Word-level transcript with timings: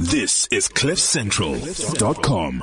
This 0.00 0.46
is 0.52 0.68
CliffCentral.com. 0.68 2.62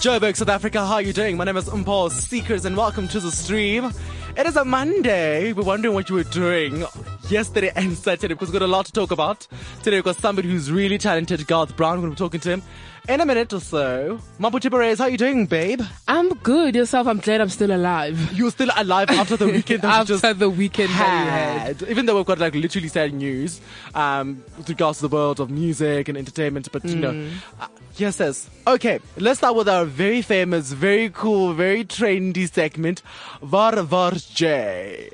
Joburg, 0.00 0.36
South 0.36 0.48
Africa, 0.48 0.86
how 0.86 0.94
are 0.94 1.02
you 1.02 1.12
doing? 1.12 1.36
My 1.36 1.44
name 1.44 1.58
is 1.58 1.66
Umpo 1.66 2.10
Seekers 2.10 2.64
and 2.64 2.74
welcome 2.74 3.06
to 3.08 3.20
the 3.20 3.30
stream. 3.30 3.92
It 4.38 4.46
is 4.46 4.56
a 4.56 4.64
Monday. 4.64 5.52
We're 5.52 5.64
wondering 5.64 5.92
what 5.92 6.08
you 6.08 6.14
were 6.14 6.24
doing 6.24 6.86
yesterday 7.30 7.70
and 7.76 7.96
Saturday 7.96 8.34
because 8.34 8.48
we've 8.48 8.58
got 8.60 8.64
a 8.64 8.70
lot 8.70 8.86
to 8.86 8.92
talk 8.92 9.10
about. 9.10 9.46
Today 9.82 9.96
we've 9.98 10.04
got 10.04 10.16
somebody 10.16 10.48
who's 10.50 10.70
really 10.70 10.98
talented, 10.98 11.46
Garth 11.46 11.76
Brown. 11.76 11.96
We're 11.96 12.08
going 12.08 12.12
to 12.12 12.16
be 12.16 12.24
talking 12.24 12.40
to 12.40 12.50
him 12.50 12.62
in 13.08 13.20
a 13.20 13.26
minute 13.26 13.52
or 13.52 13.60
so. 13.60 14.18
Mapuche 14.38 14.70
Perez, 14.70 14.98
how 14.98 15.04
are 15.04 15.10
you 15.10 15.18
doing, 15.18 15.46
babe? 15.46 15.80
I'm 16.08 16.30
good. 16.30 16.74
Yourself, 16.74 17.06
I'm 17.06 17.18
glad 17.20 17.40
I'm 17.40 17.48
still 17.50 17.70
alive. 17.74 18.32
You're 18.32 18.50
still 18.50 18.70
alive 18.76 19.10
after 19.10 19.36
the 19.36 19.46
weekend 19.46 19.84
After 19.84 20.32
the 20.32 20.48
weekend 20.50 20.88
that 20.90 21.24
you 21.24 21.30
had. 21.30 21.82
Even 21.90 22.06
though 22.06 22.16
we've 22.16 22.24
got 22.26 22.38
like 22.38 22.54
literally 22.54 22.88
sad 22.88 23.12
news 23.12 23.60
um, 23.94 24.42
with 24.56 24.68
regards 24.68 24.98
to 25.00 25.08
the 25.08 25.14
world 25.14 25.40
of 25.40 25.50
music 25.50 26.08
and 26.08 26.16
entertainment, 26.16 26.70
but 26.72 26.84
you 26.84 26.96
know, 26.96 27.12
Mm. 27.12 27.30
uh, 27.60 27.66
yes, 27.96 28.18
yes. 28.20 28.48
Okay, 28.66 28.98
let's 29.18 29.38
start 29.38 29.54
with 29.54 29.68
our 29.68 29.84
very 29.84 30.22
famous, 30.22 30.72
very 30.72 31.10
cool, 31.10 31.52
very 31.52 31.84
trendy 31.84 32.50
segment, 32.50 33.02
Var 33.42 33.82
Var 33.82 34.12
J. 34.12 35.10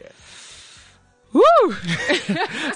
Woo! 1.33 1.43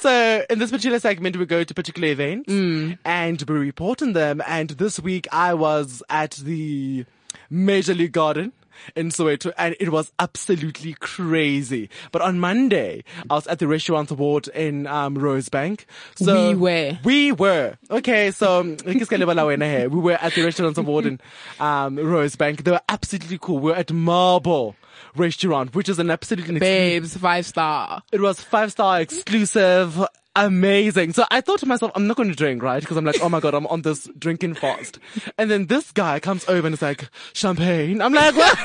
So 0.01 0.45
in 0.51 0.59
this 0.59 0.71
particular 0.71 0.99
segment, 1.01 1.37
we 1.37 1.47
go 1.47 1.65
to 1.65 1.75
particular 1.75 2.09
events 2.09 2.51
Mm. 2.53 2.99
and 3.05 3.43
we 3.49 3.55
report 3.57 4.03
on 4.03 4.13
them. 4.13 4.43
And 4.47 4.71
this 4.71 5.01
week, 5.01 5.27
I 5.33 5.55
was 5.55 6.03
at 6.11 6.33
the 6.33 7.05
Major 7.51 7.95
League 7.95 8.13
Garden 8.13 8.53
in 8.97 9.09
Soweto, 9.11 9.53
and 9.59 9.77
it 9.81 9.91
was 9.91 10.13
absolutely 10.19 10.95
crazy. 11.01 11.89
But 12.13 12.23
on 12.23 12.39
Monday, 12.39 13.05
I 13.31 13.35
was 13.35 13.47
at 13.47 13.59
the 13.59 13.67
Restaurant 13.69 14.11
Award 14.11 14.49
in 14.49 14.87
um, 14.87 15.17
Rosebank. 15.17 15.85
So 16.17 16.51
We 16.51 16.55
were. 16.55 16.99
we 17.05 17.33
were 17.33 17.77
okay. 17.91 18.31
So 18.31 18.61
um, 18.61 18.77
we 18.87 18.95
were 18.97 20.13
at 20.21 20.35
the 20.35 20.43
Restaurant 20.45 20.79
Award 20.79 21.07
in 21.07 21.21
um, 21.61 21.97
Rosebank. 21.97 22.65
They 22.65 22.71
were 22.71 22.81
absolutely 22.89 23.39
cool. 23.41 23.59
We 23.59 23.71
were 23.71 23.77
at 23.77 23.93
Marble 23.93 24.77
Restaurant, 25.17 25.75
which 25.75 25.89
is 25.89 25.99
an 25.99 26.11
absolutely 26.11 26.59
Babes, 26.59 27.17
five 27.17 27.47
star. 27.47 28.03
it 28.13 28.21
was 28.21 28.41
five 28.41 28.73
star 28.73 29.01
exclusive. 29.01 30.05
Amazing. 30.37 31.13
So 31.13 31.25
I 31.31 31.41
thought 31.41 31.61
to 31.61 31.67
myself, 31.67 31.93
I'm 31.95 32.09
not 32.09 32.17
going 32.17 32.29
to 32.29 32.35
drink, 32.35 32.61
right? 32.61 32.81
Because 32.81 32.97
I'm 32.97 33.05
like, 33.05 33.21
oh 33.23 33.29
my 33.29 33.39
God, 33.39 33.55
I'm 33.55 33.69
on 33.69 33.83
this 33.83 34.09
drinking 34.19 34.55
fast. 34.55 34.99
And 35.39 35.49
then 35.49 35.67
this 35.67 35.93
guy 35.93 36.19
comes 36.19 36.49
over 36.49 36.67
and 36.67 36.75
is 36.75 36.83
like, 36.83 37.09
champagne. 37.35 38.03
I'm 38.03 38.13
like, 38.13 38.35
what? 38.35 38.59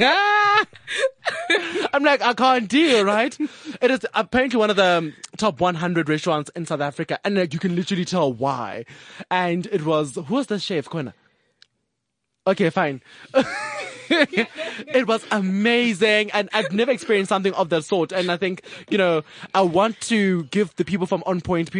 I'm 1.92 2.02
like, 2.02 2.20
I 2.20 2.34
can't 2.34 2.68
deal, 2.68 3.04
right? 3.04 3.36
It 3.80 3.90
is 3.92 4.04
apparently 4.12 4.58
one 4.58 4.70
of 4.70 4.76
the 4.76 4.84
um, 4.84 5.14
top 5.36 5.60
100 5.60 6.08
restaurants 6.08 6.50
in 6.56 6.66
South 6.66 6.80
Africa. 6.80 7.20
And 7.24 7.36
like, 7.36 7.52
you 7.52 7.60
can 7.60 7.76
literally 7.76 8.04
tell 8.04 8.32
why. 8.32 8.84
And 9.30 9.66
it 9.66 9.84
was, 9.84 10.16
who 10.16 10.34
was 10.34 10.48
the 10.48 10.58
chef, 10.58 10.88
Kona? 10.88 11.14
Okay, 12.46 12.70
fine. 12.70 13.00
it 14.10 15.06
was 15.06 15.24
amazing 15.30 16.30
and 16.32 16.48
I've 16.52 16.72
never 16.72 16.90
experienced 16.90 17.30
something 17.30 17.54
of 17.54 17.70
that 17.70 17.84
sort. 17.84 18.12
And 18.12 18.30
I 18.30 18.36
think, 18.36 18.62
you 18.90 18.98
know, 18.98 19.22
I 19.54 19.62
want 19.62 20.00
to 20.02 20.44
give 20.44 20.74
the 20.76 20.84
people 20.84 21.06
from 21.06 21.22
On 21.26 21.40
Point 21.40 21.70
PR 21.70 21.78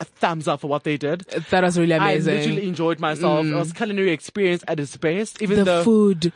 a 0.00 0.04
thumbs 0.04 0.46
up 0.46 0.60
for 0.60 0.68
what 0.68 0.84
they 0.84 0.96
did. 0.96 1.22
That 1.50 1.64
was 1.64 1.78
really 1.78 1.92
amazing. 1.92 2.34
I 2.34 2.36
literally 2.36 2.68
enjoyed 2.68 3.00
myself. 3.00 3.46
It 3.46 3.54
was 3.54 3.72
culinary 3.72 4.12
experience 4.12 4.62
at 4.68 4.78
its 4.78 4.96
best, 4.96 5.42
even 5.42 5.58
the 5.58 5.64
though 5.64 5.82
food. 5.84 6.32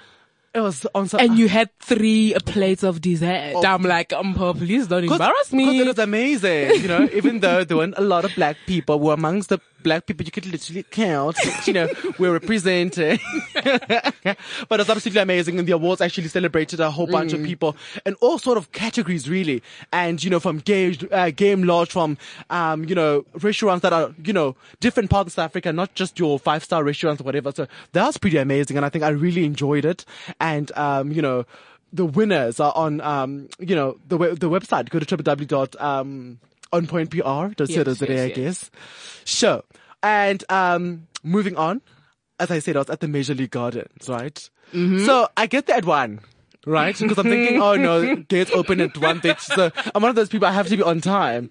it 0.53 0.61
was 0.61 0.85
on 0.93 1.09
some, 1.09 1.21
And 1.21 1.39
you 1.39 1.49
had 1.49 1.71
three 1.79 2.35
plates 2.47 2.83
of 2.83 3.01
dessert. 3.01 3.53
Oh. 3.55 3.65
I'm 3.65 3.83
like, 3.83 4.13
um, 4.13 4.35
please 4.35 4.89
don't 4.89 5.05
embarrass 5.05 5.53
me. 5.53 5.81
it 5.81 5.87
was 5.87 5.99
amazing, 5.99 6.83
you 6.83 6.89
know, 6.89 7.09
even 7.13 7.39
though 7.39 7.63
there 7.63 7.77
weren't 7.77 7.95
a 7.97 8.03
lot 8.03 8.25
of 8.25 8.35
black 8.35 8.57
people, 8.67 8.99
who 8.99 9.07
were 9.07 9.15
amongst 9.15 9.51
the 9.51 9.61
black 9.83 10.07
people 10.07 10.25
you 10.25 10.33
could 10.33 10.47
literally 10.47 10.83
count, 10.85 11.37
you 11.67 11.73
know, 11.73 11.89
we're 12.19 12.33
represented. 12.33 13.21
but 13.55 14.81
it's 14.81 14.91
absolutely 14.91 15.21
amazing. 15.21 15.59
And 15.59 15.67
the 15.67 15.73
awards 15.73 16.01
actually 16.01 16.29
celebrated 16.29 16.81
a 16.81 16.91
whole 16.91 17.07
bunch 17.07 17.33
of 17.33 17.43
people 17.43 17.77
in 18.07 18.15
all 18.15 18.39
sort 18.39 18.59
of 18.59 18.73
categories, 18.73 19.29
really. 19.29 19.63
And, 19.93 20.23
you 20.23 20.31
know, 20.31 20.41
from 20.41 20.59
gay, 20.59 20.97
uh, 21.11 21.31
game 21.31 21.65
lodge, 21.65 21.91
from, 21.91 22.19
um, 22.51 22.85
you 22.85 22.95
know, 22.95 23.25
restaurants 23.41 23.83
that 23.83 23.93
are, 23.93 24.15
you 24.25 24.33
know, 24.33 24.57
different 24.81 25.11
parts 25.11 25.29
of 25.29 25.33
South 25.35 25.47
Africa, 25.47 25.73
not 25.73 25.95
just 25.95 26.19
your 26.19 26.39
five 26.39 26.65
star 26.65 26.85
restaurants 26.85 27.21
or 27.21 27.25
whatever. 27.25 27.53
So 27.53 27.67
that 27.93 28.07
was 28.07 28.19
pretty 28.19 28.39
amazing. 28.39 28.77
And 28.77 28.87
I 28.87 28.89
think 28.89 29.05
I 29.05 29.09
really 29.09 29.45
enjoyed 29.45 29.85
it. 29.85 30.05
And, 30.41 30.71
um, 30.77 31.13
you 31.13 31.23
know, 31.23 31.47
the 31.93 32.07
winners 32.07 32.61
are 32.61 32.73
on, 32.77 33.01
um, 33.01 33.49
you 33.59 33.75
know, 33.75 33.99
the 34.07 34.17
the 34.17 34.49
website. 34.49 34.91
Go 34.91 35.01
to 35.01 35.17
www. 35.17 35.81
Um, 35.81 36.39
onpointpr.co.za, 36.73 37.73
Yes, 37.73 38.03
I 38.03 38.07
yes, 38.07 38.37
guess. 38.37 38.71
Sure. 39.25 39.63
And 40.03 40.43
um, 40.49 41.07
moving 41.23 41.57
on, 41.57 41.83
as 42.39 42.51
I 42.51 42.59
said, 42.59 42.77
I 42.77 42.81
was 42.81 42.91
at 42.91 43.01
the 43.01 43.09
Major 43.09 43.35
League 43.35 43.51
Gardens, 43.51 44.09
right? 44.09 44.51
Mm-hmm. 44.73 45.05
So 45.05 45.29
I 45.37 45.47
get 45.47 45.67
there 45.67 45.77
at 45.77 45.85
one. 45.85 46.21
Right? 46.67 46.97
Because 46.99 47.17
I'm 47.19 47.25
thinking, 47.25 47.61
oh 47.61 47.75
no, 47.77 48.17
gates 48.17 48.51
open 48.53 48.81
at 48.81 48.97
one 48.99 49.21
thirty. 49.21 49.41
So 49.41 49.71
I'm 49.95 50.03
one 50.03 50.11
of 50.11 50.17
those 50.17 50.29
people, 50.29 50.47
I 50.47 50.53
have 50.53 50.69
to 50.69 50.77
be 50.77 50.83
on 50.83 51.01
time. 51.01 51.51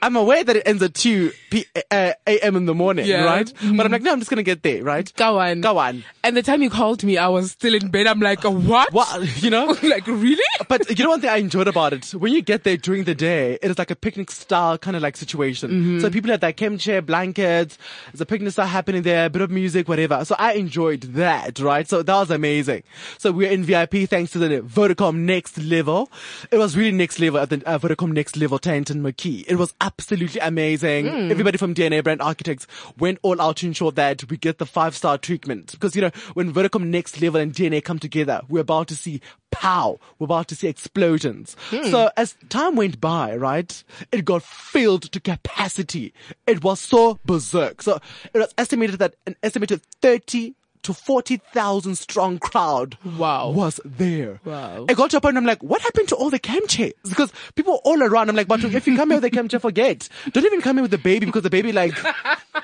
I'm 0.00 0.16
aware 0.16 0.42
that 0.42 0.56
it 0.56 0.62
ends 0.66 0.82
at 0.82 0.94
2 0.94 1.30
p- 1.50 1.66
uh, 1.90 2.12
a.m. 2.26 2.56
in 2.56 2.64
the 2.66 2.74
morning, 2.74 3.06
Yeah. 3.06 3.24
right? 3.24 3.52
But 3.76 3.86
I'm 3.86 3.92
like, 3.92 4.02
no, 4.02 4.10
I'm 4.12 4.18
just 4.18 4.30
going 4.30 4.38
to 4.38 4.42
get 4.42 4.62
there, 4.62 4.82
right? 4.82 5.10
Go 5.16 5.38
on. 5.38 5.60
Go 5.60 5.78
on. 5.78 6.02
And 6.24 6.36
the 6.36 6.42
time 6.42 6.60
you 6.62 6.70
called 6.70 7.04
me, 7.04 7.18
I 7.18 7.28
was 7.28 7.52
still 7.52 7.74
in 7.74 7.88
bed. 7.88 8.06
I'm 8.06 8.18
like, 8.18 8.42
what? 8.42 8.92
What? 8.92 9.42
You 9.42 9.50
know? 9.50 9.66
like, 9.82 10.06
really? 10.06 10.42
But 10.66 10.98
you 10.98 11.04
know 11.04 11.10
one 11.10 11.20
thing 11.20 11.30
I 11.30 11.36
enjoyed 11.36 11.68
about 11.68 11.92
it? 11.92 12.10
When 12.14 12.32
you 12.32 12.42
get 12.42 12.64
there 12.64 12.76
during 12.76 13.04
the 13.04 13.14
day, 13.14 13.58
it 13.62 13.70
is 13.70 13.78
like 13.78 13.90
a 13.90 13.96
picnic 13.96 14.30
style 14.30 14.76
kind 14.78 14.96
of 14.96 15.02
like 15.02 15.16
situation. 15.16 15.70
Mm-hmm. 15.70 16.00
So 16.00 16.10
people 16.10 16.30
had 16.30 16.40
their 16.40 16.52
camp 16.54 16.80
chair, 16.80 17.00
blankets, 17.02 17.78
there's 18.12 18.20
a 18.22 18.26
picnic 18.26 18.52
style 18.52 18.66
happening 18.66 19.02
there, 19.02 19.26
a 19.26 19.30
bit 19.30 19.42
of 19.42 19.50
music, 19.50 19.88
whatever. 19.88 20.24
So 20.24 20.34
I 20.38 20.54
enjoyed 20.54 21.02
that, 21.02 21.60
right? 21.60 21.86
So 21.88 22.02
that 22.02 22.14
was 22.14 22.30
amazing. 22.30 22.82
So 23.18 23.30
we're 23.30 23.50
in 23.50 23.62
VIP 23.62 24.08
thanks 24.22 24.32
to 24.32 24.38
the 24.38 24.60
Vodacom 24.60 25.16
Next 25.16 25.58
Level. 25.58 26.08
It 26.52 26.58
was 26.58 26.76
really 26.76 26.92
next 26.92 27.18
level 27.18 27.40
at 27.40 27.50
the 27.50 27.60
uh, 27.66 27.76
Vodacom 27.76 28.12
Next 28.12 28.36
Level 28.36 28.56
tent 28.60 28.88
in 28.88 29.02
McKee. 29.02 29.44
It 29.48 29.56
was 29.56 29.74
absolutely 29.80 30.40
amazing. 30.40 31.08
Hmm. 31.08 31.30
Everybody 31.32 31.58
from 31.58 31.74
DNA 31.74 32.04
Brand 32.04 32.22
Architects 32.22 32.68
went 32.96 33.18
all 33.22 33.42
out 33.42 33.56
to 33.56 33.66
ensure 33.66 33.90
that 33.90 34.30
we 34.30 34.36
get 34.36 34.58
the 34.58 34.66
five 34.66 34.94
star 34.94 35.18
treatment. 35.18 35.72
Because, 35.72 35.96
you 35.96 36.02
know, 36.02 36.12
when 36.34 36.52
Vodacom 36.52 36.86
Next 36.86 37.20
Level 37.20 37.40
and 37.40 37.52
DNA 37.52 37.82
come 37.82 37.98
together, 37.98 38.42
we're 38.48 38.60
about 38.60 38.86
to 38.88 38.94
see 38.94 39.20
pow. 39.50 39.98
We're 40.20 40.26
about 40.26 40.46
to 40.48 40.54
see 40.54 40.68
explosions. 40.68 41.56
Hmm. 41.70 41.90
So 41.90 42.10
as 42.16 42.36
time 42.48 42.76
went 42.76 43.00
by, 43.00 43.34
right, 43.34 43.82
it 44.12 44.24
got 44.24 44.44
filled 44.44 45.10
to 45.10 45.18
capacity. 45.18 46.14
It 46.46 46.62
was 46.62 46.78
so 46.78 47.18
berserk. 47.24 47.82
So 47.82 47.98
it 48.32 48.38
was 48.38 48.54
estimated 48.56 49.00
that 49.00 49.16
an 49.26 49.34
estimated 49.42 49.82
30 50.00 50.54
to 50.82 50.92
40,000 50.94 51.96
strong 51.96 52.38
crowd 52.38 52.96
Wow. 53.16 53.50
was 53.50 53.80
there. 53.84 54.40
Wow. 54.44 54.86
I 54.88 54.94
got 54.94 55.10
to 55.10 55.16
a 55.18 55.20
point 55.20 55.36
I'm 55.36 55.46
like, 55.46 55.62
what 55.62 55.80
happened 55.82 56.08
to 56.08 56.16
all 56.16 56.30
the 56.30 56.38
camp 56.38 56.68
chairs? 56.68 56.92
Because 57.08 57.32
people 57.54 57.80
all 57.84 58.02
around. 58.02 58.28
I'm 58.28 58.36
like, 58.36 58.48
but 58.48 58.62
if 58.64 58.86
you 58.86 58.96
come 58.96 59.10
here 59.10 59.20
with 59.20 59.32
a 59.32 59.48
chair, 59.48 59.60
forget. 59.60 60.08
Don't 60.32 60.44
even 60.44 60.60
come 60.60 60.76
here 60.76 60.82
with 60.82 60.90
the 60.90 60.98
baby 60.98 61.26
because 61.26 61.42
the 61.42 61.50
baby 61.50 61.72
like, 61.72 61.94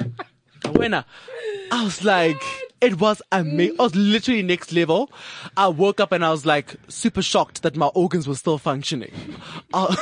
winner. 0.75 1.05
I 1.71 1.85
was 1.85 2.03
like, 2.05 2.43
it 2.81 3.01
was 3.01 3.21
amazing. 3.33 3.77
I 3.79 3.83
was 3.83 3.95
literally 3.95 4.43
next 4.43 4.73
level. 4.73 5.11
I 5.57 5.69
woke 5.69 6.01
up 6.01 6.13
and 6.13 6.25
I 6.25 6.31
was 6.31 6.47
like 6.47 6.75
super 6.89 7.23
shocked 7.23 7.63
that 7.63 7.77
my 7.77 7.87
organs 7.87 8.27
were 8.29 8.35
still 8.35 8.59
functioning. 8.59 9.13
I, 9.73 9.97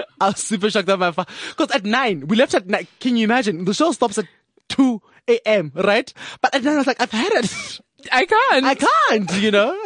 I 0.20 0.28
was 0.28 0.38
super 0.38 0.70
shocked 0.70 0.86
that 0.86 0.98
my, 0.98 1.10
because 1.10 1.70
at 1.72 1.84
nine, 1.84 2.26
we 2.28 2.36
left 2.36 2.54
at 2.54 2.66
nine. 2.66 2.86
Can 3.00 3.16
you 3.16 3.24
imagine? 3.24 3.64
The 3.64 3.74
show 3.74 3.92
stops 3.92 4.18
at 4.18 4.26
2 4.68 5.00
a.m., 5.28 5.72
right? 5.74 6.12
But 6.40 6.54
nine, 6.62 6.74
I 6.74 6.76
was 6.78 6.86
like, 6.86 7.00
I've 7.00 7.10
had 7.10 7.32
it. 7.32 7.80
I 8.10 8.24
can't. 8.26 8.64
I 8.66 8.74
can't, 8.74 9.32
you 9.42 9.50
know? 9.52 9.78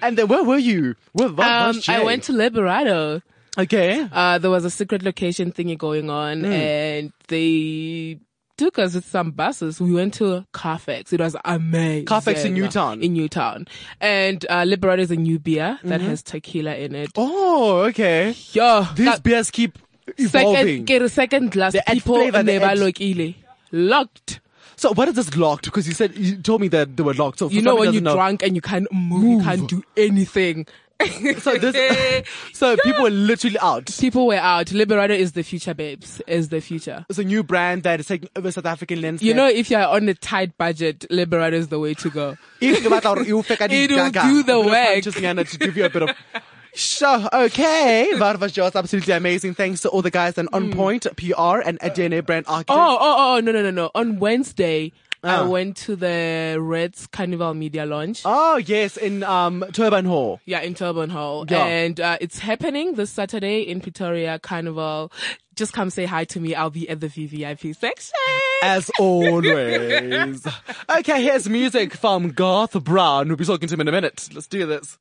And 0.00 0.16
then 0.16 0.28
where 0.28 0.42
were 0.42 0.56
you? 0.58 0.94
Where, 1.12 1.28
where 1.28 1.46
um, 1.48 1.76
was 1.76 1.88
I 1.88 2.02
went 2.02 2.22
to 2.24 2.32
Liberado. 2.32 3.20
Okay. 3.58 4.08
Uh, 4.10 4.38
there 4.38 4.50
was 4.50 4.64
a 4.64 4.70
secret 4.70 5.02
location 5.02 5.52
thingy 5.52 5.76
going 5.76 6.08
on 6.10 6.40
Hmm. 6.40 6.46
and 6.52 7.12
they 7.26 8.20
took 8.56 8.78
us 8.78 8.94
with 8.94 9.04
some 9.04 9.30
buses. 9.32 9.80
We 9.80 9.92
went 9.92 10.14
to 10.14 10.44
Carfax. 10.52 11.12
It 11.12 11.20
was 11.20 11.36
amazing. 11.44 12.06
Carfax 12.06 12.44
in 12.44 12.54
Newtown? 12.54 13.02
In 13.02 13.12
Newtown. 13.12 13.66
And, 14.00 14.44
uh, 14.48 14.62
Liberado 14.62 15.00
is 15.00 15.10
a 15.10 15.16
new 15.16 15.38
beer 15.38 15.78
that 15.84 16.00
has 16.00 16.22
tequila 16.22 16.74
in 16.74 16.94
it. 16.94 17.12
Mm-hmm. 17.12 17.20
Oh, 17.20 17.80
okay. 17.88 18.34
Yeah. 18.52 18.92
These 18.96 19.06
that- 19.06 19.22
beers 19.22 19.50
keep 19.50 19.78
evolving. 20.16 20.56
second, 20.64 20.86
get 20.86 21.02
a 21.02 21.08
second 21.08 21.50
glass. 21.52 21.74
Add 21.74 21.84
People 21.92 22.30
never 22.32 22.66
lokile. 22.66 23.34
Locked. 23.72 24.40
So 24.78 24.92
what 24.94 25.08
is 25.08 25.14
this 25.14 25.36
locked? 25.36 25.64
Because 25.64 25.88
you 25.88 25.92
said, 25.94 26.16
you 26.16 26.36
told 26.36 26.60
me 26.60 26.68
that 26.68 26.96
they 26.96 27.02
were 27.02 27.14
locked. 27.14 27.40
So 27.40 27.50
You 27.50 27.62
know 27.62 27.74
when 27.76 27.92
you're 27.92 28.00
know- 28.02 28.14
drunk 28.14 28.42
and 28.44 28.54
you 28.54 28.60
can't 28.62 28.86
move, 28.92 29.40
you 29.40 29.42
can't 29.42 29.68
do 29.68 29.82
anything. 29.96 30.66
So 31.38 31.56
this, 31.56 32.26
so 32.52 32.76
people 32.82 33.04
were 33.04 33.10
literally 33.10 33.56
out. 33.60 33.86
People 34.00 34.26
were 34.26 34.34
out. 34.34 34.66
Liberado 34.66 35.10
is 35.16 35.30
the 35.30 35.44
future, 35.44 35.72
babes. 35.72 36.20
Is 36.26 36.48
the 36.48 36.60
future. 36.60 37.06
It's 37.08 37.20
a 37.20 37.24
new 37.24 37.44
brand 37.44 37.84
that 37.84 38.00
is 38.00 38.06
taking 38.08 38.28
over 38.34 38.50
South 38.50 38.66
African 38.66 39.00
landscape. 39.00 39.28
You 39.28 39.34
know, 39.34 39.46
if 39.46 39.70
you're 39.70 39.86
on 39.86 40.08
a 40.08 40.14
tight 40.14 40.58
budget, 40.58 41.06
Liberado 41.08 41.52
is 41.52 41.68
the 41.68 41.78
way 41.78 41.94
to 41.94 42.10
go. 42.10 42.36
If 42.60 42.82
you 42.82 42.90
batla 42.90 43.14
hore 43.14 43.18
o 43.38 43.42
feka 43.44 43.70
It'll 43.70 44.10
do 44.10 44.42
the 44.42 44.58
work. 44.58 45.04
nyana 45.22 45.48
to 45.48 45.58
give 45.58 45.76
you 45.76 45.84
a 45.84 45.88
bit 45.88 46.02
of, 46.02 46.10
Sure, 46.74 47.28
okay. 47.32 48.12
That 48.18 48.38
was 48.40 48.52
just 48.52 48.76
absolutely 48.76 49.12
amazing. 49.14 49.54
Thanks 49.54 49.80
to 49.82 49.88
all 49.88 50.02
the 50.02 50.10
guys 50.10 50.38
and 50.38 50.48
On 50.52 50.70
Point 50.72 51.06
PR 51.16 51.60
and 51.64 51.78
DNA 51.80 52.24
brand 52.24 52.46
architect. 52.48 52.70
Oh, 52.78 52.98
oh, 53.00 53.36
oh, 53.36 53.40
no, 53.40 53.52
no, 53.52 53.62
no, 53.62 53.70
no. 53.70 53.90
On 53.94 54.18
Wednesday, 54.18 54.92
I 55.24 55.36
Ah. 55.38 55.48
went 55.48 55.76
to 55.78 55.96
the 55.96 56.56
Reds 56.60 57.08
Carnival 57.08 57.52
Media 57.54 57.84
Launch. 57.84 58.22
Oh, 58.24 58.56
yes, 58.56 58.96
in 58.96 59.24
um, 59.24 59.64
Turbine 59.72 60.04
Hall. 60.04 60.40
Yeah, 60.44 60.60
in 60.60 60.74
Turbine 60.74 61.10
Hall. 61.10 61.44
Yeah. 61.48 61.64
And 61.64 61.98
uh, 62.00 62.18
it's 62.20 62.38
happening 62.38 62.94
this 62.94 63.10
Saturday 63.10 63.62
in 63.62 63.80
Pretoria 63.80 64.38
Carnival. 64.38 65.10
Just 65.56 65.72
come 65.72 65.90
say 65.90 66.04
hi 66.04 66.24
to 66.26 66.38
me. 66.38 66.54
I'll 66.54 66.70
be 66.70 66.88
at 66.88 67.00
the 67.00 67.08
VVIP 67.08 67.74
section. 67.76 68.14
As 68.62 68.90
always. 69.00 70.46
okay, 70.98 71.22
here's 71.24 71.48
music 71.48 71.94
from 71.94 72.30
Garth 72.30 72.74
Brown. 72.84 73.26
We'll 73.26 73.36
be 73.36 73.44
talking 73.44 73.66
to 73.66 73.74
him 73.74 73.80
in 73.80 73.88
a 73.88 73.92
minute. 73.92 74.28
Let's 74.32 74.46
do 74.46 74.66
this. 74.66 74.96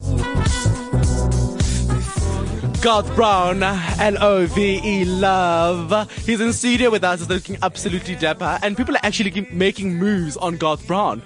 Garth 2.81 3.13
Brown, 3.15 3.63
L-O-V-E, 3.63 5.05
love. 5.05 6.11
He's 6.25 6.39
in 6.39 6.53
studio 6.53 6.91
with 6.91 7.03
us, 7.03 7.19
he's 7.19 7.29
looking 7.29 7.57
absolutely 7.63 8.15
dapper, 8.15 8.59
and 8.61 8.77
people 8.77 8.95
are 8.95 9.03
actually 9.03 9.47
making 9.51 9.95
moves 9.95 10.37
on 10.37 10.57
Garth 10.57 10.85
Brown. 10.85 11.21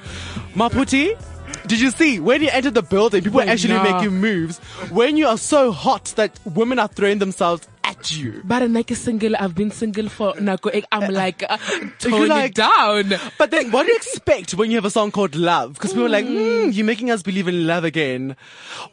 Maputi, 0.55 1.19
did 1.67 1.79
you 1.79 1.91
see 1.91 2.19
when 2.19 2.41
you 2.41 2.49
entered 2.51 2.73
the 2.73 2.81
building, 2.81 3.23
people 3.23 3.41
are 3.41 3.47
actually 3.47 3.73
nah. 3.73 3.83
making 3.83 4.19
moves 4.19 4.59
when 4.89 5.17
you 5.17 5.27
are 5.27 5.37
so 5.37 5.71
hot 5.71 6.05
that 6.15 6.39
women 6.45 6.79
are 6.79 6.87
throwing 6.87 7.19
themselves 7.19 7.67
you. 8.09 8.41
But 8.43 8.63
I'm 8.63 8.73
like 8.73 8.89
a 8.89 8.95
single. 8.95 9.35
I've 9.37 9.53
been 9.53 9.69
single 9.69 10.09
for 10.09 10.33
Nako. 10.33 10.83
I'm 10.91 11.13
like, 11.13 11.43
uh, 11.47 11.57
tone 11.99 12.27
like- 12.29 12.51
it 12.51 12.55
down. 12.55 13.13
But 13.37 13.51
then, 13.51 13.69
what 13.71 13.85
do 13.85 13.91
you 13.91 13.97
expect 13.97 14.55
when 14.55 14.71
you 14.71 14.77
have 14.77 14.85
a 14.85 14.89
song 14.89 15.11
called 15.11 15.35
Love? 15.35 15.73
Because 15.73 15.91
people 15.91 16.05
are 16.05 16.09
like, 16.09 16.25
mm, 16.25 16.73
you're 16.73 16.85
making 16.85 17.11
us 17.11 17.21
believe 17.21 17.47
in 17.47 17.67
love 17.67 17.83
again. 17.83 18.35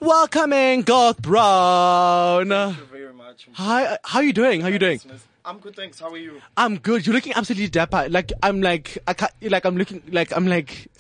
Welcoming 0.00 0.82
Garth 0.82 1.22
Brown. 1.22 2.48
Thank 2.48 2.76
you 2.78 2.84
very 2.86 3.14
much. 3.14 3.46
Hi, 3.52 3.98
how 4.04 4.20
you 4.20 4.32
doing? 4.32 4.60
How 4.60 4.68
are 4.68 4.70
you 4.72 4.78
doing? 4.78 5.00
I'm 5.48 5.60
good, 5.60 5.74
thanks. 5.74 5.98
How 5.98 6.10
are 6.10 6.18
you? 6.18 6.42
I'm 6.58 6.76
good. 6.76 7.06
You're 7.06 7.14
looking 7.14 7.32
absolutely 7.32 7.68
dapper. 7.68 8.06
Like 8.10 8.34
I'm 8.42 8.60
like 8.60 8.98
I 9.06 9.14
can't, 9.14 9.32
like 9.40 9.64
I'm 9.64 9.78
looking 9.78 10.02
like 10.12 10.30
I'm 10.36 10.46
like 10.46 10.88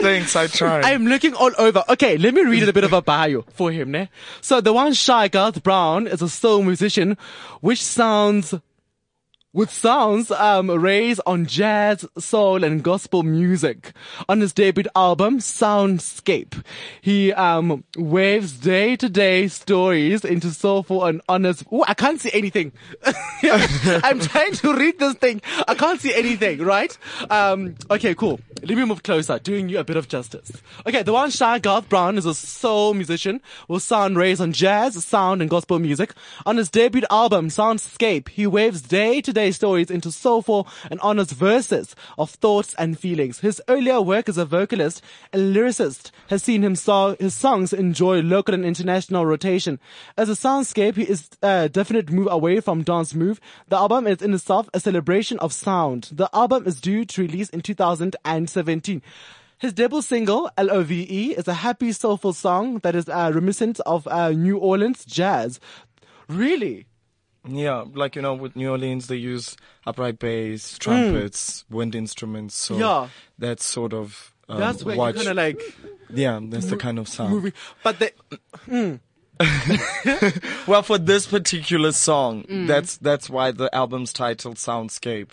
thanks, 0.00 0.34
I 0.34 0.46
tried. 0.46 0.86
I'm 0.86 1.06
looking 1.06 1.34
all 1.34 1.50
over. 1.58 1.84
Okay, 1.90 2.16
let 2.16 2.32
me 2.32 2.42
read 2.44 2.66
a 2.66 2.72
bit 2.72 2.84
of 2.84 2.94
a 2.94 3.02
bio 3.02 3.44
for 3.52 3.70
him. 3.70 3.90
Ne? 3.90 4.08
So 4.40 4.62
the 4.62 4.72
one 4.72 4.94
shy 4.94 5.28
Garth 5.28 5.62
Brown 5.62 6.06
is 6.06 6.22
a 6.22 6.28
soul 6.30 6.62
musician, 6.62 7.18
which 7.60 7.84
sounds 7.84 8.54
with 9.54 9.70
sounds 9.70 10.30
um, 10.30 10.70
raised 10.70 11.20
on 11.24 11.46
jazz, 11.46 12.04
soul, 12.18 12.62
and 12.62 12.82
gospel 12.82 13.22
music. 13.22 13.92
On 14.28 14.40
his 14.40 14.52
debut 14.52 14.84
album, 14.94 15.38
Soundscape, 15.38 16.62
he 17.00 17.32
um, 17.32 17.82
waves 17.96 18.52
day-to-day 18.52 19.48
stories 19.48 20.24
into 20.24 20.50
soulful 20.50 21.04
and 21.04 21.22
honest. 21.28 21.64
Ooh, 21.72 21.82
I 21.88 21.94
can't 21.94 22.20
see 22.20 22.30
anything. 22.34 22.72
I'm 23.42 24.20
trying 24.20 24.52
to 24.52 24.74
read 24.74 24.98
this 24.98 25.14
thing. 25.14 25.40
I 25.66 25.74
can't 25.74 26.00
see 26.00 26.14
anything. 26.14 26.58
Right? 26.58 26.96
Um, 27.30 27.76
okay, 27.90 28.14
cool. 28.14 28.40
Let 28.60 28.76
me 28.76 28.84
move 28.84 29.02
closer, 29.02 29.38
doing 29.38 29.68
you 29.68 29.78
a 29.78 29.84
bit 29.84 29.96
of 29.96 30.08
justice. 30.08 30.50
Okay, 30.86 31.02
the 31.02 31.12
one 31.12 31.30
shy 31.30 31.58
Garth 31.58 31.88
Brown 31.88 32.18
is 32.18 32.26
a 32.26 32.34
soul 32.34 32.92
musician 32.92 33.40
with 33.68 33.82
sound 33.82 34.16
raised 34.16 34.40
on 34.40 34.52
jazz, 34.52 35.02
sound, 35.04 35.40
and 35.40 35.48
gospel 35.48 35.78
music. 35.78 36.12
On 36.44 36.56
his 36.56 36.68
debut 36.68 37.02
album, 37.08 37.48
Soundscape, 37.48 38.28
he 38.28 38.46
waves 38.46 38.82
day-to-day 38.82 39.37
stories 39.52 39.90
into 39.90 40.10
soulful 40.10 40.66
and 40.90 41.00
honest 41.00 41.30
verses 41.30 41.94
of 42.18 42.30
thoughts 42.30 42.74
and 42.74 42.98
feelings. 42.98 43.40
His 43.40 43.62
earlier 43.68 44.00
work 44.00 44.28
as 44.28 44.36
a 44.36 44.44
vocalist 44.44 45.02
and 45.32 45.54
lyricist 45.54 46.10
has 46.28 46.42
seen 46.42 46.62
him 46.62 46.74
so- 46.74 47.16
his 47.18 47.34
songs 47.34 47.72
enjoy 47.72 48.20
local 48.20 48.54
and 48.54 48.64
international 48.64 49.24
rotation. 49.24 49.78
As 50.16 50.28
a 50.28 50.32
soundscape, 50.32 50.96
he 50.96 51.04
is 51.04 51.28
a 51.42 51.68
definite 51.68 52.10
move 52.10 52.28
away 52.30 52.60
from 52.60 52.82
dance 52.82 53.14
move. 53.14 53.40
The 53.68 53.76
album 53.76 54.06
is 54.06 54.20
in 54.20 54.34
itself 54.34 54.68
a 54.74 54.80
celebration 54.80 55.38
of 55.38 55.52
sound. 55.52 56.10
The 56.12 56.28
album 56.34 56.66
is 56.66 56.80
due 56.80 57.04
to 57.04 57.22
release 57.22 57.48
in 57.50 57.60
2017. 57.60 59.02
His 59.60 59.72
debut 59.72 60.02
single, 60.02 60.50
L-O-V-E, 60.56 61.34
is 61.34 61.48
a 61.48 61.54
happy, 61.54 61.90
soulful 61.92 62.32
song 62.32 62.78
that 62.78 62.94
is 62.94 63.08
uh, 63.08 63.30
reminiscent 63.34 63.80
of 63.80 64.06
uh, 64.06 64.30
New 64.30 64.56
Orleans 64.58 65.04
jazz. 65.04 65.58
Really? 66.28 66.87
Yeah, 67.48 67.84
like 67.94 68.16
you 68.16 68.22
know, 68.22 68.34
with 68.34 68.56
New 68.56 68.70
Orleans, 68.70 69.06
they 69.06 69.16
use 69.16 69.56
upright 69.86 70.18
bass, 70.18 70.76
trumpets, 70.78 71.64
wind 71.70 71.94
instruments. 71.94 72.54
So 72.54 72.76
Yeah. 72.76 73.08
that's 73.38 73.64
sort 73.64 73.92
of 73.94 74.32
um, 74.48 74.58
That's 74.60 74.82
where 74.84 74.96
what, 74.96 75.14
you 75.14 75.20
kind 75.24 75.28
of 75.28 75.36
like 75.36 75.60
yeah, 76.10 76.40
that's 76.42 76.66
the 76.66 76.76
kind 76.76 76.98
of 76.98 77.06
sound. 77.08 77.32
moving. 77.32 77.52
But 77.82 77.98
the, 77.98 78.98
Well, 80.66 80.82
for 80.82 80.98
this 80.98 81.26
particular 81.26 81.92
song, 81.92 82.44
Mm. 82.44 82.66
that's 82.66 82.96
that's 82.98 83.30
why 83.30 83.50
the 83.52 83.72
album's 83.74 84.12
titled 84.12 84.56
Soundscape. 84.56 85.30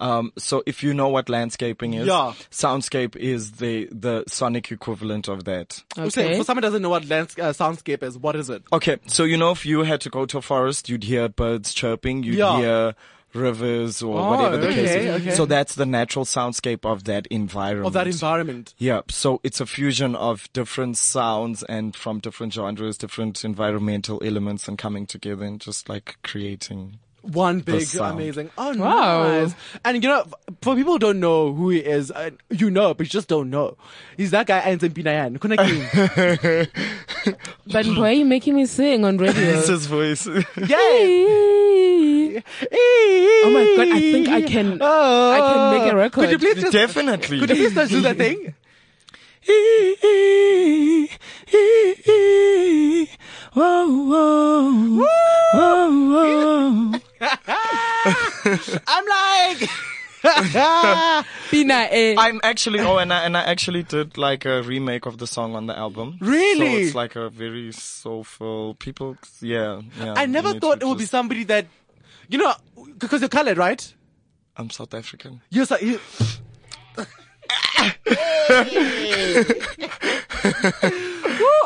Um, 0.00 0.32
so 0.38 0.62
if 0.66 0.82
you 0.82 0.94
know 0.94 1.08
what 1.08 1.28
landscaping 1.28 1.94
is, 1.94 2.06
Yeah. 2.06 2.32
soundscape 2.50 3.14
is 3.16 3.52
the 3.52 3.88
the 3.92 4.24
sonic 4.26 4.72
equivalent 4.72 5.28
of 5.28 5.44
that. 5.44 5.82
so 5.94 6.04
Okay. 6.04 6.38
for 6.38 6.44
someone 6.44 6.62
doesn't 6.62 6.82
know 6.82 6.88
what 6.88 7.06
lands- 7.06 7.36
uh, 7.38 7.52
soundscape 7.52 8.02
is, 8.02 8.16
what 8.18 8.34
is 8.34 8.48
it? 8.50 8.62
Okay, 8.72 8.96
so 9.06 9.24
you 9.24 9.36
know 9.36 9.50
if 9.50 9.64
you 9.66 9.82
had 9.82 10.00
to 10.00 10.10
go 10.10 10.24
to 10.26 10.38
a 10.38 10.42
forest, 10.42 10.88
you'd 10.88 11.04
hear 11.04 11.28
birds 11.28 11.74
chirping, 11.74 12.22
you'd 12.22 12.36
Yeah. 12.36 12.56
hear 12.58 12.94
rivers 13.32 14.02
or 14.02 14.18
Oh, 14.18 14.30
whatever 14.30 14.56
the 14.56 14.68
case 14.74 14.90
is. 14.90 15.20
okay. 15.22 15.34
So 15.36 15.46
that's 15.46 15.76
the 15.76 15.86
natural 15.86 16.24
soundscape 16.24 16.84
of 16.84 17.04
that 17.04 17.26
environment. 17.28 17.86
Of 17.86 17.92
that 17.92 18.08
environment. 18.08 18.74
Yeah, 18.78 19.02
so 19.08 19.40
it's 19.44 19.60
a 19.60 19.66
fusion 19.66 20.16
of 20.16 20.48
different 20.52 20.96
sounds 20.98 21.62
and 21.64 21.94
from 21.94 22.18
different 22.18 22.52
genres, 22.54 22.98
different 22.98 23.44
environmental 23.44 24.20
elements 24.24 24.66
and 24.66 24.76
coming 24.76 25.06
together 25.06 25.44
and 25.44 25.60
just 25.60 25.88
like 25.88 26.16
creating. 26.24 26.98
One 27.22 27.60
big, 27.60 27.86
amazing. 27.96 28.50
Oh, 28.56 28.74
Wow. 28.78 29.28
nice. 29.28 29.54
And 29.84 30.02
you 30.02 30.08
know, 30.08 30.24
for 30.62 30.74
people 30.74 30.94
who 30.94 30.98
don't 30.98 31.20
know 31.20 31.52
who 31.52 31.68
he 31.68 31.80
is, 31.80 32.10
uh, 32.10 32.30
you 32.48 32.70
know, 32.70 32.94
but 32.94 33.04
you 33.06 33.10
just 33.10 33.28
don't 33.28 33.50
know. 33.50 33.76
He's 34.16 34.30
that 34.30 34.46
guy, 34.46 34.60
Anzen 34.62 34.90
Pinayan. 34.90 35.38
Kuna 35.40 35.56
king. 37.26 37.36
But 37.66 37.86
why 37.86 38.08
are 38.10 38.12
you 38.12 38.24
making 38.24 38.54
me 38.56 38.64
sing 38.66 39.04
on 39.04 39.18
radio? 39.18 39.42
It's 39.58 39.68
his 39.68 39.86
voice. 39.86 40.26
Yay! 40.56 42.42
Oh 43.42 43.50
my 43.52 43.84
God, 43.84 43.96
I 43.96 44.00
think 44.00 44.28
I 44.28 44.42
can- 44.42 44.78
oh. 44.80 45.32
I 45.32 45.38
can 45.40 45.78
make 45.82 45.92
a 45.92 45.96
record. 45.96 46.28
Could 46.28 46.32
you 46.32 46.38
please 46.38 46.60
just, 46.62 46.72
Definitely. 46.72 47.40
could 47.40 47.50
you 47.50 47.56
please 47.56 47.74
just 47.74 47.90
do 47.90 48.00
that 48.02 48.16
thing? 48.16 48.54
I'm 58.86 59.04
like, 59.06 59.70
Pina, 61.50 61.88
eh. 61.90 62.14
I'm 62.18 62.40
actually 62.42 62.80
oh 62.80 62.98
and 62.98 63.12
I 63.12 63.24
and 63.24 63.36
I 63.36 63.42
actually 63.42 63.82
did 63.82 64.18
like 64.18 64.44
a 64.44 64.62
remake 64.62 65.06
of 65.06 65.18
the 65.18 65.26
song 65.26 65.54
on 65.54 65.66
the 65.66 65.76
album. 65.76 66.18
Really? 66.20 66.66
So 66.66 66.86
it's 66.86 66.94
like 66.94 67.16
a 67.16 67.30
very 67.30 67.72
soulful 67.72 68.74
people 68.74 69.16
yeah, 69.40 69.80
yeah. 69.98 70.14
I 70.16 70.26
never 70.26 70.58
thought 70.58 70.80
to 70.80 70.86
it 70.86 70.88
would 70.88 70.98
be 70.98 71.06
somebody 71.06 71.44
that, 71.44 71.66
you 72.28 72.38
know, 72.38 72.54
because 72.98 73.22
you're 73.22 73.28
colored, 73.28 73.56
right? 73.56 73.94
I'm 74.56 74.70
South 74.70 74.92
African. 74.92 75.40
You're 75.50 75.64
so, 75.64 75.76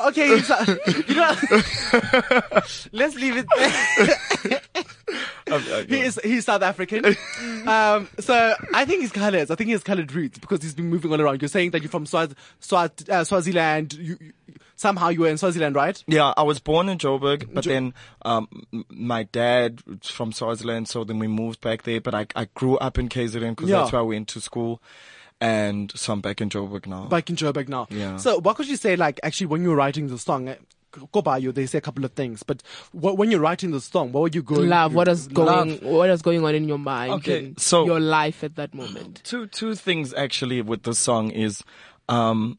okay, 0.09 0.29
you 0.29 1.15
know, 1.15 1.35
let's 2.93 3.15
leave 3.17 3.37
it 3.37 3.47
there. 3.57 4.61
He 5.89 6.01
is 6.01 6.19
he's 6.25 6.47
South 6.47 6.63
African. 6.63 7.05
Um, 7.67 8.09
so 8.19 8.55
I 8.73 8.85
think 8.87 9.03
he's 9.03 9.13
colored. 9.13 9.51
I 9.51 9.55
think 9.55 9.67
he 9.67 9.73
has 9.73 9.83
colored 9.85 10.13
roots 10.13 10.39
because 10.39 10.63
he's 10.63 10.75
been 10.75 10.89
moving 10.89 11.13
all 11.13 11.21
around. 11.21 11.43
You're 11.43 11.49
saying 11.51 11.71
that 11.73 11.83
you're 11.83 11.91
from 11.91 12.07
Swaz, 12.07 12.35
Swaz, 12.61 13.09
uh, 13.11 13.23
Swaziland. 13.25 13.93
You, 13.93 14.17
you, 14.21 14.33
somehow 14.77 15.11
you 15.11 15.21
were 15.21 15.29
in 15.29 15.37
Swaziland, 15.39 15.77
right? 15.77 16.03
Yeah, 16.07 16.33
I 16.37 16.43
was 16.43 16.59
born 16.59 16.89
in 16.89 16.99
Joburg, 16.99 17.53
but 17.53 17.65
then 17.65 17.93
um, 18.25 18.49
my 18.89 19.25
dad 19.25 19.83
was 19.87 20.09
from 20.09 20.33
Swaziland, 20.33 20.89
so 20.89 21.05
then 21.05 21.19
we 21.19 21.29
moved 21.29 21.61
back 21.61 21.83
there. 21.83 22.01
But 22.01 22.15
I, 22.15 22.27
I 22.35 22.49
grew 22.55 22.77
up 22.79 22.99
in 22.99 23.09
KZN 23.09 23.51
because 23.51 23.69
Yeah. 23.69 23.81
that's 23.81 23.93
where 23.93 24.01
I 24.01 24.05
went 24.05 24.29
to 24.29 24.41
school, 24.41 24.81
and 25.45 25.93
so 25.95 26.13
I'm 26.15 26.21
back 26.21 26.41
in 26.41 26.49
Joburg 26.49 26.87
now. 26.87 27.05
Back 27.07 27.29
in 27.31 27.37
Joburg 27.37 27.69
now. 27.69 27.87
Yeah. 27.91 28.17
So 28.17 28.39
what 28.41 28.57
could 28.57 28.69
you 28.69 28.77
say, 28.77 28.97
like, 28.97 29.21
actually, 29.23 29.49
when 29.49 29.63
you 29.63 29.69
were 29.71 29.77
writing 29.77 30.07
the 30.09 30.19
song, 30.19 30.49
eh, 30.49 30.57
go 31.13 31.21
by 31.23 31.39
you, 31.39 31.53
they 31.53 31.67
say 31.67 31.79
a 31.79 31.81
couple 31.81 32.05
of 32.05 32.13
things, 32.13 32.43
but 32.43 32.63
what, 32.93 33.19
when 33.19 33.31
you're 33.31 33.41
writing 33.41 33.73
the 33.73 33.81
song, 33.81 34.13
what 34.13 34.21
were 34.23 34.31
you 34.33 34.43
going 34.43 34.69
love 34.69 34.95
what 34.95 35.09
is 35.09 35.27
going 35.29 35.71
Love. 35.71 35.83
what 35.83 36.09
is 36.09 36.23
going 36.23 36.45
on 36.45 36.55
in 36.55 36.69
your 36.69 36.79
mind 36.79 37.13
Okay, 37.15 37.39
and 37.47 37.61
so- 37.61 37.85
your 37.85 38.01
life 38.01 38.45
at 38.45 38.55
that 38.57 38.73
moment 38.75 39.21
two 39.25 39.47
two 39.49 39.75
things 39.75 40.15
actually 40.15 40.63
with 40.63 40.85
the 40.85 40.95
song 40.95 41.31
is 41.31 41.63
um 42.09 42.59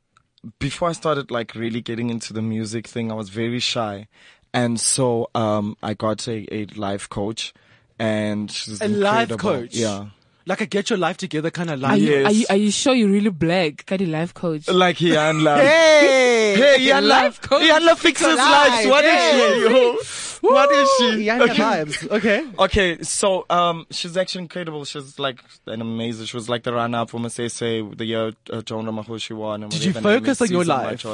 before 0.59 0.89
I 0.89 0.91
started 0.91 1.31
like 1.31 1.55
really 1.55 1.81
getting 1.81 2.09
into 2.09 2.33
the 2.33 2.41
music 2.41 2.87
thing, 2.87 3.11
I 3.11 3.15
was 3.15 3.29
very 3.29 3.59
shy. 3.59 4.07
And 4.53 4.79
so 4.79 5.29
um 5.33 5.75
I 5.81 5.93
got 5.95 6.27
a, 6.27 6.37
a 6.53 6.65
life 6.75 7.07
coach 7.09 7.53
and 7.97 8.51
she's 8.51 8.81
A 8.81 8.87
life 8.87 9.29
coach? 9.37 9.73
Yeah. 9.75 10.07
Like 10.47 10.61
a 10.61 10.65
get 10.67 10.89
your 10.91 10.99
life 10.99 11.17
together 11.17 11.49
kind 11.49 11.71
of 11.71 11.79
are 11.83 11.89
life. 11.89 11.99
you, 12.01 12.11
Yes. 12.11 12.25
are 12.27 12.31
you 12.31 12.45
are 12.51 12.55
you 12.55 12.71
sure 12.71 12.93
you're 12.93 13.09
really 13.09 13.31
black 13.31 13.83
Kadi 13.85 14.05
life 14.05 14.33
coach 14.33 14.67
Like 14.69 14.97
he 14.97 15.15
and 15.15 15.43
love. 15.43 15.59
Hey! 15.65 16.55
Hey, 16.55 17.01
Life 17.01 17.41
coach 17.41 17.63
Iyanla 17.63 17.97
fixes 17.97 18.27
Alive, 18.27 18.85
lives. 18.85 18.87
What 18.87 19.05
is 19.05 19.99
she? 20.11 20.34
What 20.45 20.71
is 20.71 20.89
she? 20.97 21.23
Yeah, 21.25 21.41
okay. 21.43 21.53
vibes. 21.55 22.09
Okay. 22.11 22.47
Okay, 22.59 23.01
so 23.03 23.45
um, 23.49 23.85
she's 23.89 24.15
actually 24.17 24.41
incredible. 24.43 24.85
She's 24.85 25.17
like 25.19 25.39
an 25.65 25.81
amazing. 25.81 26.25
She 26.27 26.37
was 26.37 26.47
like 26.49 26.63
the 26.63 26.73
runner-up 26.73 27.09
for 27.09 27.19
Masese 27.19 27.97
the 27.97 28.05
year 28.05 28.31
uh, 28.51 28.61
Joan 28.61 28.85
Ramagoshi 28.85 29.35
won. 29.35 29.63
And 29.63 29.71
Did 29.71 29.83
you 29.85 29.93
focus 29.93 30.41
on 30.41 30.49
your 30.49 30.65
life? 30.65 31.05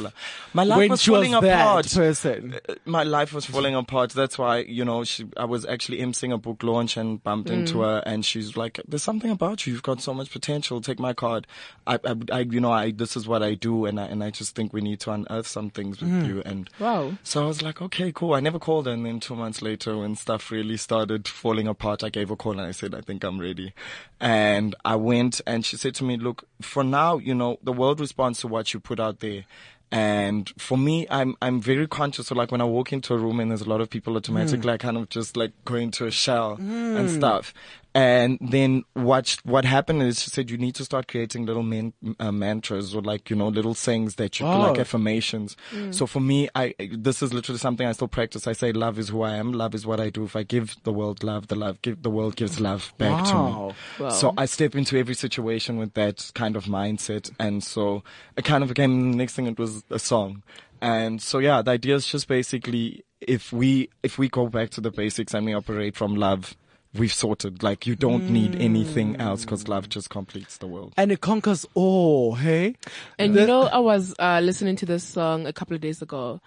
My 0.54 0.64
life 0.64 0.78
when 0.78 0.90
was 0.90 1.02
she 1.02 1.12
was 1.12 1.18
falling 1.28 1.32
that 1.32 1.44
apart. 1.62 1.92
person. 1.94 2.60
Uh, 2.68 2.74
My 2.86 3.04
life 3.04 3.34
was 3.34 3.46
falling 3.46 3.76
apart. 3.76 4.12
That's 4.12 4.38
why 4.38 4.60
you 4.60 4.84
know 4.86 5.04
she. 5.04 5.26
I 5.38 5.46
was 5.46 5.66
actually 5.66 6.00
emceeing 6.00 6.34
a 6.34 6.38
book 6.38 6.64
launch 6.64 6.98
and 6.98 7.24
bumped 7.24 7.50
Mm. 7.50 7.54
into 7.60 7.82
her, 7.82 8.04
and 8.06 8.26
she's 8.26 8.58
like, 8.58 8.80
"There's 8.88 9.04
something 9.04 9.32
about 9.32 9.66
you. 9.66 9.74
You've 9.74 9.84
got 9.84 10.02
so 10.02 10.14
much 10.14 10.32
potential. 10.32 10.82
Take 10.82 11.00
my 11.00 11.14
card. 11.14 11.48
I, 11.88 11.96
I, 12.06 12.16
I 12.32 12.40
you 12.42 12.60
know, 12.60 12.72
I 12.72 12.92
this 12.92 13.16
is 13.16 13.28
what 13.28 13.42
I 13.44 13.54
do, 13.54 13.86
and 13.86 14.00
I 14.00 14.06
and 14.06 14.24
I 14.24 14.30
just 14.30 14.56
think 14.56 14.74
we 14.74 14.82
need 14.82 15.00
to 15.02 15.12
unearth 15.12 15.48
some 15.48 15.70
things 15.70 16.02
with 16.02 16.10
Mm. 16.12 16.28
you." 16.28 16.42
And 16.46 16.70
Wow. 16.80 17.14
so 17.24 17.44
I 17.44 17.48
was 17.48 17.62
like, 17.62 17.82
okay, 17.82 18.12
cool. 18.12 18.34
I 18.34 18.40
never 18.42 18.60
called 18.60 18.86
her. 18.88 18.92
And 18.92 19.06
then 19.06 19.20
two 19.22 19.36
months 19.36 19.62
later, 19.62 19.98
when 19.98 20.16
stuff 20.16 20.52
really 20.52 20.78
started 20.78 21.28
falling 21.28 21.68
apart, 21.68 22.04
I 22.04 22.10
gave 22.10 22.32
a 22.32 22.36
call 22.36 22.54
and 22.54 22.62
I 22.62 22.72
said, 22.72 22.94
I 22.94 23.02
think 23.02 23.24
I'm 23.24 23.40
ready. 23.40 23.74
And 24.20 24.76
I 24.84 24.96
went 24.96 25.42
and 25.48 25.66
she 25.66 25.78
said 25.78 25.96
to 25.96 26.04
me, 26.04 26.18
look, 26.18 26.46
for 26.62 26.84
now, 26.84 27.18
you 27.18 27.34
know, 27.34 27.58
the 27.64 27.74
world 27.74 28.00
responds 28.00 28.40
to 28.42 28.48
what 28.48 28.74
you 28.74 28.80
put 28.80 29.00
out 29.00 29.20
there. 29.20 29.46
And 29.94 30.50
for 30.58 30.78
me, 30.78 31.06
I'm, 31.10 31.36
I'm 31.42 31.60
very 31.60 31.86
conscious. 31.86 32.28
So 32.28 32.36
like 32.36 32.52
when 32.52 32.62
I 32.62 32.66
walk 32.66 32.94
into 32.94 33.14
a 33.14 33.18
room 33.18 33.42
and 33.42 33.52
there's 33.52 33.62
a 33.62 33.70
lot 33.70 33.82
of 33.82 33.90
people 33.90 34.16
automatically, 34.16 34.62
hmm. 34.62 34.70
I 34.70 34.78
kind 34.78 34.98
of 34.98 35.10
just 35.10 35.36
like 35.36 35.52
go 35.66 35.76
into 35.76 36.06
a 36.06 36.12
shell 36.12 36.54
and 36.54 37.10
hmm. 37.10 37.16
stuff. 37.16 37.54
And 37.94 38.38
then 38.42 38.84
what, 38.94 39.36
what 39.44 39.66
happened 39.66 40.02
is 40.04 40.22
she 40.22 40.30
said, 40.30 40.50
you 40.50 40.58
need 40.58 40.76
to 40.76 40.86
start 40.86 41.08
creating 41.10 41.46
little 41.46 41.64
man, 41.64 41.92
uh, 42.22 42.32
mantras 42.32 42.96
or 42.96 43.02
like, 43.02 43.30
you 43.30 43.36
know, 43.36 43.50
little 43.50 43.74
sayings 43.74 44.16
that 44.16 44.40
you 44.40 44.46
like 44.46 44.78
Oh. 44.78 44.82
affirmations. 44.82 45.58
So 45.90 46.08
for 46.08 46.22
me, 46.22 46.48
I, 46.56 46.74
this 46.80 47.22
is 47.22 47.34
literally 47.34 47.60
something 47.60 47.86
I 47.86 47.92
still 47.92 48.08
practice. 48.08 48.48
I 48.48 48.54
say, 48.54 48.72
love 48.72 48.98
is 48.98 49.10
who 49.10 49.24
I 49.24 49.36
am. 49.36 49.52
Love 49.52 49.76
is 49.76 49.86
what 49.86 50.00
I 50.00 50.10
do. 50.10 50.24
If 50.24 50.38
I 50.38 50.44
give 50.44 50.78
the 50.84 50.94
world 50.94 51.22
love, 51.22 51.48
the 51.48 51.56
love, 51.56 51.82
give, 51.82 52.02
the 52.02 52.10
world 52.10 52.38
gives 52.38 52.62
love 52.62 52.94
back 52.98 53.26
to 53.26 53.36
me. 53.36 53.76
Wow. 54.00 54.10
So 54.10 54.34
I 54.38 54.46
step 54.46 54.74
into 54.76 54.98
every 54.98 55.16
situation 55.16 55.78
with 55.78 55.94
that 55.96 56.32
kind 56.34 56.56
of 56.56 56.66
mindset. 56.66 57.30
And 57.40 57.62
so 57.62 58.04
it 58.38 58.46
kind 58.46 58.64
of 58.64 58.70
became 58.70 59.12
the 59.12 59.18
next 59.18 59.34
thing. 59.36 59.48
It 59.48 59.60
was 59.60 59.84
a 59.90 60.00
song. 60.00 60.44
And 60.82 61.22
so 61.22 61.40
yeah, 61.40 61.62
the 61.62 61.72
idea 61.72 61.96
is 61.96 62.08
just 62.08 62.28
basically 62.30 63.04
if 63.20 63.52
we, 63.52 63.90
if 64.02 64.18
we 64.18 64.30
go 64.30 64.48
back 64.48 64.70
to 64.72 64.82
the 64.82 64.92
basics 64.92 65.34
and 65.34 65.46
we 65.46 65.54
operate 65.54 65.96
from 65.96 66.16
love, 66.16 66.56
we've 66.94 67.14
sorted. 67.14 67.64
Like 67.64 67.88
you 67.88 67.96
don't 67.96 68.30
need 68.30 68.56
anything 68.56 69.16
else 69.18 69.46
because 69.46 69.68
love 69.68 69.90
just 69.90 70.10
completes 70.10 70.58
the 70.58 70.68
world. 70.68 70.94
And 70.98 71.12
it 71.12 71.22
conquers 71.22 71.66
all, 71.74 72.36
hey? 72.36 72.76
And 73.18 73.36
you 73.36 73.46
know, 73.46 73.64
I 73.64 73.80
was 73.80 74.14
uh, 74.20 74.40
listening 74.44 74.76
to 74.78 74.86
this 74.86 75.04
song 75.04 75.46
a 75.46 75.54
couple 75.54 75.76
of 75.76 75.82
days 75.82 76.02
ago, 76.02 76.42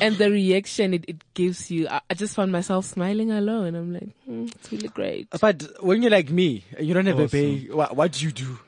and 0.00 0.16
the 0.16 0.30
reaction 0.30 0.94
it, 0.94 1.04
it 1.08 1.34
gives 1.34 1.70
you, 1.70 1.88
I, 1.88 2.00
I 2.10 2.14
just 2.14 2.34
found 2.34 2.52
myself 2.52 2.84
smiling 2.84 3.30
alone. 3.30 3.74
I'm 3.74 3.92
like, 3.92 4.10
hmm, 4.24 4.46
it's 4.54 4.72
really 4.72 4.88
great. 4.88 5.28
But 5.40 5.62
when 5.80 6.02
you're 6.02 6.10
like 6.10 6.30
me, 6.30 6.64
you 6.78 6.94
don't 6.94 7.06
have 7.06 7.18
a 7.18 7.28
baby, 7.28 7.70
what, 7.70 7.96
what 7.96 8.12
do 8.12 8.24
you 8.24 8.32
do? 8.32 8.58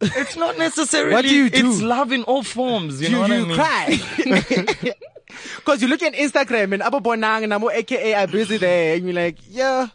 It's 0.00 0.36
not 0.36 0.58
necessarily. 0.58 1.12
What 1.12 1.24
do 1.24 1.34
you 1.34 1.50
do? 1.50 1.70
It's 1.70 1.82
love 1.82 2.12
in 2.12 2.22
all 2.24 2.42
forms. 2.42 3.00
You, 3.00 3.08
you, 3.08 3.14
know 3.14 3.20
what 3.20 3.30
you 3.30 3.36
I 3.36 3.88
mean? 3.88 4.04
cry. 4.84 4.92
Cause 5.64 5.82
you 5.82 5.88
look 5.88 6.02
at 6.02 6.14
Instagram 6.14 6.72
and 6.72 6.82
Abu 6.82 7.00
Bonang 7.00 7.42
and 7.42 7.52
Amo 7.52 7.68
AKA 7.68 8.14
are 8.14 8.26
busy 8.26 8.56
there 8.56 8.96
and 8.96 9.04
you're 9.04 9.14
like, 9.14 9.38
yeah, 9.48 9.88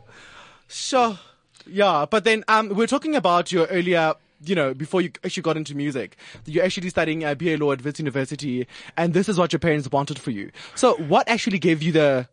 sure. 0.71 1.19
Yeah. 1.67 2.05
But 2.09 2.23
then, 2.23 2.43
um, 2.47 2.69
we're 2.69 2.87
talking 2.87 3.15
about 3.15 3.51
your 3.51 3.67
earlier, 3.67 4.13
you 4.43 4.55
know, 4.55 4.73
before 4.73 5.01
you 5.01 5.11
actually 5.23 5.43
got 5.43 5.57
into 5.57 5.75
music, 5.75 6.17
you're 6.45 6.63
actually 6.63 6.89
studying 6.89 7.23
uh, 7.23 7.35
BA 7.35 7.57
law 7.57 7.71
at 7.71 7.83
Wits 7.83 7.99
University 7.99 8.67
and 8.97 9.13
this 9.13 9.29
is 9.29 9.37
what 9.37 9.53
your 9.53 9.59
parents 9.59 9.91
wanted 9.91 10.17
for 10.19 10.31
you. 10.31 10.51
So 10.75 10.95
what 10.95 11.27
actually 11.29 11.59
gave 11.59 11.83
you 11.83 11.91
the, 11.91 12.27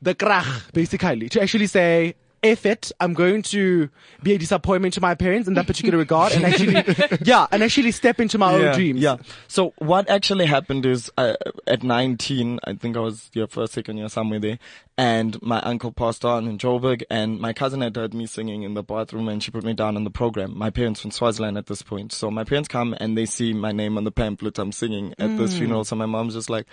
the 0.00 0.14
krach, 0.14 0.72
basically, 0.72 1.28
to 1.30 1.42
actually 1.42 1.66
say, 1.66 2.14
F 2.42 2.66
it, 2.66 2.92
I'm 3.00 3.14
going 3.14 3.42
to 3.42 3.88
be 4.22 4.34
a 4.34 4.38
disappointment 4.38 4.94
to 4.94 5.00
my 5.00 5.14
parents 5.14 5.48
in 5.48 5.54
that 5.54 5.66
particular 5.66 5.98
regard 6.06 6.32
and 6.32 6.44
actually, 6.44 7.18
yeah, 7.22 7.46
and 7.50 7.62
actually 7.62 7.92
step 7.92 8.20
into 8.20 8.38
my 8.38 8.54
own 8.54 8.74
dreams. 8.74 9.00
Yeah. 9.00 9.16
So 9.48 9.74
what 9.78 10.08
actually 10.08 10.46
happened 10.46 10.86
is, 10.86 11.10
uh, 11.16 11.34
at 11.66 11.82
19, 11.82 12.60
I 12.64 12.74
think 12.74 12.96
I 12.96 13.00
was 13.00 13.30
your 13.32 13.46
first, 13.46 13.72
second 13.72 13.98
year, 13.98 14.08
somewhere 14.08 14.38
there, 14.38 14.58
and 14.96 15.40
my 15.42 15.60
uncle 15.60 15.92
passed 15.92 16.24
on 16.24 16.48
in 16.48 16.58
Joburg, 16.58 17.02
and 17.10 17.38
my 17.38 17.52
cousin 17.52 17.80
had 17.80 17.94
heard 17.94 18.14
me 18.14 18.26
singing 18.26 18.62
in 18.62 18.74
the 18.74 18.82
bathroom, 18.82 19.28
and 19.28 19.42
she 19.42 19.50
put 19.50 19.64
me 19.64 19.74
down 19.74 19.96
on 19.96 20.04
the 20.04 20.10
program. 20.10 20.56
My 20.56 20.70
parents 20.70 21.00
from 21.00 21.12
Swaziland 21.12 21.56
at 21.56 21.66
this 21.66 21.82
point. 21.82 22.12
So 22.12 22.30
my 22.30 22.44
parents 22.44 22.68
come 22.68 22.96
and 22.98 23.16
they 23.16 23.26
see 23.26 23.52
my 23.52 23.72
name 23.72 23.96
on 23.96 24.04
the 24.04 24.10
pamphlet 24.10 24.58
I'm 24.58 24.72
singing 24.72 25.14
at 25.18 25.36
this 25.38 25.56
funeral. 25.56 25.84
So 25.84 25.96
my 25.96 26.06
mom's 26.06 26.34
just 26.34 26.50
like, 26.50 26.66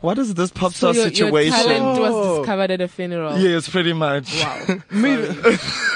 what 0.00 0.18
is 0.18 0.34
this 0.34 0.50
pop 0.50 0.72
So 0.72 0.92
star 0.92 0.94
your, 0.94 1.04
your 1.04 1.14
situation? 1.14 1.52
talent 1.52 2.00
was 2.00 2.12
Oh. 2.14 2.38
discovered 2.38 2.70
at 2.70 2.80
a 2.80 2.88
funeral. 2.88 3.38
Yes, 3.38 3.68
pretty 3.68 3.92
much. 3.92 4.42
Wow. 4.42 4.76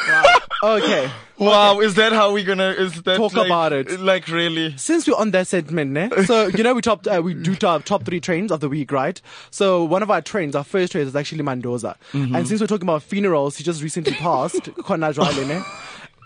Okay. 0.60 1.08
Wow, 1.38 1.78
is 1.78 1.94
that 1.94 2.12
how 2.12 2.32
we're 2.32 2.44
gonna? 2.44 2.70
Is 2.70 3.00
that 3.02 3.16
Talk 3.16 3.32
like- 3.34 3.46
about 3.46 3.72
it. 3.72 4.00
Like 4.00 4.26
really? 4.26 4.76
Since 4.76 5.06
we're 5.06 5.14
on 5.14 5.30
that 5.30 5.46
segment, 5.46 5.92
ne? 5.92 6.10
so 6.24 6.48
you 6.48 6.64
know 6.64 6.74
we 6.74 6.82
top 6.82 7.06
uh, 7.06 7.20
we 7.22 7.32
do 7.34 7.54
top 7.54 7.84
top 7.84 8.04
three 8.04 8.18
trains 8.18 8.50
of 8.50 8.58
the 8.58 8.68
week, 8.68 8.90
right? 8.90 9.20
So 9.52 9.84
one 9.84 10.02
of 10.02 10.10
our 10.10 10.20
trains, 10.20 10.56
our 10.56 10.64
first 10.64 10.90
train 10.90 11.06
is 11.06 11.14
actually 11.14 11.44
Mandoza, 11.44 11.94
and 12.12 12.48
since 12.48 12.60
we're 12.60 12.66
talking 12.66 12.88
about 12.88 13.04
funerals, 13.04 13.56
he 13.56 13.62
just 13.62 13.84
recently 13.84 14.14
passed, 14.14 14.54
Khona 14.82 15.14
Jwale, 15.14 15.46
ne? 15.46 15.62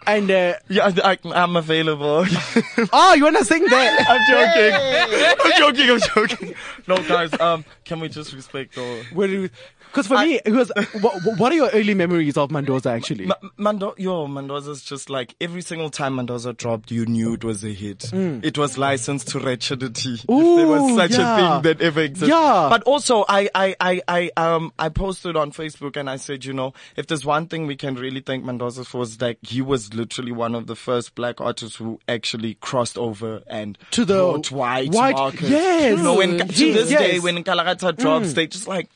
And 0.07 0.31
uh, 0.31 0.55
Yeah, 0.69 0.91
I, 1.05 1.19
I'm 1.25 1.57
available. 1.57 2.25
oh, 2.93 3.15
you 3.15 3.25
wanna 3.25 3.45
sing 3.45 3.65
that? 3.65 4.07
I'm 4.09 4.21
joking. 4.29 5.41
I'm 5.41 5.59
joking. 5.59 5.91
I'm 5.91 6.29
joking. 6.29 6.55
No, 6.87 6.97
guys. 7.09 7.39
Um, 7.41 7.65
can 7.85 8.01
we 8.01 8.09
just 8.09 8.33
respect 8.33 8.75
the 8.75 9.51
Because 9.93 10.07
for 10.07 10.19
me, 10.19 10.41
it 10.45 10.53
was. 10.53 10.73
What, 11.01 11.39
what 11.39 11.53
are 11.53 11.55
your 11.55 11.71
early 11.71 11.95
memories 11.95 12.37
of 12.37 12.51
Mandoza? 12.51 12.87
Actually, 12.87 13.27
Ma- 13.27 13.35
Mando, 13.59 13.95
yo, 13.99 14.27
Mandoza's 14.27 14.83
just 14.83 15.11
like 15.11 15.35
every 15.41 15.61
single 15.61 15.91
time 15.91 16.17
Mandoza 16.17 16.57
dropped, 16.57 16.91
you 16.91 17.05
knew 17.05 17.35
it 17.35 17.45
was 17.45 17.63
a 17.63 17.69
hit. 17.69 18.11
It 18.13 18.57
was 18.57 18.79
licensed 18.79 19.29
to 19.29 19.39
wretchedity. 19.39 20.15
if 20.15 20.27
there 20.27 20.67
was 20.67 20.97
such 20.97 21.11
yeah. 21.13 21.37
a 21.37 21.37
thing 21.37 21.63
that 21.63 21.83
ever 21.83 22.01
existed. 22.01 22.29
Yeah. 22.31 22.69
But 22.71 22.85
also, 22.85 23.25
I, 23.29 23.51
I, 23.55 23.77
I, 23.81 24.01
I, 24.09 24.31
um, 24.37 24.73
I 24.79 24.89
posted 24.89 25.37
on 25.37 25.53
Facebook 25.53 25.97
and 25.97 26.09
I 26.09 26.17
said, 26.17 26.45
you 26.45 26.55
know, 26.55 26.73
if 26.97 27.07
there's 27.07 27.25
one 27.25 27.47
thing 27.47 27.67
we 27.67 27.77
can 27.77 27.95
really 27.95 28.21
thank 28.21 28.45
Mandoza 28.45 28.87
for 28.87 29.03
is 29.03 29.19
that 29.19 29.37
he 29.43 29.61
was 29.61 29.92
literally 29.95 30.33
one 30.33 30.55
of 30.55 30.67
the 30.67 30.77
first 30.77 31.15
black 31.15 31.41
artists 31.41 31.77
who 31.77 32.01
actually 32.09 32.55
crossed 32.55 32.97
over 32.99 33.43
and 33.47 33.77
To 33.93 34.05
the 34.05 34.15
brought 34.15 34.51
white, 34.51 34.93
white- 34.93 35.15
market. 35.15 35.43
yes. 35.49 35.97
You 35.99 36.03
know, 36.03 36.15
when, 36.17 36.39
True. 36.39 36.47
to 36.49 36.73
this 36.73 36.91
Yes. 36.91 37.01
day, 37.01 37.19
when 37.21 37.43
Nkalakatha 37.43 37.97
drops, 37.97 38.29
mm. 38.29 38.35
they 38.35 38.47
just 38.47 38.67
like, 38.69 38.89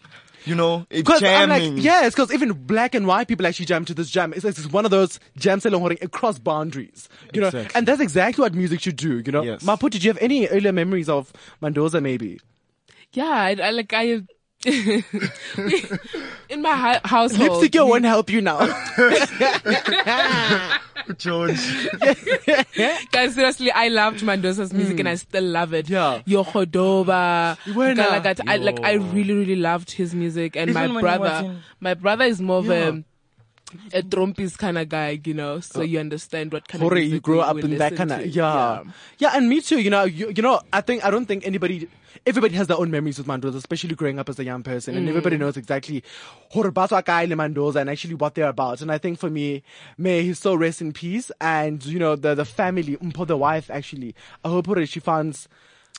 you 0.45 0.55
know, 0.55 0.87
it's 0.91 1.01
Because 1.01 1.23
I'm 1.25 1.49
jamming. 1.49 1.75
like, 1.77 1.85
yes, 1.85 2.15
because 2.15 2.33
even 2.33 2.53
black 2.53 2.95
and 2.95 3.07
white 3.07 3.27
people 3.27 3.47
actually 3.47 3.67
jam 3.67 3.85
to 3.85 3.95
this 3.95 4.09
jam. 4.11 4.33
It's, 4.33 4.45
it's 4.45 4.65
one 4.71 4.85
of 4.85 4.93
those 4.93 5.19
jams 5.37 5.65
selling 5.65 5.99
across 6.03 6.39
boundaries, 6.39 7.09
you 7.33 7.41
know. 7.41 7.49
Exactly. 7.49 7.75
And 7.77 7.87
that's 7.89 8.01
exactly 8.01 8.43
what 8.43 8.55
music 8.55 8.81
should 8.81 8.95
do, 8.97 9.19
you 9.27 9.33
know. 9.33 9.43
Yes. 9.43 9.65
Mapu, 9.65 9.91
did 9.91 10.05
you 10.05 10.11
have 10.11 10.19
any 10.23 10.47
earlier 10.47 10.71
memories 10.73 11.09
of 11.09 11.33
Mandoza? 11.61 12.01
Maybe. 12.01 12.39
Yeah, 13.13 13.25
I, 13.27 13.57
I 13.61 13.71
like 13.71 13.93
I. 13.93 14.21
in 16.49 16.63
my 16.63 16.75
hi- 16.75 17.01
household, 17.05 17.63
Lipstick 17.63 17.81
won't 17.83 18.05
help 18.05 18.31
you 18.31 18.41
now. 18.41 18.59
George. 21.19 21.61
Guys, 23.13 23.35
seriously, 23.35 23.71
I 23.71 23.89
loved 23.89 24.21
Mandoza's 24.23 24.73
music 24.73 24.99
and 24.99 25.09
I 25.09 25.15
still 25.15 25.45
love 25.45 25.73
it. 25.73 25.89
Yeah. 25.89 26.21
Yo 26.27 26.43
Khodoba, 26.45 27.57
Wena. 27.67 28.07
Nkalakatha. 28.07 28.43
I 28.49 28.57
like 28.57 28.81
I 28.83 28.95
really, 28.95 29.35
really 29.35 29.57
loved 29.57 29.93
his 29.93 30.15
music 30.15 30.57
and 30.57 30.71
Even 30.71 30.75
my 30.75 30.87
when 30.89 30.95
you 30.97 31.01
brother 31.01 31.47
in- 31.47 31.63
my 31.81 31.95
brother 31.95 32.25
is 32.25 32.41
more 32.41 32.59
of 32.59 32.71
a 32.71 33.05
a 33.93 34.03
trumpist 34.03 34.59
kind 34.59 34.79
of 34.79 34.89
guy, 34.89 35.21
you 35.25 35.35
know, 35.35 35.61
so 35.61 35.81
uh, 35.81 35.83
you 35.83 35.99
understand 35.99 36.53
what 36.53 36.69
kind 36.69 36.83
of 36.83 36.89
Hore, 36.89 36.95
music 36.95 37.13
you 37.13 37.21
grew 37.21 37.41
up 37.41 37.59
in 37.59 37.79
that 37.79 37.97
kind 37.97 38.13
of 38.13 38.21
to. 38.21 38.29
yeah. 38.29 38.83
yeah, 39.19 39.33
and 39.35 39.49
me 39.49 39.61
too. 39.61 39.81
You 39.81 39.91
know, 39.91 40.05
you, 40.05 40.33
you 40.35 40.43
know, 40.43 40.61
I 40.73 40.81
think 40.81 41.05
I 41.05 41.11
don't 41.11 41.27
think 41.27 41.47
anybody, 41.47 41.89
everybody 42.25 42.55
has 42.55 42.69
their 42.69 42.77
own 42.77 42.91
memories 42.91 43.19
with 43.19 43.27
Mandoza, 43.27 43.57
especially 43.57 43.95
growing 43.95 44.19
up 44.19 44.29
as 44.29 44.39
a 44.39 44.45
young 44.45 44.63
person, 44.63 44.97
and 44.97 45.09
everybody 45.09 45.37
mm. 45.37 45.41
knows 45.41 45.57
exactly 45.57 46.05
Hore 46.51 46.71
Baswa 46.71 47.05
Kai 47.05 47.25
le 47.25 47.35
Mandoza 47.35 47.81
and 47.81 47.91
actually 47.91 48.15
what 48.15 48.35
they're 48.35 48.49
about. 48.49 48.81
And 48.81 48.93
I 48.93 48.99
think 48.99 49.19
for 49.19 49.31
me, 49.31 49.63
may 49.99 50.23
his 50.25 50.39
soul 50.39 50.59
rest 50.59 50.81
in 50.81 50.93
peace, 50.93 51.33
and 51.41 51.85
you 51.85 51.99
know 51.99 52.15
the 52.15 52.35
the 52.35 52.45
family, 52.45 52.97
Umpo 52.97 53.27
the 53.27 53.37
wife 53.37 53.71
actually, 53.71 54.15
I 54.45 54.49
hope 54.49 54.67
she 54.87 55.01
finds. 55.01 55.49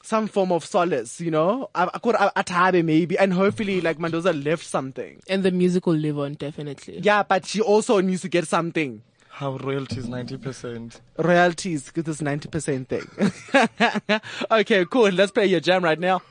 Some 0.07 0.27
form 0.29 0.53
of 0.53 0.63
solace, 0.63 1.19
you 1.19 1.31
know, 1.31 1.69
I, 1.75 1.89
I 1.93 1.99
could 1.99 2.15
atabe 2.15 2.81
maybe, 2.85 3.17
and 3.17 3.33
hopefully, 3.33 3.81
like 3.81 3.97
Mandoza 3.97 4.31
left 4.31 4.65
something. 4.65 5.19
And 5.27 5.43
the 5.43 5.51
music 5.51 5.85
will 5.85 5.95
live 5.97 6.17
on 6.17 6.35
definitely. 6.35 6.99
Yeah, 6.99 7.23
but 7.23 7.45
she 7.45 7.59
also 7.59 7.99
needs 7.99 8.21
to 8.21 8.29
get 8.29 8.47
something. 8.47 9.01
How 9.27 9.57
royalties 9.57 10.05
90%. 10.07 11.01
royalties 11.17 11.91
with 11.93 12.05
this 12.05 12.21
90% 12.21 12.87
thing. 12.87 14.21
okay, 14.51 14.85
cool. 14.85 15.09
Let's 15.09 15.33
play 15.33 15.47
your 15.47 15.59
jam 15.59 15.83
right 15.83 15.99
now. 15.99 16.21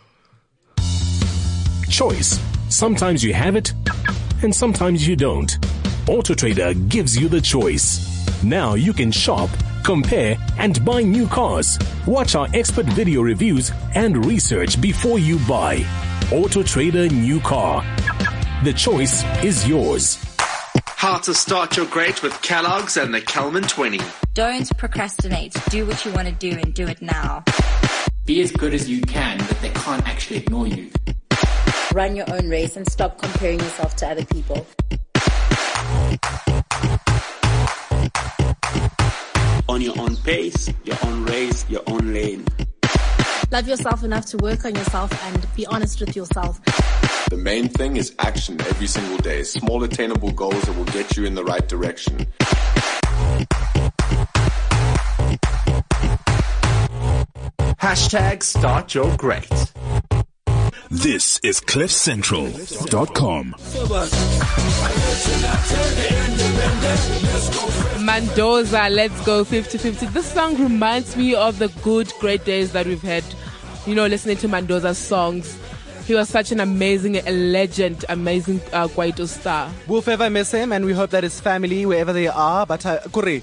Choice. 1.91 2.41
Sometimes 2.71 3.23
you 3.23 3.35
have 3.35 3.57
it, 3.57 3.75
and 4.43 4.57
sometimes 4.57 5.07
you 5.07 5.17
don't. 5.17 5.51
AutoTrader 6.07 6.89
gives 6.89 7.15
you 7.15 7.29
the 7.29 7.43
choice. 7.43 8.43
Now 8.43 8.73
you 8.73 8.95
can 8.95 9.13
shop, 9.13 9.51
compare, 9.87 10.37
and 10.59 10.85
buy 10.85 11.01
new 11.01 11.29
cars. 11.29 11.79
Watch 12.07 12.35
our 12.35 12.49
expert 12.55 12.87
video 12.87 13.23
reviews 13.23 13.71
and 13.95 14.27
research 14.27 14.81
before 14.81 15.21
you 15.21 15.39
buy. 15.47 15.87
Auto 16.33 16.65
Trader 16.65 17.09
New 17.09 17.39
Car. 17.39 17.85
The 18.65 18.73
choice 18.73 19.23
is 19.45 19.67
yours. 19.69 20.19
How 20.87 21.19
to 21.19 21.33
start 21.33 21.77
your 21.77 21.87
great 21.87 22.21
with 22.25 22.33
Kellogg's 22.43 22.97
and 22.97 23.15
the 23.15 23.21
Kelman 23.21 23.63
20. 23.63 24.01
Don't 24.35 24.77
procrastinate. 24.77 25.55
Do 25.71 25.87
what 25.87 26.05
you 26.05 26.11
want 26.13 26.27
to 26.27 26.35
do 26.35 26.51
and 26.51 26.75
do 26.75 26.89
it 26.89 27.01
now. 27.01 27.45
Be 28.25 28.41
as 28.41 28.51
good 28.51 28.75
as 28.75 28.91
you 28.91 29.03
can, 29.03 29.39
but 29.39 29.61
they 29.61 29.71
can't 29.71 30.05
actually 30.09 30.39
ignore 30.39 30.67
you. 30.67 30.91
Run 31.95 32.17
your 32.17 32.29
own 32.35 32.49
race 32.49 32.77
and 32.77 32.91
stop 32.91 33.23
comparing 33.23 33.61
yourself 33.61 33.95
to 33.97 34.09
other 34.09 34.25
people. 34.25 34.67
On 39.69 39.81
your 39.81 39.99
own 39.99 40.17
pace, 40.17 40.73
your 40.85 40.97
own 41.05 41.25
race, 41.25 41.69
your 41.69 41.83
own 41.87 42.15
lane. 42.15 42.45
Love 43.51 43.69
yourself 43.69 44.05
enough 44.05 44.27
to 44.27 44.37
work 44.39 44.65
on 44.65 44.75
yourself 44.75 45.13
and 45.25 45.47
be 45.57 45.67
honest 45.67 46.01
with 46.01 46.15
yourself. 46.15 46.61
The 47.31 47.37
main 47.37 47.69
thing 47.69 47.97
is 47.97 48.15
action 48.19 48.61
every 48.61 48.87
single 48.87 49.19
day. 49.19 49.43
Small 49.43 49.83
attainable 49.83 50.31
goals 50.33 50.63
that 50.63 50.77
will 50.77 50.85
get 50.87 51.17
you 51.17 51.25
in 51.25 51.35
the 51.35 51.45
right 51.45 51.67
direction. 51.69 52.27
Hashtag 57.81 58.43
start 58.43 58.95
your 58.95 59.17
great. 59.17 59.49
This 60.91 61.41
is 61.43 61.61
CliffCentral.com. 61.61 63.55
Mandoza, 68.05 68.89
let's 68.95 69.21
go 69.27 69.45
50-50. 69.45 70.13
This 70.13 70.31
song 70.33 70.57
reminds 70.63 71.17
me 71.17 71.35
of 71.35 71.59
the 71.59 71.69
good, 71.83 72.13
great 72.21 72.45
days 72.45 72.71
that 72.71 72.87
we've 72.87 73.03
had, 73.03 73.25
you 73.85 73.97
know, 73.97 74.07
listening 74.07 74.37
to 74.37 74.49
Mandoza's 74.49 74.99
songs. 74.99 75.59
He 76.07 76.15
was 76.15 76.29
such 76.29 76.53
an 76.53 76.61
amazing, 76.61 77.17
a 77.17 77.33
legend, 77.33 78.05
amazing 78.09 78.61
uh, 78.73 78.87
Kwaito 78.87 79.27
star. 79.27 79.69
We'll 79.89 80.03
forever 80.03 80.31
miss 80.31 80.53
him, 80.53 80.71
and 80.71 80.85
we 80.85 80.93
hope 80.93 81.11
that 81.11 81.25
his 81.25 81.41
family, 81.41 81.85
wherever 81.85 82.13
they 82.13 82.29
are, 82.29 82.65
but 82.65 82.87
uh, 82.87 83.01
Kuri, 83.13 83.43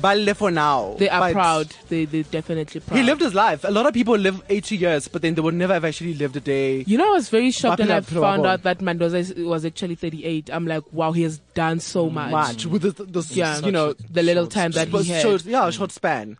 Balle 0.00 0.34
for 0.34 0.50
now. 0.50 0.94
They 0.98 1.08
are 1.08 1.20
But 1.20 1.32
proud. 1.32 1.66
They, 1.88 2.04
they're 2.04 2.22
definitely 2.22 2.80
proud. 2.80 2.96
He 2.96 3.02
lived 3.02 3.20
his 3.20 3.34
life. 3.34 3.64
A 3.64 3.70
lot 3.70 3.86
of 3.86 3.94
people 3.94 4.16
live 4.16 4.42
80 4.48 4.76
years, 4.76 5.08
but 5.08 5.22
then 5.22 5.34
they 5.34 5.40
would 5.42 5.54
never 5.54 5.74
have 5.74 5.84
actually 5.84 6.14
lived 6.14 6.36
a 6.36 6.40
day. 6.40 6.84
You 6.86 6.98
know, 6.98 7.08
I 7.08 7.14
was 7.14 7.28
very 7.28 7.50
shocked 7.50 7.78
when 7.80 7.90
I 7.90 8.00
found 8.00 8.42
Ball. 8.42 8.46
out 8.46 8.62
that 8.64 8.78
Mandoza 8.80 9.18
is- 9.18 9.34
was 9.34 9.64
actually 9.64 9.94
38. 9.94 10.50
I'm 10.52 10.66
like, 10.66 10.84
wow, 10.92 11.12
he 11.12 11.22
has 11.22 11.38
done 11.54 11.80
so 11.80 12.08
much. 12.10 12.30
much 12.30 12.66
with 12.66 12.82
the, 12.82 13.04
the, 13.04 13.26
Yeah, 13.34 13.58
you 13.60 13.72
know, 13.72 13.92
the 13.94 14.22
little 14.22 14.46
time 14.46 14.70
that 14.72 14.90
but 14.90 15.04
he 15.04 15.12
had. 15.12 15.22
short, 15.22 15.44
yeah, 15.44 15.68
short 15.70 15.92
span. 15.92 16.38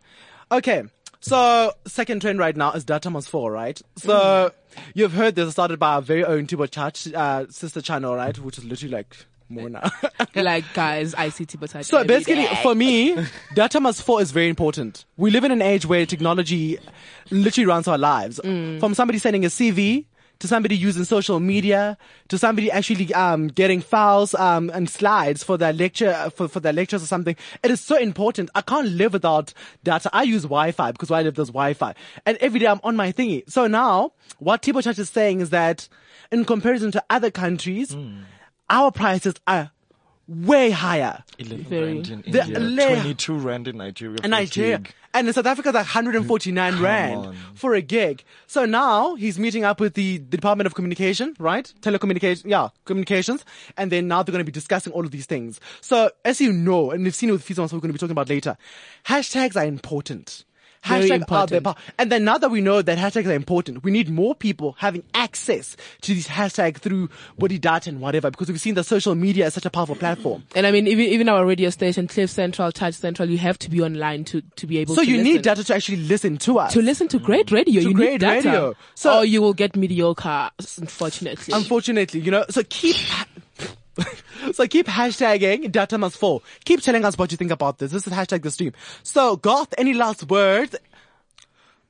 Okay, 0.51 0.83
so 1.19 1.71
second 1.85 2.21
trend 2.21 2.39
right 2.39 2.55
now 2.55 2.71
is 2.73 2.83
Data 2.83 3.09
Must 3.09 3.29
Fall, 3.29 3.49
right? 3.51 3.81
So 3.97 4.09
Mm. 4.09 4.51
you've 4.95 5.13
heard 5.13 5.35
this 5.35 5.51
started 5.51 5.79
by 5.79 5.93
our 5.95 6.01
very 6.01 6.23
own 6.25 6.47
Tbo 6.47 6.69
Touch 6.69 7.13
uh, 7.13 7.45
sister 7.49 7.81
channel, 7.81 8.15
right? 8.15 8.37
Which 8.39 8.57
is 8.57 8.63
literally 8.65 8.93
like 8.95 9.15
more 9.51 9.69
now. 9.69 9.89
like, 10.35 10.65
guys, 10.73 11.13
ICT 11.13 11.59
but 11.59 11.75
I 11.75 11.81
So 11.81 12.03
basically, 12.03 12.47
for 12.61 12.75
me, 12.75 13.15
data 13.53 13.79
must 13.79 14.03
fall 14.03 14.19
is 14.19 14.31
very 14.31 14.49
important. 14.49 15.05
We 15.17 15.31
live 15.31 15.43
in 15.43 15.51
an 15.51 15.61
age 15.61 15.85
where 15.85 16.05
technology 16.05 16.77
literally 17.29 17.67
runs 17.67 17.87
our 17.87 17.97
lives. 17.97 18.39
Mm. 18.43 18.79
From 18.79 18.93
somebody 18.93 19.19
sending 19.19 19.45
a 19.45 19.49
CV 19.49 20.05
to 20.41 20.47
somebody 20.47 20.75
using 20.75 21.03
social 21.03 21.39
media 21.39 21.97
to 22.27 22.37
somebody 22.37 22.71
actually 22.71 23.13
um, 23.13 23.47
getting 23.47 23.79
files 23.79 24.33
um, 24.35 24.71
and 24.73 24.89
slides 24.89 25.43
for 25.43 25.55
their 25.55 25.71
lecture 25.71 26.31
for, 26.35 26.47
for 26.47 26.59
their 26.59 26.73
lectures 26.73 27.03
or 27.03 27.05
something. 27.05 27.35
It 27.63 27.71
is 27.71 27.79
so 27.79 27.95
important. 27.97 28.49
I 28.55 28.61
can't 28.61 28.87
live 28.87 29.13
without 29.13 29.53
data. 29.83 30.09
I 30.11 30.23
use 30.23 30.43
Wi-Fi 30.43 30.91
because 30.91 31.09
where 31.09 31.19
I 31.19 31.23
live 31.23 31.35
there's 31.35 31.49
Wi-Fi, 31.49 31.93
and 32.25 32.37
every 32.37 32.59
day 32.59 32.67
I'm 32.67 32.81
on 32.83 32.95
my 32.95 33.11
thingy. 33.11 33.49
So 33.49 33.67
now, 33.67 34.13
what 34.39 34.63
Tbo 34.63 34.81
Touch 34.81 34.99
is 34.99 35.09
saying 35.09 35.41
is 35.41 35.51
that 35.51 35.87
in 36.31 36.43
comparison 36.43 36.91
to 36.91 37.03
other 37.09 37.29
countries, 37.29 37.95
our 38.71 38.91
prices 38.91 39.35
are 39.45 39.69
way 40.27 40.69
higher. 40.71 41.23
11 41.39 41.65
Very. 41.65 41.93
rand 41.95 42.07
in 42.09 42.21
India, 42.23 42.45
layer- 42.59 42.95
22 43.01 43.35
rand 43.35 43.67
in 43.67 43.77
Nigeria. 43.77 44.17
for 44.17 44.23
in 44.25 44.31
a 44.33 44.37
Nigeria. 44.37 44.77
gig. 44.77 44.93
And 45.13 45.27
in 45.27 45.33
South 45.33 45.45
Africa, 45.45 45.69
it's 45.69 45.75
like 45.75 45.85
149 45.93 46.79
rand 46.81 47.15
on. 47.17 47.35
for 47.53 47.73
a 47.73 47.81
gig. 47.81 48.23
So 48.47 48.63
now 48.65 49.15
he's 49.15 49.37
meeting 49.37 49.65
up 49.65 49.81
with 49.81 49.95
the, 49.95 50.19
the 50.19 50.37
Department 50.37 50.67
of 50.67 50.73
Communication, 50.75 51.35
right? 51.37 51.73
Telecommunication, 51.81 52.43
yeah, 52.45 52.69
communications. 52.85 53.43
And 53.75 53.91
then 53.91 54.07
now 54.07 54.23
they're 54.23 54.31
going 54.31 54.39
to 54.45 54.49
be 54.49 54.53
discussing 54.53 54.93
all 54.93 55.03
of 55.03 55.11
these 55.11 55.25
things. 55.25 55.59
So 55.81 56.11
as 56.23 56.39
you 56.39 56.53
know, 56.53 56.91
and 56.91 57.03
we've 57.03 57.13
seen 57.15 57.27
it 57.27 57.33
with 57.33 57.45
Fisa, 57.45 57.55
so 57.69 57.75
we're 57.75 57.81
going 57.81 57.89
to 57.89 57.93
be 57.93 57.97
talking 57.99 58.11
about 58.13 58.29
later, 58.29 58.55
hashtags 59.05 59.57
are 59.57 59.65
important. 59.65 60.45
Very 60.83 61.01
Hashtags 61.03 61.05
are 61.05 61.07
their 61.07 61.15
important. 61.57 61.63
power. 61.63 61.75
And 61.99 62.11
then 62.11 62.23
now 62.23 62.39
that 62.39 62.49
we 62.49 62.59
know 62.59 62.81
that 62.81 62.97
hashtags 62.97 63.27
are 63.27 63.33
important, 63.33 63.83
we 63.83 63.91
need 63.91 64.09
more 64.09 64.33
people 64.33 64.75
having 64.79 65.03
access 65.13 65.77
to 66.01 66.13
these 66.13 66.27
hashtags 66.27 66.77
through 66.77 67.09
body 67.37 67.59
data 67.59 67.89
and 67.91 68.01
whatever, 68.01 68.31
because 68.31 68.47
we've 68.49 68.59
seen 68.59 68.73
that 68.75 68.85
social 68.85 69.13
media 69.13 69.45
is 69.45 69.53
such 69.53 69.65
a 69.65 69.69
powerful 69.69 69.95
platform. 69.95 70.43
And 70.55 70.65
I 70.65 70.71
mean, 70.71 70.87
even 70.87 71.05
even 71.05 71.29
our 71.29 71.45
radio 71.45 71.69
station, 71.69 72.07
Cliff 72.07 72.31
Central, 72.31 72.71
Touch 72.71 72.95
Central, 72.95 73.29
you 73.29 73.37
have 73.37 73.59
to 73.59 73.69
be 73.69 73.79
online 73.81 74.23
to 74.25 74.41
to 74.41 74.65
be 74.65 74.79
able. 74.79 74.95
To 74.95 75.01
So 75.01 75.01
you 75.03 75.17
listen. 75.17 75.33
need 75.33 75.41
data 75.43 75.63
to 75.63 75.75
actually 75.75 75.97
listen 75.97 76.37
to 76.39 76.57
us. 76.57 76.73
to 76.73 76.81
listen 76.81 77.07
to 77.09 77.19
great 77.19 77.51
radio. 77.51 77.81
To 77.81 77.87
you 77.89 77.93
great 77.93 78.11
need 78.13 78.21
data. 78.21 78.47
radio. 78.47 78.75
So- 78.95 79.19
or 79.19 79.25
you 79.25 79.41
will 79.41 79.53
get 79.53 79.75
mediocre. 79.75 80.49
Unfortunately, 80.79 81.53
Unfortunately, 81.53 82.19
you 82.21 82.31
know, 82.31 82.45
so 82.49 82.63
keep, 82.67 82.95
so 84.53 84.67
keep 84.67 84.87
hashtagging 84.87 85.71
data 85.71 85.97
must 85.97 86.17
fall. 86.17 86.43
Keep 86.65 86.81
telling 86.81 87.05
us 87.05 87.17
what 87.17 87.31
you 87.31 87.37
think 87.37 87.51
about 87.51 87.77
this. 87.77 87.91
This 87.91 88.07
is 88.07 88.13
hashtag 88.13 88.43
the 88.43 88.51
stream. 88.51 88.73
So 89.03 89.35
Garth, 89.37 89.73
any 89.77 89.93
last 89.93 90.29
words? 90.29 90.75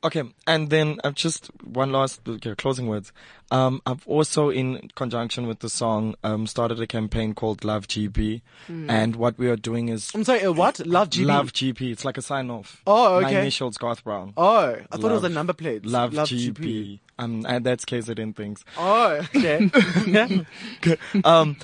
Okay, 0.03 0.23
and 0.47 0.71
then 0.71 0.99
I've 1.03 1.13
just 1.13 1.51
one 1.63 1.91
last 1.91 2.21
closing 2.57 2.87
words. 2.87 3.13
Um, 3.51 3.83
I've 3.85 4.07
also, 4.07 4.49
in 4.49 4.89
conjunction 4.95 5.45
with 5.45 5.59
the 5.59 5.69
song, 5.69 6.15
um, 6.23 6.47
started 6.47 6.81
a 6.81 6.87
campaign 6.87 7.35
called 7.35 7.63
Love 7.63 7.87
GP, 7.87 8.41
and 8.67 9.15
what 9.15 9.37
we 9.37 9.47
are 9.47 9.55
doing 9.55 9.89
is 9.89 10.09
I'm 10.15 10.23
sorry, 10.23 10.43
uh, 10.43 10.53
what? 10.53 10.79
Love 10.87 11.11
GB? 11.11 11.25
Love 11.27 11.53
GP. 11.53 11.91
It's 11.91 12.03
like 12.03 12.17
a 12.17 12.21
sign 12.23 12.49
off. 12.49 12.81
Oh, 12.87 13.17
okay. 13.17 13.33
My 13.33 13.39
initials, 13.41 13.77
Garth 13.77 14.03
Brown. 14.03 14.33
Oh, 14.37 14.75
I 14.91 14.97
thought 14.97 15.11
it 15.11 15.13
was 15.13 15.23
a 15.23 15.29
number 15.29 15.53
plate. 15.53 15.85
Love, 15.85 16.13
GP. 16.13 16.53
GP. 16.53 16.99
Um, 17.19 17.45
and 17.47 17.63
that's 17.63 17.85
KZN 17.85 18.35
things. 18.35 18.65
Oh, 18.79 19.21
okay. 19.35 19.69
yeah. 20.07 20.95
um, 21.23 21.57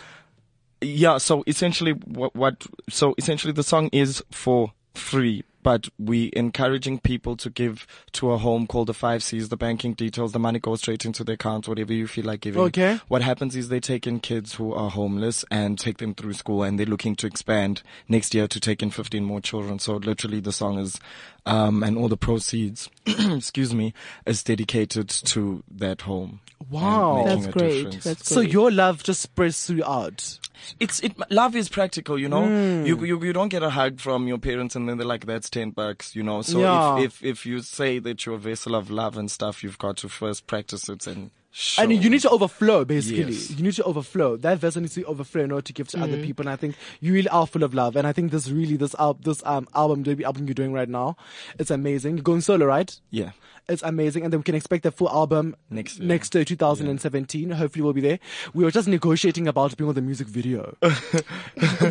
yeah. 0.81 1.17
So 1.17 1.43
essentially, 1.47 1.91
what, 1.91 2.35
what? 2.35 2.65
So 2.89 3.15
essentially, 3.17 3.53
the 3.53 3.63
song 3.63 3.89
is 3.91 4.23
for 4.31 4.73
free, 4.93 5.43
but 5.63 5.87
we 5.99 6.31
encouraging 6.33 6.99
people 6.99 7.35
to 7.37 7.49
give 7.49 7.85
to 8.13 8.31
a 8.31 8.37
home 8.37 8.67
called 8.67 8.87
the 8.87 8.93
Five 8.93 9.23
C's. 9.23 9.49
The 9.49 9.57
banking 9.57 9.93
details, 9.93 10.31
the 10.31 10.39
money 10.39 10.59
goes 10.59 10.81
straight 10.81 11.05
into 11.05 11.23
the 11.23 11.33
account, 11.33 11.67
whatever 11.67 11.93
you 11.93 12.07
feel 12.07 12.25
like 12.25 12.41
giving. 12.41 12.61
Okay. 12.61 12.99
What 13.07 13.21
happens 13.21 13.55
is 13.55 13.69
they 13.69 13.79
take 13.79 14.07
in 14.07 14.19
kids 14.19 14.55
who 14.55 14.73
are 14.73 14.89
homeless 14.89 15.45
and 15.51 15.77
take 15.77 15.97
them 15.97 16.15
through 16.15 16.33
school, 16.33 16.63
and 16.63 16.79
they're 16.79 16.85
looking 16.85 17.15
to 17.17 17.27
expand 17.27 17.81
next 18.07 18.33
year 18.33 18.47
to 18.47 18.59
take 18.59 18.81
in 18.81 18.91
15 18.91 19.23
more 19.23 19.41
children. 19.41 19.79
So 19.79 19.97
literally, 19.97 20.39
the 20.39 20.51
song 20.51 20.79
is, 20.79 20.99
um, 21.47 21.83
and 21.83 21.97
all 21.97 22.07
the 22.07 22.17
proceeds, 22.17 22.89
excuse 23.05 23.73
me, 23.73 23.93
is 24.25 24.43
dedicated 24.43 25.09
to 25.09 25.63
that 25.71 26.01
home. 26.01 26.41
Wow. 26.69 27.23
That's 27.25 27.47
great. 27.47 27.83
difference. 27.85 28.03
That's 28.03 28.27
So 28.29 28.39
your 28.41 28.71
love 28.71 29.03
just 29.03 29.21
spreads 29.21 29.65
throughout. 29.65 30.39
It's 30.79 30.99
it. 31.01 31.13
Love 31.29 31.55
is 31.55 31.69
practical, 31.69 32.17
you 32.19 32.27
know. 32.27 32.45
Hmm. 32.47 32.85
You, 32.85 33.05
you 33.05 33.23
you 33.23 33.31
don't 33.31 33.49
get 33.49 33.61
a 33.63 33.69
hug 33.69 33.99
from 33.99 34.27
your 34.27 34.39
parents 34.39 34.75
and 34.75 34.89
then 34.89 34.97
they're 34.97 35.05
like, 35.07 35.25
"That's 35.27 35.49
ten 35.51 35.69
bucks," 35.69 36.15
you 36.15 36.23
know. 36.23 36.41
So 36.41 36.59
Yeah. 36.59 36.97
if, 36.97 37.21
if 37.21 37.23
if 37.39 37.45
you 37.45 37.59
say 37.61 37.99
that 37.99 38.25
you're 38.25 38.35
a 38.35 38.39
vessel 38.39 38.73
of 38.75 38.89
love 38.89 39.17
and 39.17 39.29
stuff, 39.29 39.63
you've 39.63 39.77
got 39.77 39.97
to 39.97 40.09
first 40.09 40.47
practice 40.47 40.89
it 40.89 41.05
and 41.07 41.29
show. 41.51 41.81
And 41.83 41.91
you 42.03 42.09
need 42.09 42.21
to 42.21 42.29
overflow, 42.29 42.85
basically. 42.85 43.33
Yes. 43.33 43.51
You 43.51 43.63
need 43.63 43.73
to 43.73 43.83
overflow. 43.83 44.37
That 44.37 44.59
vessel 44.59 44.81
needs 44.81 44.93
to 44.95 45.03
overflow 45.05 45.43
in 45.43 45.51
order 45.51 45.63
to 45.63 45.73
give 45.73 45.87
to 45.89 45.97
Mm. 45.97 46.03
other 46.03 46.17
people. 46.21 46.43
And 46.43 46.49
I 46.51 46.55
think 46.55 46.75
you 46.99 47.13
really 47.13 47.29
are 47.29 47.47
full 47.47 47.63
of 47.63 47.73
love. 47.73 47.95
And 47.95 48.05
I 48.05 48.13
think 48.13 48.31
this 48.31 48.49
really, 48.49 48.77
this, 48.77 48.93
al- 48.99 49.15
this 49.15 49.41
um, 49.45 49.67
album, 49.73 50.03
debut 50.03 50.25
album 50.25 50.45
you're 50.47 50.53
doing 50.53 50.73
right 50.73 50.89
now, 50.89 51.15
it's 51.57 51.71
amazing. 51.71 52.17
You're 52.17 52.23
going 52.23 52.41
solo, 52.41 52.65
right? 52.65 52.99
yeah. 53.11 53.31
It's 53.69 53.83
amazing. 53.83 54.23
And 54.23 54.31
then 54.31 54.39
we 54.39 54.45
can 54.45 54.55
expect 54.55 54.83
the 54.83 54.91
full 54.91 55.09
album 55.09 55.53
Next 55.69 55.99
year. 55.99 56.07
next 56.07 56.33
year, 56.33 56.45
2017. 56.45 57.49
Hopefully 57.51 57.83
we'll 57.83 57.91
be 57.91 57.99
there. 57.99 58.17
We 58.53 58.63
were 58.63 58.71
just 58.71 58.87
negotiating 58.87 59.45
about 59.49 59.75
being 59.75 59.89
on 59.89 59.93
the 59.95 60.01
music 60.01 60.27
video. 60.27 60.77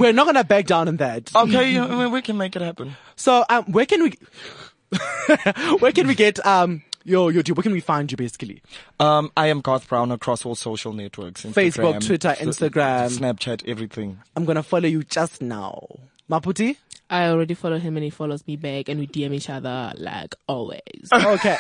we're 0.01 0.15
not 0.15 0.25
going 0.25 0.37
to 0.37 0.45
back 0.45 0.65
down 0.65 0.89
on 0.89 0.97
that. 0.97 1.31
Okay, 1.37 1.79
we- 1.79 2.07
we 2.07 2.23
can 2.23 2.39
make 2.39 2.57
it 2.57 2.63
happen. 2.63 2.97
So, 3.17 3.45
um, 3.51 3.65
where 3.65 3.85
can 3.85 4.03
we, 4.05 4.15
where 5.81 5.93
can 5.93 6.07
we 6.07 6.15
get, 6.15 6.45
um, 6.47 6.83
your 7.07 7.31
YouTube? 7.31 7.57
Where 7.57 7.63
can 7.63 7.73
we 7.73 7.81
find 7.81 8.11
you 8.11 8.17
basically? 8.17 8.63
Um, 9.01 9.31
I 9.37 9.47
am 9.49 9.61
Garth 9.61 9.89
Brown 9.89 10.11
across 10.13 10.45
all 10.45 10.55
social 10.55 10.93
networks: 10.93 11.45
Facebook, 11.45 12.05
Twitter, 12.05 12.35
Instagram. 12.39 13.09
Snapchat, 13.19 13.67
everything. 13.67 14.19
I'm 14.35 14.45
going 14.45 14.57
to 14.57 14.63
follow 14.63 14.89
you 14.89 15.03
just 15.05 15.41
now. 15.41 15.87
Maputi? 16.31 16.77
I 17.09 17.29
already 17.29 17.55
follow 17.55 17.79
him 17.79 17.97
and 17.97 18.03
he 18.03 18.11
follows 18.11 18.45
me 18.49 18.57
back 18.57 18.89
and 18.89 18.99
we 18.99 19.07
DM 19.07 19.33
each 19.33 19.49
other 19.49 19.93
like 19.97 20.35
always. 20.49 20.81
Okay. 21.13 21.57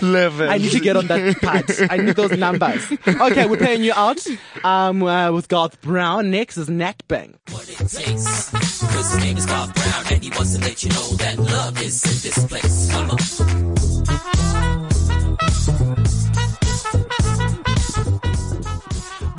Level. 0.00 0.48
I 0.48 0.58
need 0.58 0.70
to 0.70 0.80
get 0.80 0.96
on 0.96 1.08
that 1.08 1.40
part. 1.40 1.70
I 1.90 1.96
need 1.96 2.14
those 2.14 2.36
numbers. 2.38 2.86
Okay, 3.06 3.46
we're 3.46 3.56
paying 3.56 3.82
you 3.82 3.92
out 3.94 4.24
um, 4.62 5.02
uh, 5.02 5.32
with 5.32 5.48
Garth 5.48 5.80
Brown. 5.80 6.30
Next 6.30 6.56
is 6.56 6.68
Nedbank. 6.68 7.34
What 7.50 7.68
it 7.68 7.78
takes. 7.78 8.50
His 8.50 9.16
name 9.18 9.36
is 9.36 9.46
Bob 9.46 9.74
Brown 9.74 10.04
and 10.12 10.22
he 10.22 10.30
wants 10.30 10.54
to 10.56 10.60
let 10.60 10.82
you 10.84 10.90
know 10.90 11.08
that 11.16 11.38
love 11.38 11.82
is 11.82 12.04
in 12.04 12.30
this 12.30 12.46
place. 12.46 12.90
Come 12.92 13.10
on. 13.10 14.49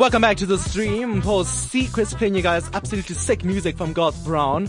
Welcome 0.01 0.23
back 0.23 0.37
to 0.37 0.47
the 0.47 0.57
stream. 0.57 1.21
Paul's 1.21 1.47
Secrets 1.47 2.15
playing 2.15 2.33
you 2.33 2.41
guys 2.41 2.67
absolutely 2.73 3.13
sick 3.13 3.43
music 3.43 3.77
from 3.77 3.93
Garth 3.93 4.25
Brown. 4.25 4.67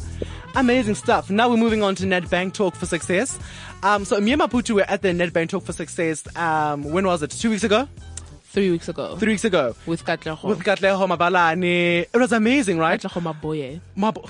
Amazing 0.56 0.94
stuff. 0.94 1.30
Now 1.30 1.48
we're 1.48 1.56
moving 1.56 1.82
on 1.82 1.94
to 1.94 2.04
Nedbank 2.04 2.52
Talk 2.52 2.74
for 2.74 2.84
Success. 2.84 3.38
Um, 3.82 4.04
so 4.04 4.20
me 4.20 4.32
and 4.32 4.42
Maputu 4.42 4.74
were 4.74 4.82
at 4.82 5.00
the 5.00 5.08
Nedbank 5.08 5.48
Talk 5.48 5.64
for 5.64 5.72
Success. 5.72 6.22
Um, 6.36 6.84
when 6.84 7.06
was 7.06 7.22
it? 7.22 7.30
Two 7.30 7.48
weeks 7.48 7.64
ago? 7.64 7.88
Three 8.44 8.70
weeks 8.72 8.90
ago. 8.90 9.16
Three 9.16 9.32
weeks 9.32 9.46
ago. 9.46 9.74
With 9.86 10.04
Katleho. 10.04 10.44
With 10.44 10.58
Katleho 10.58 11.08
Mabalane. 11.08 12.02
It 12.12 12.18
was 12.18 12.32
amazing, 12.32 12.76
right? 12.76 13.00
Katleho 13.00 13.32
Maboye. 13.32 13.80
Mab- 13.96 14.28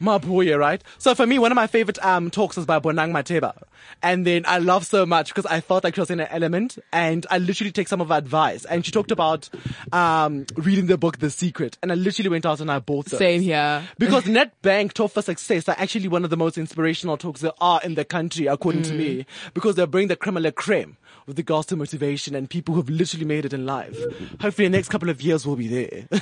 Mabuye, 0.00 0.58
right? 0.58 0.82
So 0.98 1.14
for 1.14 1.26
me, 1.26 1.38
one 1.38 1.52
of 1.52 1.56
my 1.56 1.66
favorite 1.66 2.04
um, 2.04 2.30
talks 2.30 2.56
was 2.56 2.66
by 2.66 2.78
Bonang 2.78 3.12
Matheba. 3.12 3.62
And 4.02 4.26
then 4.26 4.44
I 4.46 4.58
love 4.58 4.86
so 4.86 5.06
much 5.06 5.28
because 5.28 5.46
I 5.46 5.60
felt 5.60 5.84
like 5.84 5.94
she 5.94 6.00
was 6.00 6.10
in 6.10 6.20
an 6.20 6.28
element 6.30 6.78
and 6.92 7.26
I 7.30 7.38
literally 7.38 7.72
take 7.72 7.88
some 7.88 8.00
of 8.00 8.08
her 8.08 8.14
advice. 8.14 8.64
And 8.64 8.84
she 8.84 8.92
talked 8.92 9.10
about 9.10 9.48
um, 9.92 10.46
reading 10.56 10.86
the 10.86 10.98
book 10.98 11.18
The 11.18 11.30
Secret. 11.30 11.78
And 11.82 11.92
I 11.92 11.94
literally 11.94 12.30
went 12.30 12.46
out 12.46 12.60
and 12.60 12.70
I 12.70 12.78
bought 12.78 13.12
it. 13.12 13.18
Same 13.18 13.42
here. 13.42 13.82
Because 13.98 14.24
Nedbank 14.24 14.92
Talk 14.92 15.12
for 15.12 15.22
Success 15.22 15.68
are 15.68 15.76
actually 15.78 16.08
one 16.08 16.24
of 16.24 16.30
the 16.30 16.36
most 16.36 16.58
inspirational 16.58 17.16
talks 17.16 17.40
there 17.40 17.52
are 17.60 17.80
in 17.82 17.94
the 17.94 18.04
country, 18.04 18.46
according 18.46 18.82
to 18.82 18.94
me, 18.94 19.26
because 19.52 19.76
they 19.76 19.84
bring 19.86 20.08
the 20.08 20.16
creme 20.16 20.36
la 20.36 20.50
creme 20.50 20.96
with 21.26 21.38
regards 21.38 21.66
to 21.68 21.76
motivation 21.76 22.34
and 22.34 22.48
people 22.48 22.74
who've 22.74 22.90
literally 22.90 23.24
made 23.24 23.44
it 23.44 23.52
in 23.52 23.66
life. 23.66 23.96
Hopefully, 24.40 24.68
the 24.68 24.76
next 24.76 24.88
couple 24.88 25.08
of 25.10 25.22
years 25.22 25.46
we'll 25.46 25.56
be 25.56 25.68
there. 25.68 26.06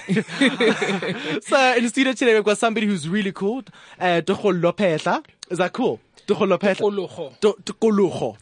so, 1.42 1.74
in 1.76 1.82
the 1.82 1.88
studio 1.88 2.12
today, 2.12 2.34
we've 2.34 2.44
got 2.44 2.58
somebody 2.58 2.86
who's 2.86 3.08
really 3.08 3.32
cool, 3.32 3.62
uh, 4.00 4.20
Tukgolo 4.24 4.72
Phehla. 4.74 5.24
Is 5.50 5.58
that 5.58 5.72
cool? 5.72 6.00
Tukgolo 6.26 6.58
Phehla. 6.58 7.40
Tu- 7.40 7.56
Tukgologo 7.64 8.36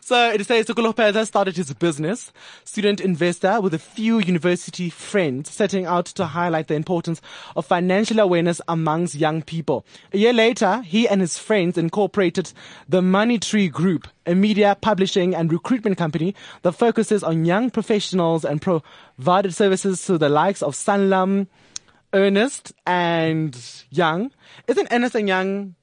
So 0.00 0.30
it 0.30 0.44
says 0.46 0.66
Tukgolo 0.66 0.94
Phehla 0.94 1.26
started 1.26 1.56
his 1.56 1.72
business, 1.74 2.32
student 2.64 3.00
investor 3.00 3.60
with 3.60 3.74
a 3.74 3.78
few 3.78 4.18
university 4.18 4.90
friends, 4.90 5.50
setting 5.50 5.86
out 5.86 6.06
to 6.06 6.26
highlight 6.26 6.68
the 6.68 6.74
importance 6.74 7.20
of 7.56 7.66
financial 7.66 8.18
awareness 8.20 8.60
amongst 8.68 9.14
young 9.14 9.42
people. 9.42 9.84
A 10.12 10.18
year 10.18 10.32
later, 10.32 10.82
he 10.82 11.08
and 11.08 11.20
his 11.20 11.38
friends 11.38 11.78
incorporated 11.78 12.52
the 12.88 13.02
Money 13.02 13.38
Tree 13.38 13.68
Group, 13.68 14.06
a 14.26 14.34
media, 14.34 14.76
publishing, 14.80 15.34
and 15.34 15.50
recruitment 15.52 15.96
company 15.96 16.34
that 16.62 16.72
focuses 16.72 17.22
on 17.22 17.44
young 17.44 17.70
professionals 17.70 18.44
and 18.44 18.60
provided 18.60 19.54
services 19.54 20.04
to 20.06 20.18
the 20.18 20.28
likes 20.28 20.62
of 20.62 20.74
Sanlam, 20.74 21.46
Ernest, 22.12 22.72
and 22.86 23.58
Young. 23.90 24.30
Isn't 24.66 24.88
Ernest 24.90 25.14
and 25.14 25.28
Young? 25.28 25.74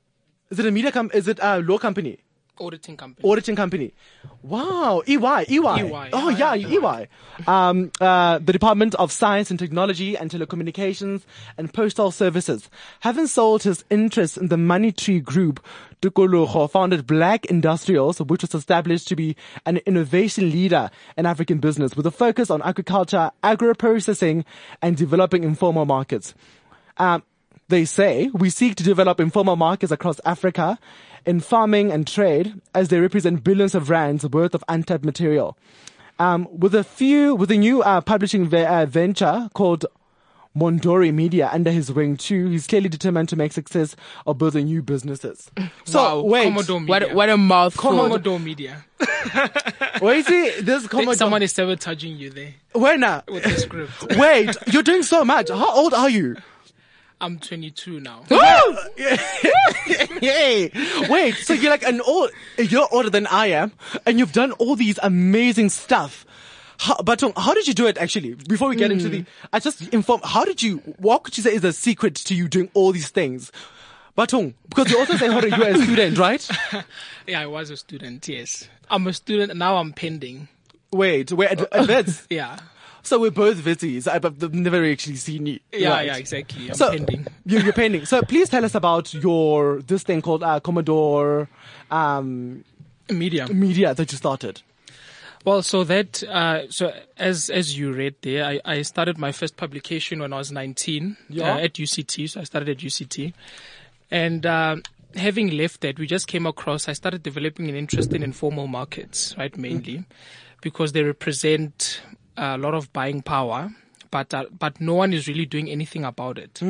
Is 0.49 0.59
it 0.59 0.65
a 0.65 0.71
media 0.71 0.91
com- 0.91 1.11
Is 1.13 1.27
it 1.27 1.39
a 1.41 1.59
law 1.59 1.77
company? 1.77 2.19
Auditing 2.57 2.95
company. 2.95 3.29
Auditing 3.29 3.55
company. 3.57 3.93
Wow. 4.41 5.01
EY. 5.05 5.45
EY. 5.49 5.57
EY, 5.59 6.09
Oh, 6.13 6.29
yeah, 6.29 6.53
EY. 6.55 7.09
Um, 7.47 7.91
uh, 7.99 8.37
the 8.39 8.53
Department 8.53 8.95
of 8.95 9.11
Science 9.11 9.49
and 9.49 9.59
Technology 9.59 10.15
and 10.15 10.31
Telecommunications 10.31 11.23
and 11.57 11.73
Postal 11.73 12.11
Services. 12.11 12.69
Having 13.01 13.27
sold 13.27 13.63
his 13.63 13.83
interest 13.89 14.37
in 14.37 14.47
the 14.47 14.55
Money 14.55 14.93
Tree 14.93 15.19
Group, 15.19 15.59
Tukologo 16.01 16.71
founded 16.71 17.05
Black 17.05 17.45
Industrials, 17.47 18.21
which 18.21 18.43
was 18.43 18.55
established 18.55 19.09
to 19.09 19.17
be 19.17 19.35
an 19.65 19.77
innovation 19.85 20.49
leader 20.49 20.89
in 21.17 21.25
African 21.25 21.57
business 21.57 21.97
with 21.97 22.05
a 22.05 22.11
focus 22.11 22.49
on 22.49 22.61
agriculture, 22.61 23.31
agro-processing, 23.43 24.45
and 24.81 24.95
developing 24.95 25.43
informal 25.43 25.83
markets. 25.83 26.33
Um, 26.97 27.23
they 27.67 27.85
say 27.85 28.29
we 28.33 28.49
seek 28.49 28.75
to 28.75 28.83
develop 28.83 29.19
informal 29.19 29.55
markets 29.55 29.91
across 29.91 30.19
Africa 30.25 30.77
in 31.25 31.39
farming 31.39 31.91
and 31.91 32.05
trade 32.07 32.59
as 32.73 32.89
they 32.89 32.99
represent 32.99 33.43
billions 33.43 33.73
of 33.73 33.89
rands 33.89 34.25
worth 34.27 34.53
of 34.53 34.63
untapped 34.69 35.03
material. 35.03 35.57
Um, 36.19 36.47
with 36.51 36.75
a 36.75 36.83
few, 36.83 37.35
with 37.35 37.51
a 37.51 37.57
new 37.57 37.81
uh, 37.81 38.01
publishing 38.01 38.47
ve- 38.47 38.63
uh, 38.63 38.85
venture 38.85 39.49
called 39.53 39.85
Mondori 40.55 41.13
Media 41.13 41.49
under 41.51 41.71
his 41.71 41.91
wing 41.91 42.15
too, 42.15 42.47
he's 42.47 42.67
clearly 42.67 42.87
determined 42.87 43.27
to 43.29 43.35
make 43.35 43.51
success 43.51 43.95
of 44.25 44.37
building 44.37 44.65
new 44.67 44.81
businesses. 44.81 45.51
So 45.87 46.21
Wow, 46.23 46.29
wait, 46.29 46.43
Commodore 46.45 46.79
Media. 46.79 47.07
What, 47.07 47.13
what 47.13 47.29
a 47.29 47.37
mouthful. 47.37 47.91
Commodore 47.91 48.39
Media. 48.39 48.85
wait, 50.01 50.25
see, 50.25 50.61
this 50.61 50.87
Commodore. 50.87 51.15
Someone 51.15 51.43
is 51.43 51.51
sabotaging 51.51 52.17
you 52.17 52.29
there 52.29 52.53
Wait 52.73 52.99
now. 52.99 53.23
with 53.27 53.43
the 53.43 53.51
script. 53.51 54.15
Wait, 54.17 54.55
you're 54.67 54.83
doing 54.83 55.03
so 55.03 55.23
much. 55.25 55.49
How 55.49 55.75
old 55.75 55.93
are 55.93 56.09
you? 56.09 56.37
I'm 57.21 57.39
22 57.39 57.99
now. 57.99 58.23
Yay! 60.21 60.71
Wait, 61.09 61.35
so 61.35 61.53
you're 61.53 61.71
like 61.71 61.83
an 61.83 62.01
old, 62.01 62.31
you're 62.57 62.87
older 62.91 63.09
than 63.09 63.27
I 63.27 63.47
am, 63.47 63.71
and 64.05 64.19
you've 64.19 64.33
done 64.33 64.51
all 64.53 64.75
these 64.75 64.99
amazing 65.01 65.69
stuff. 65.69 66.25
How, 66.77 66.97
but 67.03 67.23
um, 67.23 67.31
how 67.37 67.53
did 67.53 67.67
you 67.67 67.73
do 67.73 67.87
it 67.87 67.97
actually? 67.97 68.33
Before 68.33 68.67
we 68.67 68.75
get 68.75 68.91
into 68.91 69.07
the, 69.07 69.25
I 69.53 69.59
just 69.59 69.81
inform. 69.93 70.19
How 70.23 70.43
did 70.43 70.61
you? 70.61 70.77
What 70.97 71.23
could 71.23 71.37
you 71.37 71.43
say 71.43 71.53
is 71.55 71.61
the 71.61 71.71
secret 71.71 72.15
to 72.15 72.35
you 72.35 72.49
doing 72.49 72.69
all 72.73 72.91
these 72.91 73.09
things? 73.09 73.51
But 74.15 74.33
um, 74.33 74.55
because 74.69 74.91
you 74.91 74.99
also 74.99 75.15
say 75.15 75.27
how 75.27 75.41
you 75.41 75.57
were 75.57 75.69
a 75.69 75.77
student, 75.83 76.17
right? 76.17 76.47
Yeah, 77.27 77.41
I 77.41 77.47
was 77.47 77.69
a 77.69 77.77
student, 77.77 78.27
yes. 78.27 78.67
I'm 78.89 79.07
a 79.07 79.13
student, 79.13 79.51
and 79.51 79.59
now 79.59 79.77
I'm 79.77 79.93
pending. 79.93 80.47
Wait, 80.91 81.31
we're 81.31 81.49
at, 81.49 81.61
at 81.73 81.87
Wits. 81.87 82.27
Yeah. 82.29 82.57
So 83.05 83.19
we're 83.19 83.31
both 83.31 83.57
Witsies. 83.57 84.07
I've 84.07 84.25
I've 84.25 84.53
never 84.53 84.83
actually 84.85 85.15
seen 85.17 85.45
you. 85.45 85.59
Yeah, 85.71 85.89
Right. 85.89 86.07
yeah, 86.07 86.15
exactly. 86.17 86.69
I'm 86.69 86.75
so 86.75 86.89
pending. 86.89 87.27
You, 87.45 87.59
you're 87.59 87.73
pending. 87.73 88.05
So 88.05 88.21
please 88.23 88.49
tell 88.49 88.65
us 88.65 88.73
about 88.75 89.13
your 89.13 89.81
this 89.81 90.03
thing 90.03 90.21
called 90.21 90.41
uh, 90.43 90.59
Commodore 90.59 91.47
um, 91.91 92.63
Media. 93.09 93.47
Media 93.47 93.93
that 93.93 94.11
you 94.11 94.17
started. 94.17 94.61
Well, 95.45 95.61
so 95.61 95.83
that, 95.83 96.23
uh, 96.23 96.71
so 96.71 96.91
as, 97.17 97.51
as 97.51 97.77
you 97.77 97.93
read 97.93 98.15
there, 98.23 98.43
I, 98.43 98.59
I 98.65 98.81
started 98.81 99.19
my 99.19 99.31
first 99.31 99.57
publication 99.57 100.19
when 100.21 100.33
I 100.33 100.37
was 100.37 100.51
19 100.51 101.15
Yeah. 101.29 101.53
uh, 101.53 101.59
at 101.59 101.73
UCT. 101.73 102.27
So 102.31 102.41
I 102.41 102.45
started 102.45 102.69
at 102.69 102.77
UCT. 102.77 103.31
And, 104.09 104.45
um 104.45 104.81
having 105.15 105.47
left 105.55 105.79
that, 105.79 105.97
we 105.97 106.05
just 106.07 106.27
came 106.27 106.45
across, 106.45 106.89
I 106.89 106.93
started 106.93 107.23
developing 107.23 107.69
an 107.69 107.75
interest 107.75 108.11
in 108.13 108.21
informal 108.21 108.67
markets, 108.67 109.33
right, 109.37 109.55
mainly, 109.55 110.03
because 110.61 110.91
they 110.91 111.03
represent 111.03 112.01
a 112.37 112.57
lot 112.57 112.73
of 112.73 112.91
buying 112.93 113.21
power. 113.21 113.71
But, 114.11 114.33
uh, 114.33 114.45
but 114.57 114.79
no 114.79 114.93
one 114.93 115.11
is 115.11 115.27
really 115.27 115.45
doing 115.45 115.69
anything 115.69 116.05
about 116.05 116.37
it. 116.37 116.61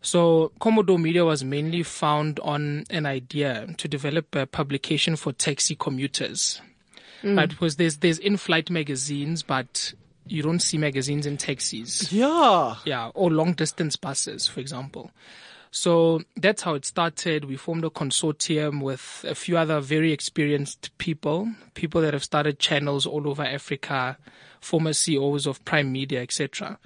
So 0.00 0.52
Commodore 0.60 0.98
Media 0.98 1.26
was 1.26 1.44
mainly 1.44 1.82
found 1.82 2.40
on 2.40 2.84
an 2.88 3.04
idea 3.04 3.66
to 3.76 3.88
develop 3.88 4.34
a 4.34 4.46
publication 4.46 5.16
for 5.16 5.32
taxi 5.32 5.74
commuters 5.74 6.62
right? 7.22 7.48
Because 7.48 7.76
there's 7.76 7.98
there's 7.98 8.18
in-flight 8.18 8.70
magazines, 8.70 9.42
but 9.42 9.92
you 10.26 10.42
don't 10.42 10.60
see 10.60 10.78
magazines 10.78 11.26
in 11.26 11.36
taxis. 11.36 12.12
Yeah. 12.12 12.76
Yeah, 12.84 13.10
or 13.14 13.30
long 13.30 13.54
distance 13.54 13.96
buses, 13.96 14.46
for 14.46 14.60
example. 14.60 15.10
So 15.72 16.22
that's 16.36 16.62
how 16.62 16.74
it 16.74 16.84
started. 16.84 17.44
We 17.44 17.56
formed 17.56 17.84
a 17.84 17.90
consortium 17.90 18.82
with 18.82 19.24
a 19.28 19.34
few 19.34 19.56
other 19.56 19.80
very 19.80 20.12
experienced 20.12 20.96
people, 20.98 21.48
people 21.74 22.00
that 22.00 22.12
have 22.12 22.24
started 22.24 22.58
channels 22.58 23.06
all 23.06 23.28
over 23.28 23.44
Africa, 23.44 24.18
former 24.60 24.92
CEOs 24.92 25.46
of 25.46 25.64
Prime 25.64 25.90
Media, 25.92 26.22
etc., 26.22 26.78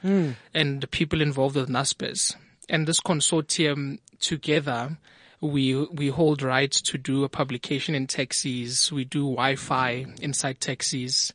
and 0.52 0.80
the 0.80 0.86
people 0.86 1.20
involved 1.20 1.56
with 1.56 1.68
NASPERS. 1.68 2.36
And 2.68 2.86
this 2.86 3.00
consortium 3.00 3.98
together, 4.20 4.96
we 5.40 5.74
we 5.74 6.08
hold 6.08 6.42
rights 6.42 6.80
to 6.82 6.98
do 6.98 7.24
a 7.24 7.28
publication 7.28 7.94
in 7.94 8.06
taxis. 8.06 8.90
We 8.90 9.04
do 9.04 9.20
Wi-Fi 9.20 10.06
inside 10.20 10.60
taxis, 10.60 11.32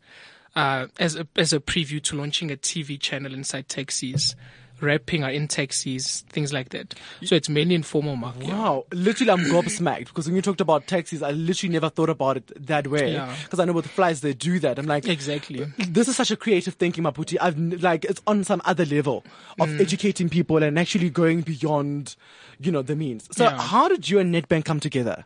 uh, 0.55 0.87
as 0.97 1.15
a 1.15 1.27
as 1.35 1.53
a 1.53 1.59
preview 1.59 2.01
to 2.03 2.15
launching 2.15 2.51
a 2.51 2.57
TV 2.57 2.99
channel 2.99 3.33
inside 3.33 3.69
taxis. 3.69 4.35
Rapping 4.81 5.23
are 5.23 5.29
in 5.31 5.47
taxis, 5.47 6.21
things 6.29 6.51
like 6.53 6.69
that. 6.69 6.95
So 7.23 7.35
it's 7.35 7.49
mainly 7.49 7.75
informal 7.75 8.15
market. 8.15 8.47
Wow, 8.47 8.85
literally, 8.93 9.31
I'm 9.31 9.39
gobsmacked 9.45 10.05
because 10.07 10.25
when 10.27 10.35
you 10.35 10.41
talked 10.41 10.61
about 10.61 10.87
taxis, 10.87 11.21
I 11.21 11.31
literally 11.31 11.73
never 11.73 11.89
thought 11.89 12.09
about 12.09 12.37
it 12.37 12.67
that 12.67 12.87
way. 12.87 13.13
Yeah. 13.13 13.35
Because 13.43 13.59
I 13.59 13.65
know 13.65 13.73
with 13.73 13.87
flies, 13.87 14.21
they 14.21 14.33
do 14.33 14.59
that. 14.59 14.79
I'm 14.79 14.85
like, 14.85 15.07
Exactly. 15.07 15.65
this 15.77 16.07
is 16.07 16.15
such 16.15 16.31
a 16.31 16.35
creative 16.37 16.75
thinking, 16.75 17.03
Maputi. 17.03 17.37
I've 17.39 17.57
like 17.59 18.05
it's 18.05 18.21
on 18.27 18.43
some 18.43 18.61
other 18.65 18.85
level 18.85 19.23
of 19.59 19.69
Mm. 19.69 19.81
educating 19.81 20.29
people 20.29 20.63
and 20.63 20.79
actually 20.79 21.09
going 21.09 21.41
beyond, 21.41 22.15
you 22.59 22.71
know, 22.71 22.81
the 22.81 22.95
means. 22.95 23.27
So 23.31 23.43
Yeah. 23.45 23.59
how 23.61 23.87
did 23.87 24.09
you 24.09 24.19
and 24.19 24.33
Nedbank 24.33 24.65
come 24.65 24.79
together? 24.79 25.25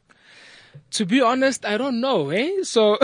To 0.92 1.06
be 1.06 1.22
honest, 1.22 1.66
I 1.66 1.78
don't 1.78 2.00
know, 2.02 2.30
eh? 2.30 2.64
So 2.64 2.98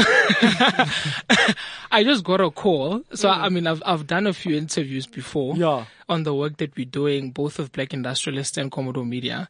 I 1.92 2.04
just 2.04 2.24
got 2.24 2.42
a 2.42 2.52
call. 2.52 3.04
So 3.14 3.30
I 3.30 3.50
mean, 3.50 3.68
I've 3.68 3.82
I've 3.86 4.06
done 4.08 4.28
a 4.28 4.34
few 4.34 4.56
interviews 4.56 5.08
before. 5.08 5.56
Yeah. 5.56 5.86
On 6.08 6.24
the 6.24 6.34
work 6.34 6.58
that 6.58 6.76
we're 6.76 6.86
doing, 6.86 7.32
both 7.32 7.58
with 7.60 7.72
Black 7.72 7.94
Industrialists 7.94 8.58
and 8.58 8.72
Commodore 8.72 9.06
Media, 9.06 9.50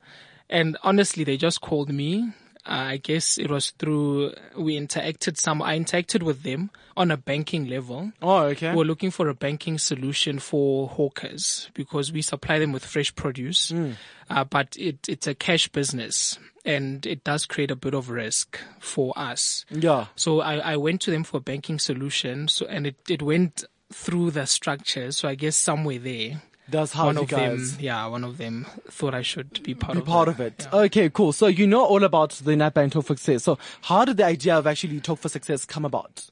and 0.50 0.78
honestly, 0.84 1.24
they 1.24 1.38
just 1.38 1.62
called 1.62 1.90
me. 1.90 2.32
I 2.70 2.98
guess 2.98 3.38
it 3.38 3.50
was 3.50 3.72
through 3.72 4.34
we 4.56 4.78
interacted 4.80 5.38
some. 5.38 5.62
I 5.62 5.78
interacted 5.78 6.24
with 6.24 6.44
them 6.44 6.70
on 6.96 7.12
a 7.12 7.18
banking 7.18 7.68
level. 7.68 8.12
Oh, 8.22 8.44
okay. 8.46 8.74
We're 8.76 8.84
looking 8.84 9.10
for 9.12 9.28
a 9.28 9.34
banking 9.34 9.78
solution 9.78 10.38
for 10.40 10.88
hawkers 10.88 11.70
because 11.74 12.12
we 12.12 12.22
supply 12.22 12.60
them 12.60 12.72
with 12.72 12.86
fresh 12.86 13.14
produce, 13.16 13.72
Mm. 13.72 13.96
uh, 14.30 14.44
but 14.44 14.76
it, 14.78 15.08
it's 15.10 15.26
a 15.28 15.34
cash 15.34 15.68
business 15.70 16.38
and 16.66 17.06
it 17.06 17.24
does 17.24 17.46
create 17.46 17.72
a 17.72 17.76
bit 17.76 17.94
of 17.94 18.10
risk 18.10 18.60
for 18.80 19.14
us. 19.18 19.66
Yeah. 19.72 20.08
So 20.16 20.42
I, 20.42 20.58
I 20.74 20.78
went 20.78 21.02
to 21.02 21.12
them 21.12 21.24
for 21.24 21.38
a 21.38 21.42
banking 21.42 21.80
solution. 21.80 22.48
So 22.50 22.66
and 22.68 22.86
it, 22.86 22.96
it 23.10 23.22
went 23.22 23.64
through 23.92 24.32
the 24.32 24.46
structure. 24.46 25.12
So 25.12 25.28
I 25.28 25.36
guess 25.36 25.56
somewhere 25.56 26.00
there. 26.00 26.42
That's 26.72 26.94
how 26.94 27.06
one 27.08 27.16
you 27.16 27.22
of 27.24 27.28
guys- 27.30 27.76
them, 27.76 27.84
yeah, 27.84 28.06
one 28.08 28.24
of 28.24 28.38
them 28.38 28.66
thought 28.90 29.14
I 29.14 29.22
should 29.22 29.62
be 29.64 29.74
part 29.74 29.94
be 29.96 30.00
of 30.02 30.06
part 30.06 30.28
of 30.28 30.40
it. 30.40 30.68
Okay, 30.72 31.10
cool. 31.10 31.32
So 31.34 31.48
you 31.48 31.66
know 31.68 31.84
all 31.84 32.04
about 32.04 32.32
the 32.32 32.52
Nedbank 32.52 32.92
Talk 32.92 33.06
for 33.06 33.16
Success. 33.16 33.44
So 33.44 33.58
how 33.84 34.06
did 34.06 34.18
the 34.18 34.26
idea 34.26 34.56
of 34.58 34.68
actually 34.68 35.00
Talk 35.00 35.20
for 35.20 35.30
Success 35.30 35.66
come 35.66 35.86
about? 35.86 36.30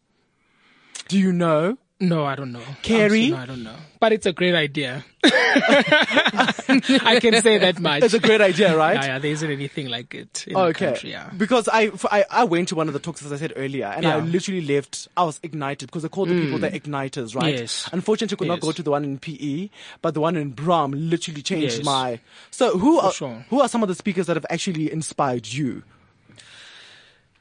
Do 1.07 1.17
you 1.17 1.31
know? 1.31 1.77
No, 1.99 2.25
I 2.25 2.35
don't 2.35 2.51
know. 2.51 2.61
Carrie? 2.83 3.31
Honestly, 3.31 3.31
No, 3.31 3.37
I 3.37 3.45
don't 3.47 3.63
know. 3.63 3.75
But 3.99 4.11
it's 4.13 4.27
a 4.27 4.33
great 4.33 4.53
idea. 4.53 5.03
I 5.23 7.17
can 7.21 7.41
say 7.41 7.57
that 7.57 7.79
much. 7.79 8.03
It's 8.03 8.13
a 8.13 8.19
great 8.19 8.41
idea, 8.41 8.77
right? 8.77 8.95
Yeah, 8.95 9.05
yeah. 9.05 9.19
There 9.19 9.31
isn't 9.31 9.49
anything 9.49 9.87
like 9.87 10.13
it 10.13 10.45
in 10.47 10.53
the 10.53 10.59
Okay. 10.59 10.85
country. 10.91 11.11
Yeah. 11.11 11.29
Because 11.35 11.67
I, 11.71 11.91
I, 12.11 12.25
I 12.29 12.43
went 12.43 12.67
to 12.69 12.75
one 12.75 12.87
of 12.87 12.93
the 12.93 12.99
talks, 12.99 13.23
as 13.25 13.31
I 13.31 13.37
said 13.37 13.53
earlier, 13.55 13.87
and 13.87 14.05
I 14.05 14.19
literally 14.19 14.61
left, 14.61 15.07
I 15.17 15.23
was 15.23 15.39
ignited 15.41 15.87
because 15.87 16.03
they 16.03 16.09
call 16.09 16.25
the 16.27 16.39
people 16.39 16.59
the 16.59 16.67
Mm. 16.69 16.81
igniters, 16.81 17.33
right? 17.35 17.57
Yes. 17.57 17.89
Unfortunately, 17.91 18.35
I 18.35 18.37
could 18.37 18.47
not 18.47 18.59
go 18.59 18.71
to 18.71 18.83
the 18.83 18.91
one 18.91 19.03
in 19.03 19.17
PE, 19.17 19.69
but 20.03 20.13
the 20.13 20.19
one 20.21 20.35
in 20.35 20.49
Bram 20.51 20.91
literally 20.91 21.41
changed 21.41 21.77
Yes. 21.77 21.85
my, 21.85 22.19
so 22.51 22.77
who 22.77 22.99
For 22.99 23.05
are, 23.05 23.11
sure. 23.11 23.45
who 23.49 23.61
are 23.61 23.69
some 23.69 23.81
of 23.83 23.89
the 23.89 23.95
speakers 23.95 24.27
that 24.27 24.35
have 24.35 24.45
actually 24.49 24.91
inspired 24.91 25.47
you? 25.47 25.81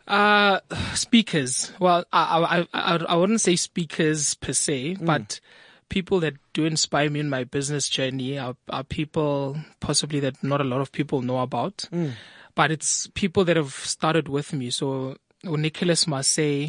Uh, 0.07 0.61
speakers. 0.95 1.73
Well, 1.81 2.05
I, 2.13 2.67
I, 2.73 2.95
I, 2.95 2.97
I 3.09 3.17
wouldn't 3.17 3.41
say 3.41 3.57
speakers 3.57 4.35
per 4.35 4.53
se, 4.53 4.95
Mm. 4.97 5.07
but 5.07 5.41
people 5.89 6.21
that 6.21 6.35
do 6.53 6.65
inspire 6.65 7.11
me 7.11 7.21
in 7.21 7.29
my 7.29 7.45
business 7.45 7.89
journey 7.89 8.39
are, 8.39 8.57
are 8.69 8.85
people 8.85 9.57
possibly 9.81 10.21
that 10.21 10.43
not 10.43 10.61
a 10.61 10.65
lot 10.65 10.81
of 10.81 10.93
people 10.93 11.23
know 11.23 11.39
about. 11.41 11.89
Mm. 11.93 12.13
But 12.55 12.71
it's 12.71 13.09
people 13.15 13.45
that 13.45 13.57
have 13.57 13.73
started 13.75 14.29
with 14.29 14.53
me. 14.53 14.71
So 14.71 15.17
Nicholas 15.45 16.07
Marseille, 16.07 16.69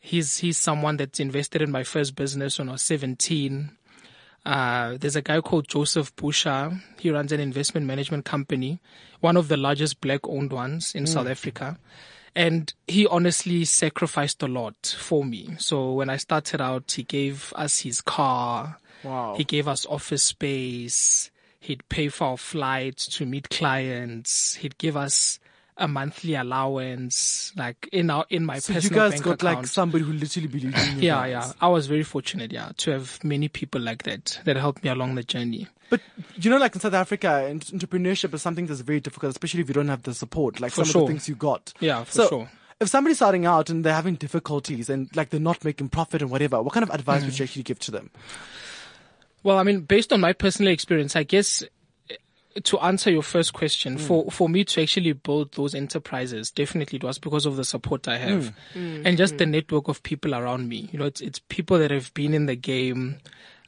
he's, 0.00 0.38
he's 0.38 0.56
someone 0.56 0.96
that's 0.96 1.20
invested 1.20 1.60
in 1.62 1.70
my 1.70 1.82
first 1.84 2.14
business 2.16 2.58
when 2.58 2.68
I 2.68 2.72
was 2.72 2.82
17. 2.82 3.70
Uh, 4.46 4.96
there's 4.98 5.16
a 5.16 5.22
guy 5.22 5.40
called 5.40 5.68
Joseph 5.68 6.14
Busha. 6.16 6.80
He 6.98 7.10
runs 7.10 7.32
an 7.32 7.40
investment 7.40 7.86
management 7.86 8.24
company, 8.24 8.80
one 9.20 9.36
of 9.36 9.48
the 9.48 9.56
largest 9.56 10.00
black 10.00 10.20
owned 10.28 10.52
ones 10.52 10.94
in 10.94 11.04
Mm. 11.04 11.08
South 11.08 11.26
Africa. 11.26 11.76
And 12.34 12.72
he 12.86 13.06
honestly 13.06 13.64
sacrificed 13.64 14.42
a 14.42 14.48
lot 14.48 14.96
for 14.98 15.24
me. 15.24 15.56
So 15.58 15.92
when 15.92 16.10
I 16.10 16.16
started 16.16 16.60
out, 16.60 16.92
he 16.92 17.02
gave 17.02 17.52
us 17.56 17.80
his 17.80 18.00
car. 18.00 18.78
Wow. 19.02 19.34
He 19.36 19.44
gave 19.44 19.68
us 19.68 19.86
office 19.86 20.22
space. 20.22 21.30
He'd 21.60 21.88
pay 21.88 22.08
for 22.08 22.24
our 22.28 22.36
flights 22.36 23.06
to 23.16 23.26
meet 23.26 23.50
clients. 23.50 24.54
He'd 24.56 24.78
give 24.78 24.96
us 24.96 25.40
a 25.78 25.86
monthly 25.88 26.34
allowance, 26.34 27.52
like 27.56 27.88
in 27.92 28.10
our, 28.10 28.26
in 28.30 28.44
my 28.44 28.58
So 28.58 28.72
you 28.74 28.90
guys 28.90 29.20
got 29.20 29.34
account. 29.34 29.42
like 29.42 29.66
somebody 29.66 30.04
who 30.04 30.12
literally 30.12 30.48
believed 30.48 30.76
in 30.76 30.96
you. 30.96 31.02
Yeah, 31.08 31.20
guys. 31.28 31.30
yeah. 31.30 31.52
I 31.60 31.68
was 31.68 31.86
very 31.86 32.02
fortunate, 32.02 32.52
yeah, 32.52 32.72
to 32.78 32.90
have 32.90 33.22
many 33.24 33.48
people 33.48 33.80
like 33.80 34.02
that 34.02 34.40
that 34.44 34.56
helped 34.56 34.82
me 34.84 34.90
along 34.90 35.14
the 35.14 35.22
journey. 35.22 35.68
But 35.90 36.00
you 36.36 36.50
know, 36.50 36.58
like 36.58 36.74
in 36.74 36.80
South 36.80 36.94
Africa, 36.94 37.46
entrepreneurship 37.50 38.34
is 38.34 38.42
something 38.42 38.66
that's 38.66 38.80
very 38.80 39.00
difficult, 39.00 39.30
especially 39.30 39.60
if 39.60 39.68
you 39.68 39.74
don't 39.74 39.88
have 39.88 40.02
the 40.02 40.12
support, 40.14 40.60
like 40.60 40.72
For 40.72 40.84
some 40.84 40.92
sure. 40.92 41.02
of 41.02 41.08
the 41.08 41.12
things 41.14 41.28
you 41.28 41.34
got. 41.36 41.72
Yeah, 41.80 42.04
for 42.04 42.12
so 42.12 42.28
sure. 42.28 42.50
If 42.80 42.88
somebody's 42.88 43.16
starting 43.16 43.46
out 43.46 43.70
and 43.70 43.84
they're 43.84 43.94
having 43.94 44.14
difficulties 44.16 44.88
and 44.90 45.08
like 45.16 45.30
they're 45.30 45.40
not 45.40 45.64
making 45.64 45.88
profit 45.88 46.22
and 46.22 46.30
whatever, 46.30 46.60
what 46.62 46.74
kind 46.74 46.84
of 46.84 46.90
advice 46.90 47.22
Mm. 47.22 47.26
would 47.26 47.38
you 47.38 47.42
actually 47.44 47.62
give 47.62 47.78
to 47.80 47.90
them? 47.90 48.10
Well, 49.42 49.58
I 49.58 49.62
mean, 49.62 49.80
based 49.80 50.12
on 50.12 50.20
my 50.20 50.32
personal 50.32 50.72
experience, 50.72 51.16
I 51.16 51.22
guess 51.22 51.62
to 52.64 52.78
answer 52.80 53.10
your 53.10 53.22
first 53.22 53.52
question, 53.52 53.96
Mm. 53.96 54.00
for, 54.00 54.30
for 54.30 54.48
me 54.48 54.64
to 54.64 54.82
actually 54.82 55.12
build 55.12 55.52
those 55.52 55.74
enterprises, 55.74 56.50
definitely 56.50 56.96
it 56.98 57.04
was 57.04 57.18
because 57.18 57.46
of 57.46 57.56
the 57.56 57.64
support 57.64 58.08
I 58.08 58.18
have 58.18 58.52
Mm. 58.74 59.02
and 59.06 59.16
just 59.18 59.38
the 59.38 59.46
network 59.46 59.88
of 59.88 60.02
people 60.02 60.34
around 60.34 60.68
me. 60.68 60.88
You 60.92 60.98
know, 60.98 61.06
it's, 61.06 61.20
it's 61.20 61.40
people 61.48 61.78
that 61.78 61.90
have 61.90 62.12
been 62.14 62.34
in 62.34 62.46
the 62.46 62.56
game. 62.56 63.18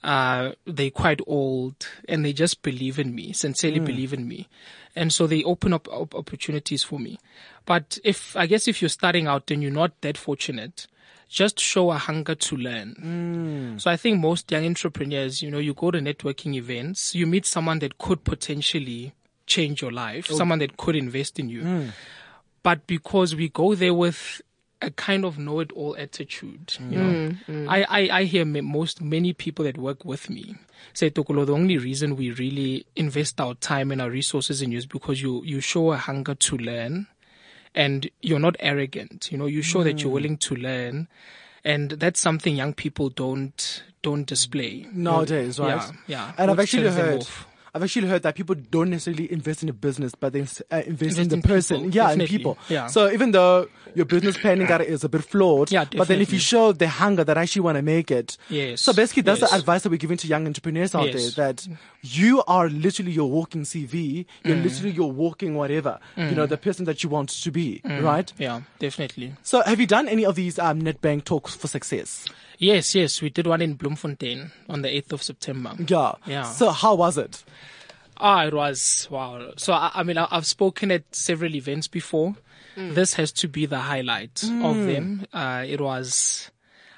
Uh, 0.02 0.52
they're 0.66 0.90
quite 0.90 1.20
old 1.26 1.86
and 2.08 2.24
they 2.24 2.32
just 2.32 2.62
believe 2.62 2.98
in 2.98 3.14
me, 3.14 3.32
sincerely 3.34 3.80
Mm. 3.80 3.84
believe 3.84 4.12
in 4.14 4.26
me. 4.26 4.48
And 4.96 5.12
so 5.12 5.26
they 5.26 5.44
open 5.44 5.72
up 5.74 5.86
op- 5.88 6.14
opportunities 6.14 6.82
for 6.82 6.98
me. 6.98 7.18
But 7.66 7.98
if, 8.02 8.34
I 8.34 8.46
guess 8.46 8.66
if 8.66 8.80
you're 8.80 8.88
starting 8.88 9.26
out 9.26 9.50
and 9.50 9.62
you're 9.62 9.70
not 9.70 9.92
that 10.00 10.16
fortunate, 10.16 10.86
just 11.30 11.60
show 11.60 11.90
a 11.92 11.96
hunger 11.96 12.34
to 12.34 12.56
learn. 12.56 13.78
So 13.78 13.88
I 13.90 13.96
think 13.96 14.18
most 14.18 14.50
young 14.50 14.66
entrepreneurs, 14.66 15.40
you 15.42 15.50
know, 15.50 15.58
you 15.58 15.74
go 15.74 15.90
to 15.92 15.98
networking 15.98 16.54
events, 16.56 17.14
you 17.14 17.26
meet 17.26 17.46
someone 17.46 17.78
that 17.78 17.98
could 17.98 18.24
potentially 18.24 19.12
change 19.46 19.80
your 19.80 19.92
life, 19.92 20.26
Oh. 20.30 20.36
someone 20.36 20.58
that 20.58 20.76
could 20.76 20.96
invest 20.96 21.38
in 21.38 21.48
you. 21.48 21.62
Mm. 21.62 21.90
But 22.62 22.86
because 22.86 23.34
we 23.36 23.48
go 23.48 23.74
there 23.74 23.94
with 23.94 24.42
a 24.82 24.90
kind 24.90 25.24
of 25.24 25.38
know-it-all 25.38 25.94
attitude, 25.96 26.74
you 26.90 26.96
know, 26.98 27.12
Mm, 27.12 27.36
mm. 27.48 27.68
I, 27.68 27.82
I, 27.88 28.18
I 28.20 28.24
hear 28.24 28.44
most, 28.44 29.00
many 29.00 29.32
people 29.32 29.64
that 29.66 29.76
work 29.78 30.04
with 30.04 30.28
me 30.30 30.56
say, 30.94 31.10
Tokolo, 31.10 31.46
the 31.46 31.52
only 31.54 31.78
reason 31.78 32.16
we 32.16 32.32
really 32.32 32.86
invest 32.96 33.40
our 33.40 33.54
time 33.54 33.92
and 33.92 34.00
our 34.02 34.10
resources 34.10 34.62
in 34.62 34.72
you 34.72 34.78
is 34.78 34.86
because 34.86 35.20
you, 35.22 35.42
you 35.44 35.60
show 35.60 35.92
a 35.92 35.96
hunger 35.96 36.34
to 36.34 36.56
learn 36.58 37.06
and 37.74 38.10
you're 38.20 38.38
not 38.40 38.56
arrogant. 38.60 39.30
You 39.30 39.38
know, 39.38 39.46
you 39.46 39.62
show 39.62 39.82
that 39.84 40.00
you're 40.02 40.10
Mm. 40.10 40.14
willing 40.14 40.36
to 40.38 40.54
learn. 40.56 41.08
And 41.64 41.90
that's 41.90 42.18
something 42.20 42.56
young 42.56 42.72
people 42.72 43.10
don't, 43.10 43.82
don't 44.02 44.26
display. 44.26 44.86
Nowadays, 44.92 45.58
right? 45.58 45.76
Yeah. 45.76 45.92
yeah. 46.06 46.32
And 46.38 46.50
I've 46.50 46.58
actually 46.58 46.88
heard, 46.88 47.20
off. 47.20 47.46
I've 47.74 47.82
actually 47.82 48.08
heard 48.08 48.22
that 48.22 48.34
people 48.34 48.54
don't 48.54 48.90
necessarily 48.90 49.30
invest 49.32 49.62
in 49.62 49.68
a 49.68 49.72
business, 49.72 50.14
but 50.14 50.32
they 50.32 50.40
uh, 50.42 50.82
invest 50.86 51.18
in 51.18 51.28
the 51.28 51.36
in 51.36 51.42
person. 51.42 51.76
people, 51.78 51.94
yeah, 51.94 52.12
in 52.12 52.20
people. 52.26 52.58
Yeah. 52.68 52.86
So 52.88 53.10
even 53.10 53.30
though 53.30 53.68
your 53.94 54.06
business 54.06 54.36
planning 54.36 54.66
is 54.68 55.04
a 55.04 55.08
bit 55.08 55.24
flawed, 55.24 55.70
Yeah, 55.70 55.84
but 55.96 56.08
then 56.08 56.20
if 56.20 56.32
you 56.32 56.38
show 56.38 56.72
the 56.72 56.88
hunger 56.88 57.24
that 57.24 57.36
I 57.38 57.42
actually 57.42 57.62
want 57.62 57.76
to 57.76 57.82
make 57.82 58.10
it. 58.10 58.36
Yes. 58.48 58.80
So 58.80 58.92
basically, 58.92 59.22
that's 59.22 59.40
Yes. 59.40 59.50
the 59.50 59.56
advice 59.56 59.82
that 59.82 59.90
we're 59.90 59.96
giving 59.96 60.16
to 60.18 60.26
young 60.26 60.46
entrepreneurs 60.46 60.94
out 60.94 61.06
Yes. 61.12 61.34
there 61.34 61.46
that 61.52 61.68
you 62.02 62.42
are 62.46 62.68
literally 62.68 63.12
your 63.12 63.30
walking 63.30 63.62
CV. 63.64 64.26
You're 64.44 64.56
Mm. 64.56 64.62
literally 64.64 64.90
your 64.90 65.12
walking 65.12 65.54
whatever. 65.54 65.98
You 66.16 66.24
Mm. 66.24 66.36
know, 66.36 66.46
the 66.46 66.56
person 66.56 66.84
that 66.86 67.02
you 67.02 67.08
want 67.10 67.28
to 67.30 67.50
be, 67.50 67.80
Mm. 67.84 68.02
right? 68.02 68.32
Yeah, 68.38 68.62
definitely. 68.78 69.34
So 69.42 69.62
have 69.62 69.80
you 69.80 69.86
done 69.86 70.08
any 70.08 70.24
of 70.24 70.34
these 70.34 70.58
um, 70.58 70.82
Nedbank 70.82 71.24
talks 71.24 71.54
for 71.54 71.68
success? 71.68 72.26
Yes, 72.60 72.94
yes. 72.94 73.22
We 73.22 73.30
did 73.30 73.46
one 73.46 73.62
in 73.62 73.74
Bloemfontein 73.74 74.50
on 74.68 74.82
the 74.82 74.88
8th 74.88 75.12
of 75.14 75.22
September. 75.22 75.72
Yeah. 75.86 76.12
Yeah. 76.26 76.42
So 76.44 76.70
how 76.70 76.94
was 76.94 77.16
it? 77.18 77.42
Ah, 78.18 78.44
it 78.44 78.52
was 78.52 79.08
wow. 79.10 79.52
So 79.56 79.72
I, 79.72 79.90
I 79.94 80.02
mean, 80.02 80.18
I, 80.18 80.28
I've 80.30 80.44
spoken 80.46 80.90
at 80.90 81.04
several 81.14 81.54
events 81.56 81.88
before. 81.88 82.36
This 82.76 83.14
has 83.14 83.30
to 83.32 83.48
be 83.48 83.66
the 83.66 83.78
highlight 83.78 84.42
of 84.42 84.48
Mm. 84.76 84.86
them. 84.86 85.26
Uh, 85.34 85.64
it 85.68 85.80
was. 85.82 86.50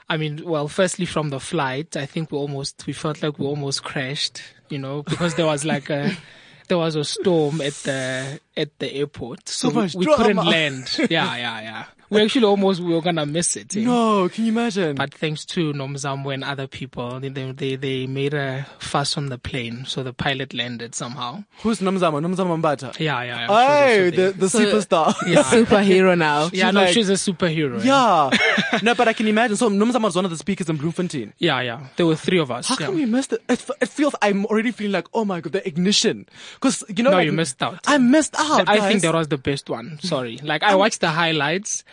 I 0.08 0.16
mean, 0.16 0.44
well, 0.44 0.68
firstly 0.68 1.06
from 1.06 1.30
the 1.30 1.40
flight, 1.40 1.96
I 1.96 2.06
think 2.06 2.30
we 2.30 2.38
almost 2.38 2.84
we 2.86 2.92
felt 2.92 3.20
like 3.22 3.38
we 3.38 3.46
almost 3.46 3.82
crashed, 3.82 4.42
you 4.68 4.78
know, 4.78 5.02
because 5.02 5.34
there 5.34 5.46
was 5.46 5.64
like 5.64 5.90
a 5.90 6.12
there 6.68 6.78
was 6.78 6.94
a 6.94 7.04
storm 7.04 7.60
at 7.60 7.72
the 7.82 8.38
at 8.56 8.78
the 8.78 8.92
airport, 8.94 9.48
so, 9.48 9.70
So 9.70 9.98
we, 9.98 10.06
we 10.06 10.14
couldn't 10.14 10.36
land. 10.44 10.94
Yeah, 11.10 11.36
yeah, 11.36 11.60
yeah. 11.62 11.84
We 12.12 12.20
actually 12.22 12.44
almost 12.44 12.80
we 12.80 12.92
were 12.94 13.00
gonna 13.00 13.24
miss 13.26 13.56
it. 13.56 13.74
eh? 13.76 13.80
No, 13.84 14.28
can 14.28 14.44
you 14.44 14.52
imagine? 14.52 14.96
But 14.96 15.14
thanks 15.14 15.44
to 15.46 15.72
Nomzamo 15.72 16.32
and 16.34 16.44
other 16.44 16.66
people, 16.66 17.18
they, 17.20 17.28
they 17.30 17.52
they 17.52 17.76
they 17.76 18.06
made 18.06 18.34
a 18.34 18.66
fuss 18.78 19.16
on 19.16 19.26
the 19.26 19.38
plane, 19.38 19.84
so 19.86 20.02
the 20.02 20.12
pilot 20.12 20.52
landed 20.52 20.94
somehow. 20.94 21.44
Who's 21.62 21.80
Nomzamo? 21.80 22.20
Nomzamo 22.20 22.60
Mbatha? 22.60 22.98
Yeah, 23.00 23.22
yeah. 23.22 23.46
I'm 23.50 23.94
sure 23.96 24.10
the, 24.10 24.32
the 24.32 24.48
So- 24.50 24.60
superstar. 24.60 25.14
Yeah. 25.26 25.42
Superhero 25.52 26.16
now. 26.16 26.50
Yeah, 26.52 26.66
She's 26.66 26.74
no, 26.74 26.80
like- 26.82 26.92
she's 26.94 27.08
a 27.08 27.14
superhero. 27.14 27.80
eh? 27.80 27.84
Yeah. 27.84 28.78
no, 28.82 28.94
but 28.94 29.08
I 29.08 29.12
can 29.14 29.26
imagine. 29.26 29.56
So 29.56 29.70
Nomzamo 29.70 30.02
was 30.04 30.14
one 30.16 30.24
of 30.26 30.30
the 30.30 30.36
speakers 30.36 30.68
in 30.68 30.76
Bloemfontein. 30.76 31.32
yeah, 31.38 31.60
yeah. 31.60 31.86
There 31.96 32.06
were 32.06 32.16
three 32.16 32.38
of 32.38 32.50
us. 32.50 32.68
How 32.68 32.76
yeah. 32.78 32.86
come 32.86 32.98
you 32.98 33.06
missed 33.06 33.32
it? 33.32 33.42
it? 33.48 33.64
It 33.80 33.88
feels 33.88 34.14
I'm 34.20 34.44
already 34.46 34.70
feeling 34.72 34.92
like, 34.92 35.06
oh 35.14 35.24
my 35.24 35.40
god, 35.40 35.52
the 35.52 35.66
ignition. 35.66 36.26
Because 36.54 36.84
you 36.94 37.02
know, 37.02 37.10
no, 37.10 37.16
like, 37.16 37.26
you 37.26 37.32
missed 37.32 37.62
out. 37.62 37.80
I 37.86 37.96
missed 37.98 38.34
out. 38.38 38.68
I 38.68 38.76
guys. 38.78 38.88
think 38.90 39.02
that 39.02 39.14
was 39.14 39.28
the 39.28 39.38
best 39.38 39.70
one. 39.70 39.98
Sorry. 40.02 40.36
Like 40.42 40.62
I 40.62 40.74
watched 40.74 41.00
the 41.00 41.08
highlights. 41.08 41.84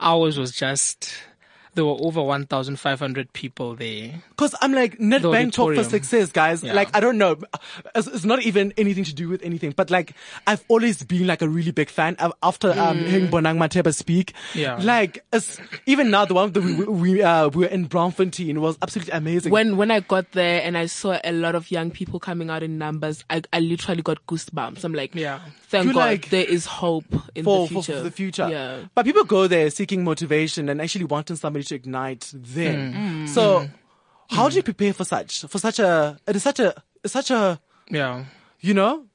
Ours 0.00 0.38
was 0.38 0.52
just 0.52 1.14
there 1.74 1.84
were 1.84 1.96
over 2.00 2.22
1,500 2.22 3.32
people 3.32 3.74
there. 3.74 4.22
Cause 4.36 4.54
I'm 4.60 4.72
like, 4.72 4.98
Nedbank 4.98 5.20
talk 5.52 5.66
for 5.66 5.72
auditorium. 5.72 5.84
success, 5.84 6.32
guys. 6.32 6.62
Yeah. 6.62 6.72
Like, 6.72 6.94
I 6.96 7.00
don't 7.00 7.18
know. 7.18 7.36
It's, 7.94 8.06
it's 8.06 8.24
not 8.24 8.42
even 8.42 8.72
anything 8.76 9.04
to 9.04 9.14
do 9.14 9.28
with 9.28 9.42
anything, 9.42 9.72
but 9.72 9.90
like, 9.90 10.14
I've 10.46 10.64
always 10.68 11.02
been 11.02 11.26
like 11.26 11.42
a 11.42 11.48
really 11.48 11.70
big 11.70 11.88
fan 11.90 12.16
of, 12.16 12.32
after, 12.42 12.70
um, 12.72 12.94
Mm. 12.94 13.06
hearing 13.06 13.28
Bonang 13.28 13.58
Matheba 13.58 13.94
speak. 13.94 14.32
Yeah. 14.54 14.78
Like, 14.82 15.24
it's, 15.32 15.58
even 15.86 16.10
now, 16.10 16.24
the 16.24 16.34
one 16.34 16.52
that 16.52 16.62
we, 16.62 16.84
we, 16.84 17.22
uh, 17.22 17.48
we 17.48 17.64
were 17.64 17.70
in 17.70 17.88
Braamfontein 17.88 18.58
was 18.58 18.78
absolutely 18.82 19.12
amazing. 19.12 19.52
When 19.52 19.76
when 19.76 19.90
I 19.90 20.00
got 20.00 20.30
there 20.32 20.62
and 20.62 20.76
I 20.78 20.86
saw 20.86 21.18
a 21.24 21.32
lot 21.32 21.54
of 21.54 21.70
young 21.70 21.90
people 21.90 22.20
coming 22.20 22.50
out 22.50 22.62
in 22.62 22.78
numbers, 22.78 23.24
I, 23.30 23.42
I 23.52 23.60
literally 23.60 24.02
got 24.02 24.24
goosebumps. 24.26 24.84
I'm 24.84 24.92
like, 24.94 25.14
yeah, 25.14 25.40
thank 25.68 25.84
You're 25.86 25.94
God 25.94 26.00
like- 26.00 26.30
there 26.30 26.44
is 26.44 26.66
hope 26.66 27.04
in 27.34 27.44
for, 27.44 27.66
the 27.66 27.74
for, 27.74 27.82
future. 27.82 27.98
for 27.98 28.04
the 28.04 28.10
future. 28.10 28.48
Yeah. 28.48 28.82
But 28.94 29.04
people 29.06 29.24
go 29.24 29.46
there 29.46 29.70
seeking 29.70 30.04
motivation 30.04 30.68
and 30.68 30.80
actually 30.80 31.04
wanting 31.06 31.36
somebody 31.36 31.63
to 31.64 31.74
ignite 31.74 32.30
them. 32.32 32.92
Mm. 32.92 32.94
Hmm. 32.94 33.26
So, 33.26 33.60
hmm. 33.60 33.66
how 34.36 34.48
do 34.48 34.56
you 34.56 34.62
prepare 34.62 34.92
for 34.92 35.04
such, 35.04 35.42
for 35.42 35.58
such 35.58 35.78
a, 35.78 36.18
it 36.26 36.36
is 36.36 36.42
such 36.42 36.60
a, 36.60 36.82
it's 37.02 37.12
such 37.12 37.30
a, 37.30 37.60
Yeah. 37.90 38.24
you 38.60 38.74
know? 38.74 39.06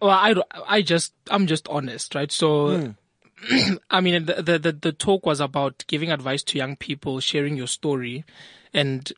Well, 0.00 0.10
I, 0.10 0.34
I 0.66 0.82
just, 0.82 1.12
I'm 1.30 1.46
just 1.46 1.68
honest, 1.68 2.14
right? 2.14 2.32
So, 2.32 2.94
hmm. 3.48 3.74
I 3.90 4.00
mean, 4.00 4.24
the, 4.24 4.42
the, 4.42 4.58
the, 4.58 4.72
the 4.72 4.92
talk 4.92 5.26
was 5.26 5.40
about 5.40 5.84
giving 5.88 6.10
advice 6.10 6.42
to 6.44 6.58
young 6.58 6.76
people, 6.76 7.20
sharing 7.20 7.56
your 7.56 7.66
story 7.66 8.24
and 8.72 9.12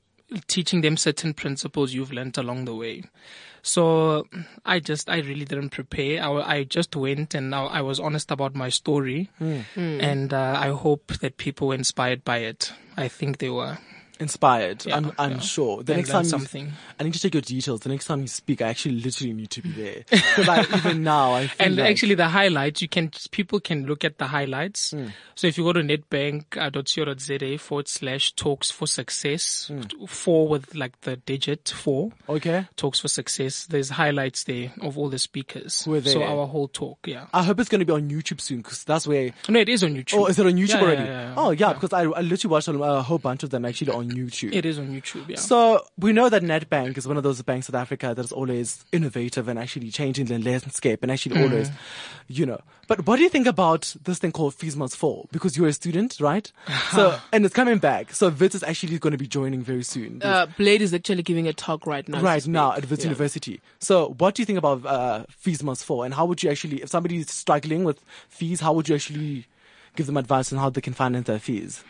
teaching 0.46 0.80
them 0.82 0.96
certain 0.96 1.34
principles 1.34 1.94
you've 1.94 2.12
learned 2.12 2.36
along 2.38 2.64
the 2.64 2.74
way. 2.74 3.04
So 3.62 4.26
I 4.64 4.80
just, 4.80 5.10
I 5.10 5.18
really 5.18 5.44
didn't 5.44 5.70
prepare. 5.70 6.22
I, 6.22 6.58
I 6.58 6.64
just 6.64 6.94
went 6.94 7.34
and 7.34 7.54
I, 7.54 7.64
I 7.64 7.80
was 7.80 7.98
honest 8.00 8.30
about 8.30 8.54
my 8.54 8.68
story. 8.68 9.30
Mm. 9.40 9.64
Mm. 9.74 10.02
And 10.02 10.34
uh, 10.34 10.56
I 10.58 10.68
hope 10.68 11.18
that 11.18 11.36
people 11.36 11.68
were 11.68 11.74
inspired 11.74 12.24
by 12.24 12.38
it. 12.38 12.72
I 12.96 13.08
think 13.08 13.38
they 13.38 13.50
were. 13.50 13.78
Inspired. 14.20 14.84
Yeah, 14.86 14.96
I'm, 14.96 15.12
I'm 15.18 15.30
yeah. 15.32 15.38
sure. 15.40 15.82
The 15.82 15.92
And 15.92 15.98
next 16.00 16.10
time 16.10 16.24
you- 16.24 16.30
something. 16.30 16.72
I 17.00 17.04
need 17.04 17.14
to 17.14 17.20
take 17.20 17.34
your 17.34 17.40
details. 17.42 17.80
The 17.80 17.88
next 17.90 18.06
time 18.06 18.20
you 18.22 18.26
speak, 18.28 18.60
I 18.62 18.68
actually 18.68 18.96
literally 19.00 19.32
need 19.32 19.50
to 19.50 19.62
be 19.62 19.70
there. 19.70 20.04
Because 20.10 20.48
I, 20.48 20.62
even 20.76 21.02
now, 21.04 21.34
I 21.34 21.46
feel 21.46 21.66
and 21.66 21.76
like, 21.76 21.90
actually 21.90 22.14
the 22.16 22.28
highlights 22.28 22.82
you 22.82 22.88
can 22.88 23.10
people 23.30 23.60
can 23.60 23.86
look 23.86 24.04
at 24.04 24.18
the 24.18 24.26
highlights 24.26 24.90
Hmm. 24.90 25.06
so 25.34 25.46
if 25.46 25.56
you 25.58 25.64
go 25.64 25.72
to 25.72 25.80
nedbank.co.za 25.82 27.58
forward 27.58 27.88
slash 27.88 28.32
talks 28.32 28.70
for 28.70 28.86
success 28.86 29.68
Hmm. 29.68 29.82
four 30.06 30.48
with 30.48 30.74
like 30.74 31.00
the 31.02 31.16
digit 31.16 31.68
four 31.68 32.10
okay, 32.28 32.66
talks 32.76 32.98
for 33.00 33.08
success 33.08 33.66
there's 33.66 33.90
highlights 33.90 34.44
there 34.44 34.72
of 34.80 34.96
all 34.98 35.08
the 35.08 35.18
speakers 35.18 35.84
Who 35.84 36.00
so 36.02 36.22
our 36.22 36.46
whole 36.46 36.68
talk 36.68 36.98
yeah 37.06 37.26
I 37.32 37.42
hope 37.42 37.60
it's 37.60 37.68
going 37.68 37.80
to 37.80 37.84
be 37.86 37.92
on 37.92 38.08
YouTube 38.08 38.40
soon 38.40 38.58
because 38.58 38.84
that's 38.84 39.06
where. 39.06 39.30
no 39.48 39.60
it 39.60 39.68
is 39.68 39.84
on 39.84 39.94
youtube 39.94 40.18
Oh, 40.18 40.26
is 40.26 40.38
it 40.38 40.46
on 40.46 40.52
YouTube 40.54 40.68
Yeah, 40.70 40.82
already? 40.82 41.34
Oh, 41.36 41.50
yeah, 41.50 41.72
because 41.74 41.92
I, 41.92 42.02
I 42.02 42.20
literally 42.22 42.52
watched 42.52 42.68
a, 42.68 42.72
a 42.78 43.02
whole 43.02 43.18
bunch 43.18 43.42
of 43.42 43.50
them 43.50 43.64
actually 43.64 43.92
on 43.92 44.07
YouTube. 44.10 44.52
it 44.54 44.64
is 44.64 44.78
on 44.78 44.88
youtube 44.88 45.28
yeah 45.28 45.36
So 45.36 45.82
we 45.98 46.12
know 46.12 46.28
that 46.28 46.42
Nedbank 46.42 46.96
is 46.98 47.06
one 47.06 47.16
of 47.16 47.22
those 47.22 47.40
banks 47.42 47.68
in 47.68 47.72
South 47.72 47.80
Africa 47.82 48.12
that 48.14 48.24
is 48.24 48.32
always 48.32 48.84
innovative 48.92 49.48
and 49.48 49.58
actually 49.58 49.90
changing 49.90 50.26
the 50.26 50.38
landscape 50.38 51.02
and 51.02 51.10
actually 51.12 51.36
Mm. 51.36 51.42
always, 51.42 51.70
you 52.26 52.46
know. 52.46 52.60
But 52.86 53.06
what 53.06 53.16
do 53.16 53.22
you 53.22 53.28
think 53.28 53.46
about 53.46 53.94
this 54.04 54.18
thing 54.18 54.32
called 54.32 54.54
Fees 54.54 54.76
Must 54.76 54.96
Fall? 54.96 55.28
Because 55.30 55.56
you're 55.56 55.68
a 55.68 55.72
student, 55.72 56.18
right? 56.20 56.50
So 56.90 57.18
and 57.32 57.44
it's 57.44 57.54
coming 57.54 57.78
back. 57.78 58.14
So 58.14 58.30
Wits 58.30 58.54
is 58.54 58.62
actually 58.62 58.98
going 58.98 59.12
to 59.12 59.18
be 59.18 59.26
joining 59.26 59.62
very 59.62 59.82
soon. 59.82 60.20
Uh, 60.22 60.46
Blade 60.56 60.80
is 60.82 60.94
actually 60.94 61.22
giving 61.22 61.46
a 61.48 61.52
talk 61.52 61.86
right 61.86 62.08
now. 62.08 62.20
right 62.22 62.46
now 62.46 62.72
at 62.72 62.88
Wits 62.88 63.02
Yeah. 63.04 63.10
University. 63.10 63.60
So 63.78 64.14
what 64.18 64.34
do 64.34 64.42
you 64.42 64.46
think 64.46 64.58
about 64.58 64.84
uh, 64.86 65.24
Fees 65.30 65.62
Must 65.62 65.84
Fall? 65.84 66.02
And 66.02 66.14
how 66.14 66.24
would 66.26 66.42
you 66.42 66.50
actually, 66.50 66.82
if 66.82 66.88
somebody 66.88 67.18
is 67.18 67.30
struggling 67.30 67.84
with 67.84 68.00
fees, 68.28 68.60
how 68.60 68.72
would 68.72 68.88
you 68.88 68.94
actually 68.94 69.46
give 69.96 70.06
them 70.06 70.16
advice 70.16 70.52
on 70.52 70.58
how 70.58 70.70
they 70.70 70.80
can 70.80 70.94
finance 70.94 71.26
their 71.26 71.38
fees? 71.38 71.82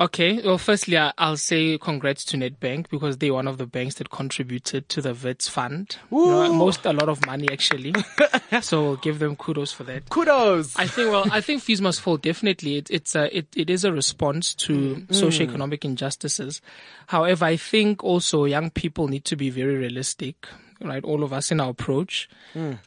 Okay. 0.00 0.40
Well, 0.42 0.58
firstly, 0.58 0.96
I'll 0.96 1.36
say 1.36 1.78
congrats 1.78 2.24
to 2.26 2.36
Nedbank 2.36 2.88
because 2.90 3.18
they're 3.18 3.34
one 3.34 3.46
of 3.46 3.58
the 3.58 3.66
banks 3.66 3.96
that 3.96 4.10
contributed 4.10 4.88
to 4.88 5.02
the 5.02 5.14
Wits 5.14 5.48
fund. 5.48 5.96
You 6.10 6.26
know, 6.26 6.52
most, 6.52 6.84
a 6.86 6.92
lot 6.92 7.08
of 7.08 7.24
money 7.26 7.48
actually. 7.52 7.94
so 8.62 8.82
we'll 8.82 8.96
give 8.96 9.18
them 9.18 9.36
kudos 9.36 9.72
for 9.72 9.84
that. 9.84 10.08
Kudos. 10.08 10.76
I 10.76 10.86
think, 10.86 11.10
well, 11.10 11.26
I 11.30 11.40
think 11.40 11.62
fees 11.62 11.80
must 11.80 12.00
fall. 12.00 12.16
Definitely. 12.16 12.78
It, 12.78 12.90
it's 12.90 13.14
a, 13.14 13.36
it, 13.36 13.46
it 13.54 13.70
is 13.70 13.84
a 13.84 13.92
response 13.92 14.54
to 14.54 14.72
mm-hmm. 14.72 15.12
socioeconomic 15.12 15.84
injustices. 15.84 16.60
However, 17.06 17.44
I 17.44 17.56
think 17.56 18.02
also 18.02 18.44
young 18.44 18.70
people 18.70 19.08
need 19.08 19.24
to 19.26 19.36
be 19.36 19.50
very 19.50 19.76
realistic. 19.76 20.48
Right, 20.84 21.04
all 21.04 21.22
of 21.22 21.32
us 21.32 21.50
in 21.52 21.60
our 21.60 21.70
approach. 21.70 22.28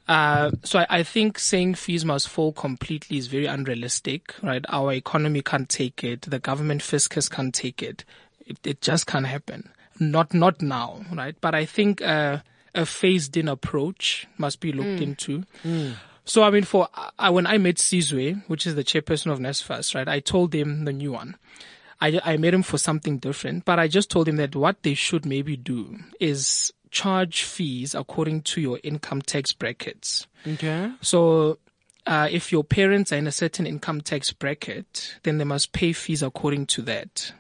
Uh, 0.08 0.51
so 0.63 0.79
I, 0.79 0.88
I 0.89 1.03
think 1.03 1.39
saying 1.39 1.75
fees 1.75 2.03
must 2.03 2.27
fall 2.29 2.51
completely 2.51 3.17
is 3.17 3.27
very 3.27 3.45
unrealistic. 3.45 4.34
Right, 4.43 4.65
our 4.69 4.91
economy 4.93 5.41
can't 5.41 5.69
take 5.69 6.03
it. 6.03 6.23
The 6.23 6.39
government 6.39 6.81
fiscus 6.81 7.29
can't 7.29 7.53
take 7.53 7.81
it. 7.81 8.03
It, 8.45 8.58
it 8.65 8.81
just 8.81 9.08
can't 9.08 9.25
happen. 9.27 9.69
Not 9.99 10.34
not 10.34 10.62
now. 10.62 11.01
Right, 11.12 11.36
but 11.39 11.55
I 11.55 11.65
think 11.65 12.01
uh, 12.01 12.39
a 12.73 12.86
phased 12.86 13.38
in 13.38 13.47
approach 13.47 14.27
must 14.38 14.60
be 14.60 14.71
looked 14.71 15.01
into. 15.01 15.43
So 16.25 16.43
I 16.43 16.49
mean, 16.49 16.63
for 16.63 16.89
I, 17.17 17.29
when 17.29 17.47
I 17.47 17.58
met 17.58 17.75
Sizwe, 17.75 18.43
which 18.47 18.65
is 18.67 18.75
the 18.75 18.84
chairperson 18.84 19.31
of 19.31 19.39
NSFAS, 19.39 19.95
right, 19.95 20.08
I 20.08 20.19
told 20.19 20.53
him 20.53 20.86
the 20.86 20.93
new 20.93 21.12
one. 21.13 21.38
I, 22.01 22.19
I 22.25 22.38
met 22.38 22.53
him 22.53 22.63
for 22.63 22.77
something 22.77 23.19
different, 23.19 23.63
but 23.63 23.79
I 23.79 23.88
just 23.88 24.10
told 24.10 24.27
him 24.27 24.36
that 24.36 24.55
what 24.55 24.84
they 24.84 24.95
should 24.95 25.25
maybe 25.25 25.55
do 25.55 25.97
is 26.19 26.73
charge 26.95 27.43
fees 27.43 27.93
according 27.93 28.41
to 28.41 28.62
your 28.62 28.79
income 28.84 29.21
tax 29.21 29.51
brackets. 29.53 30.27
Okay. 30.47 30.91
So, 31.01 31.60
uh, 32.08 32.27
if 32.31 32.51
your 32.51 32.63
parents 32.63 33.12
are 33.12 33.17
in 33.17 33.27
a 33.27 33.31
certain 33.31 33.67
income 33.67 33.99
tax 34.01 34.31
bracket, 34.31 35.19
then 35.23 35.38
they 35.38 35.43
must 35.43 35.73
pay 35.73 35.91
fees 35.93 36.23
according 36.23 36.67
to 36.67 36.81
that. 36.84 37.34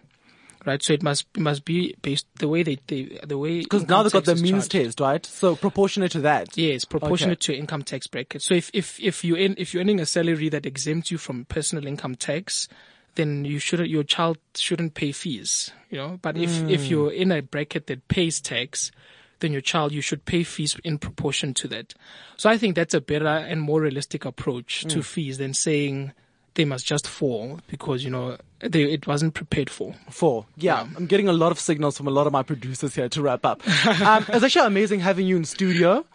Right, 0.65 0.81
so 0.81 0.93
it 0.93 1.03
must 1.03 1.27
it 1.35 1.41
must 1.41 1.63
be 1.63 1.93
based 2.01 2.25
the 2.39 2.47
way 2.47 2.63
they, 2.63 2.79
they 2.87 3.19
the 3.23 3.37
way 3.37 3.59
Because 3.59 3.87
now 3.87 4.01
they've 4.01 4.11
got 4.11 4.25
the 4.25 4.31
income 4.31 4.33
tax 4.33 4.39
is 4.39 4.51
means 4.51 4.67
charged. 4.67 4.71
test, 4.71 4.99
right? 4.99 5.25
So 5.25 5.55
proportionate 5.55 6.11
to 6.13 6.21
that. 6.21 6.57
Yes, 6.57 6.85
proportionate 6.85 7.39
to 7.41 7.55
income 7.55 7.83
tax 7.83 8.07
bracket. 8.07 8.41
So 8.41 8.55
if 8.55 8.71
if 8.73 8.99
if 8.99 9.23
you 9.23 9.35
in 9.35 9.53
if 9.59 9.73
you're 9.73 9.81
earning 9.81 9.99
a 9.99 10.07
salary 10.07 10.49
that 10.49 10.65
exempts 10.65 11.11
you 11.11 11.19
from 11.19 11.45
personal 11.45 11.85
income 11.85 12.15
tax, 12.15 12.67
then 13.13 13.45
you 13.45 13.59
should 13.59 13.79
your 13.87 14.03
child 14.03 14.39
shouldn't 14.55 14.95
pay 14.95 15.11
fees. 15.11 15.71
You 15.91 15.97
know, 15.99 16.19
but 16.19 16.35
if 16.35 16.63
if 16.67 16.81
Mm. 16.85 16.89
you're 16.89 17.11
in 17.13 17.31
a 17.31 17.41
bracket 17.43 17.85
that 17.85 18.07
pays 18.07 18.41
tax, 18.41 18.91
then 19.39 19.51
your 19.51 19.61
child 19.61 19.91
you 19.91 20.01
should 20.01 20.25
pay 20.25 20.43
fees 20.43 20.77
in 20.83 20.97
proportion 20.97 21.53
to 21.55 21.67
that. 21.67 21.93
So 22.37 22.49
I 22.49 22.57
think 22.57 22.75
that's 22.75 22.93
a 22.93 23.01
better 23.01 23.27
and 23.27 23.61
more 23.61 23.81
realistic 23.81 24.25
approach 24.25 24.83
to 24.85 24.99
Mm. 24.99 25.05
fees 25.05 25.37
than 25.37 25.53
saying 25.53 26.11
they 26.55 26.65
must 26.65 26.85
just 26.85 27.07
fall 27.07 27.59
because 27.67 28.03
you 28.03 28.09
know 28.09 28.37
they, 28.59 28.83
it 28.83 29.05
wasn't 29.05 29.33
prepared 29.33 29.69
for. 29.69 29.93
Four. 30.09 30.45
Yeah, 30.57 30.87
I'm 30.95 31.05
getting 31.05 31.27
a 31.27 31.33
lot 31.33 31.51
of 31.51 31.59
signals 31.59 31.97
from 31.97 32.07
a 32.07 32.11
lot 32.11 32.25
of 32.25 32.33
my 32.33 32.41
producers 32.43 32.95
here 32.95 33.07
to 33.09 33.21
wrap 33.21 33.45
up. 33.45 33.61
um, 34.01 34.25
it's 34.29 34.43
actually 34.43 34.65
amazing 34.65 35.01
having 35.01 35.27
you 35.27 35.35
in 35.35 35.45
studio. 35.45 36.05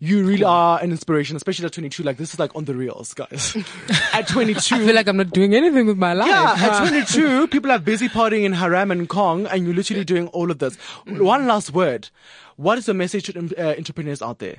You 0.00 0.24
really 0.26 0.44
are 0.44 0.80
an 0.80 0.90
inspiration, 0.90 1.36
especially 1.36 1.66
at 1.66 1.72
22. 1.72 2.02
Like 2.02 2.16
this 2.16 2.32
is 2.34 2.40
like 2.40 2.56
on 2.56 2.64
the 2.64 2.74
reels, 2.74 3.14
guys. 3.14 3.56
at 4.12 4.26
22. 4.26 4.74
I 4.74 4.78
feel 4.78 4.94
like 4.94 5.08
I'm 5.08 5.18
not 5.18 5.30
doing 5.30 5.54
anything 5.54 5.86
with 5.86 5.98
my 5.98 6.14
life. 6.14 6.28
Yeah, 6.28 6.54
at 6.56 6.78
22, 6.78 7.48
people 7.48 7.70
are 7.70 7.78
busy 7.78 8.08
partying 8.08 8.44
in 8.44 8.52
Haram 8.52 8.90
and 8.90 9.08
Kong, 9.08 9.46
and 9.46 9.64
you're 9.64 9.74
literally 9.74 10.04
doing 10.04 10.28
all 10.28 10.50
of 10.50 10.58
this. 10.58 10.76
One 11.06 11.46
last 11.46 11.72
word. 11.72 12.08
What 12.56 12.78
is 12.78 12.86
the 12.86 12.94
message 12.94 13.24
to 13.24 13.38
uh, 13.56 13.76
entrepreneurs 13.76 14.20
out 14.20 14.38
there? 14.38 14.56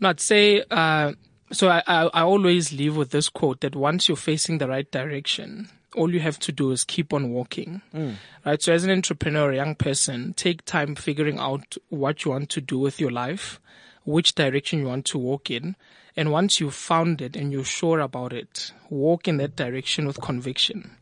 not 0.00 0.20
say 0.20 0.62
uh, 0.70 1.12
so 1.50 1.68
I, 1.68 1.82
I 1.86 2.06
i 2.14 2.22
always 2.22 2.72
leave 2.72 2.96
with 2.96 3.10
this 3.10 3.28
quote 3.28 3.60
that 3.60 3.76
once 3.76 4.08
you're 4.08 4.16
facing 4.16 4.58
the 4.58 4.68
right 4.68 4.90
direction 4.90 5.68
all 5.94 6.12
you 6.12 6.20
have 6.20 6.38
to 6.38 6.52
do 6.52 6.70
is 6.70 6.84
keep 6.84 7.12
on 7.12 7.30
walking. 7.30 7.80
Mm. 7.94 8.16
Right? 8.44 8.62
So 8.62 8.72
as 8.72 8.84
an 8.84 8.90
entrepreneur 8.90 9.50
a 9.50 9.56
young 9.56 9.74
person 9.74 10.34
take 10.34 10.64
time 10.64 10.94
figuring 10.94 11.38
out 11.38 11.76
what 11.88 12.24
you 12.24 12.30
want 12.30 12.50
to 12.50 12.60
do 12.60 12.78
with 12.78 13.00
your 13.00 13.10
life 13.10 13.60
which 14.04 14.34
direction 14.34 14.78
you 14.80 14.86
want 14.86 15.04
to 15.06 15.18
walk 15.18 15.50
in 15.50 15.76
and 16.16 16.32
once 16.32 16.60
you've 16.60 16.74
found 16.74 17.20
it 17.20 17.36
and 17.36 17.52
you're 17.52 17.64
sure 17.64 18.00
about 18.00 18.32
it 18.32 18.72
walk 18.88 19.28
in 19.28 19.36
that 19.36 19.54
direction 19.54 20.06
with 20.06 20.20
conviction 20.20 20.92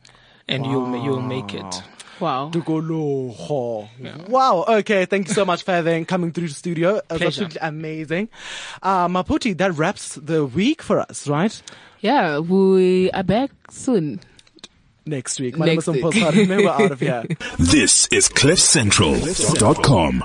and 0.49 0.65
you'll 0.67 0.97
you'll 1.05 1.23
make 1.23 1.55
it 1.55 1.83
Wow. 2.19 2.49
Tukoloho. 2.51 3.89
Wow. 4.29 4.65
Okay. 4.67 5.05
Thank 5.05 5.29
you 5.29 5.35
so 5.35 5.45
much 5.45 5.65
for 5.65 5.73
having 5.73 6.07
coming 6.07 6.33
through 6.33 6.49
the 6.49 6.55
studio. 6.55 6.97
It 6.97 7.05
was 7.11 7.19
Pleasure. 7.19 7.45
absolutely 7.45 7.59
amazing. 7.61 8.29
Uh, 8.83 9.07
Maputi, 9.09 9.55
that 9.59 9.75
wraps 9.77 10.15
the 10.15 10.47
week 10.47 10.81
for 10.81 10.99
us, 11.01 11.29
right? 11.29 11.61
Yeah, 12.01 12.39
we 12.39 13.11
are 13.11 13.23
back 13.23 13.51
soon. 13.71 14.21
Next 15.05 15.39
week. 15.41 15.57
My 15.59 15.67
is 15.69 15.87
Next 15.87 15.89
week. 15.89 16.15
Mpho 16.15 16.67
out 16.69 16.91
of 16.91 17.01
here. 17.01 17.25
This 17.59 18.07
is 18.09 18.29
CliffCentral.com. 18.31 20.25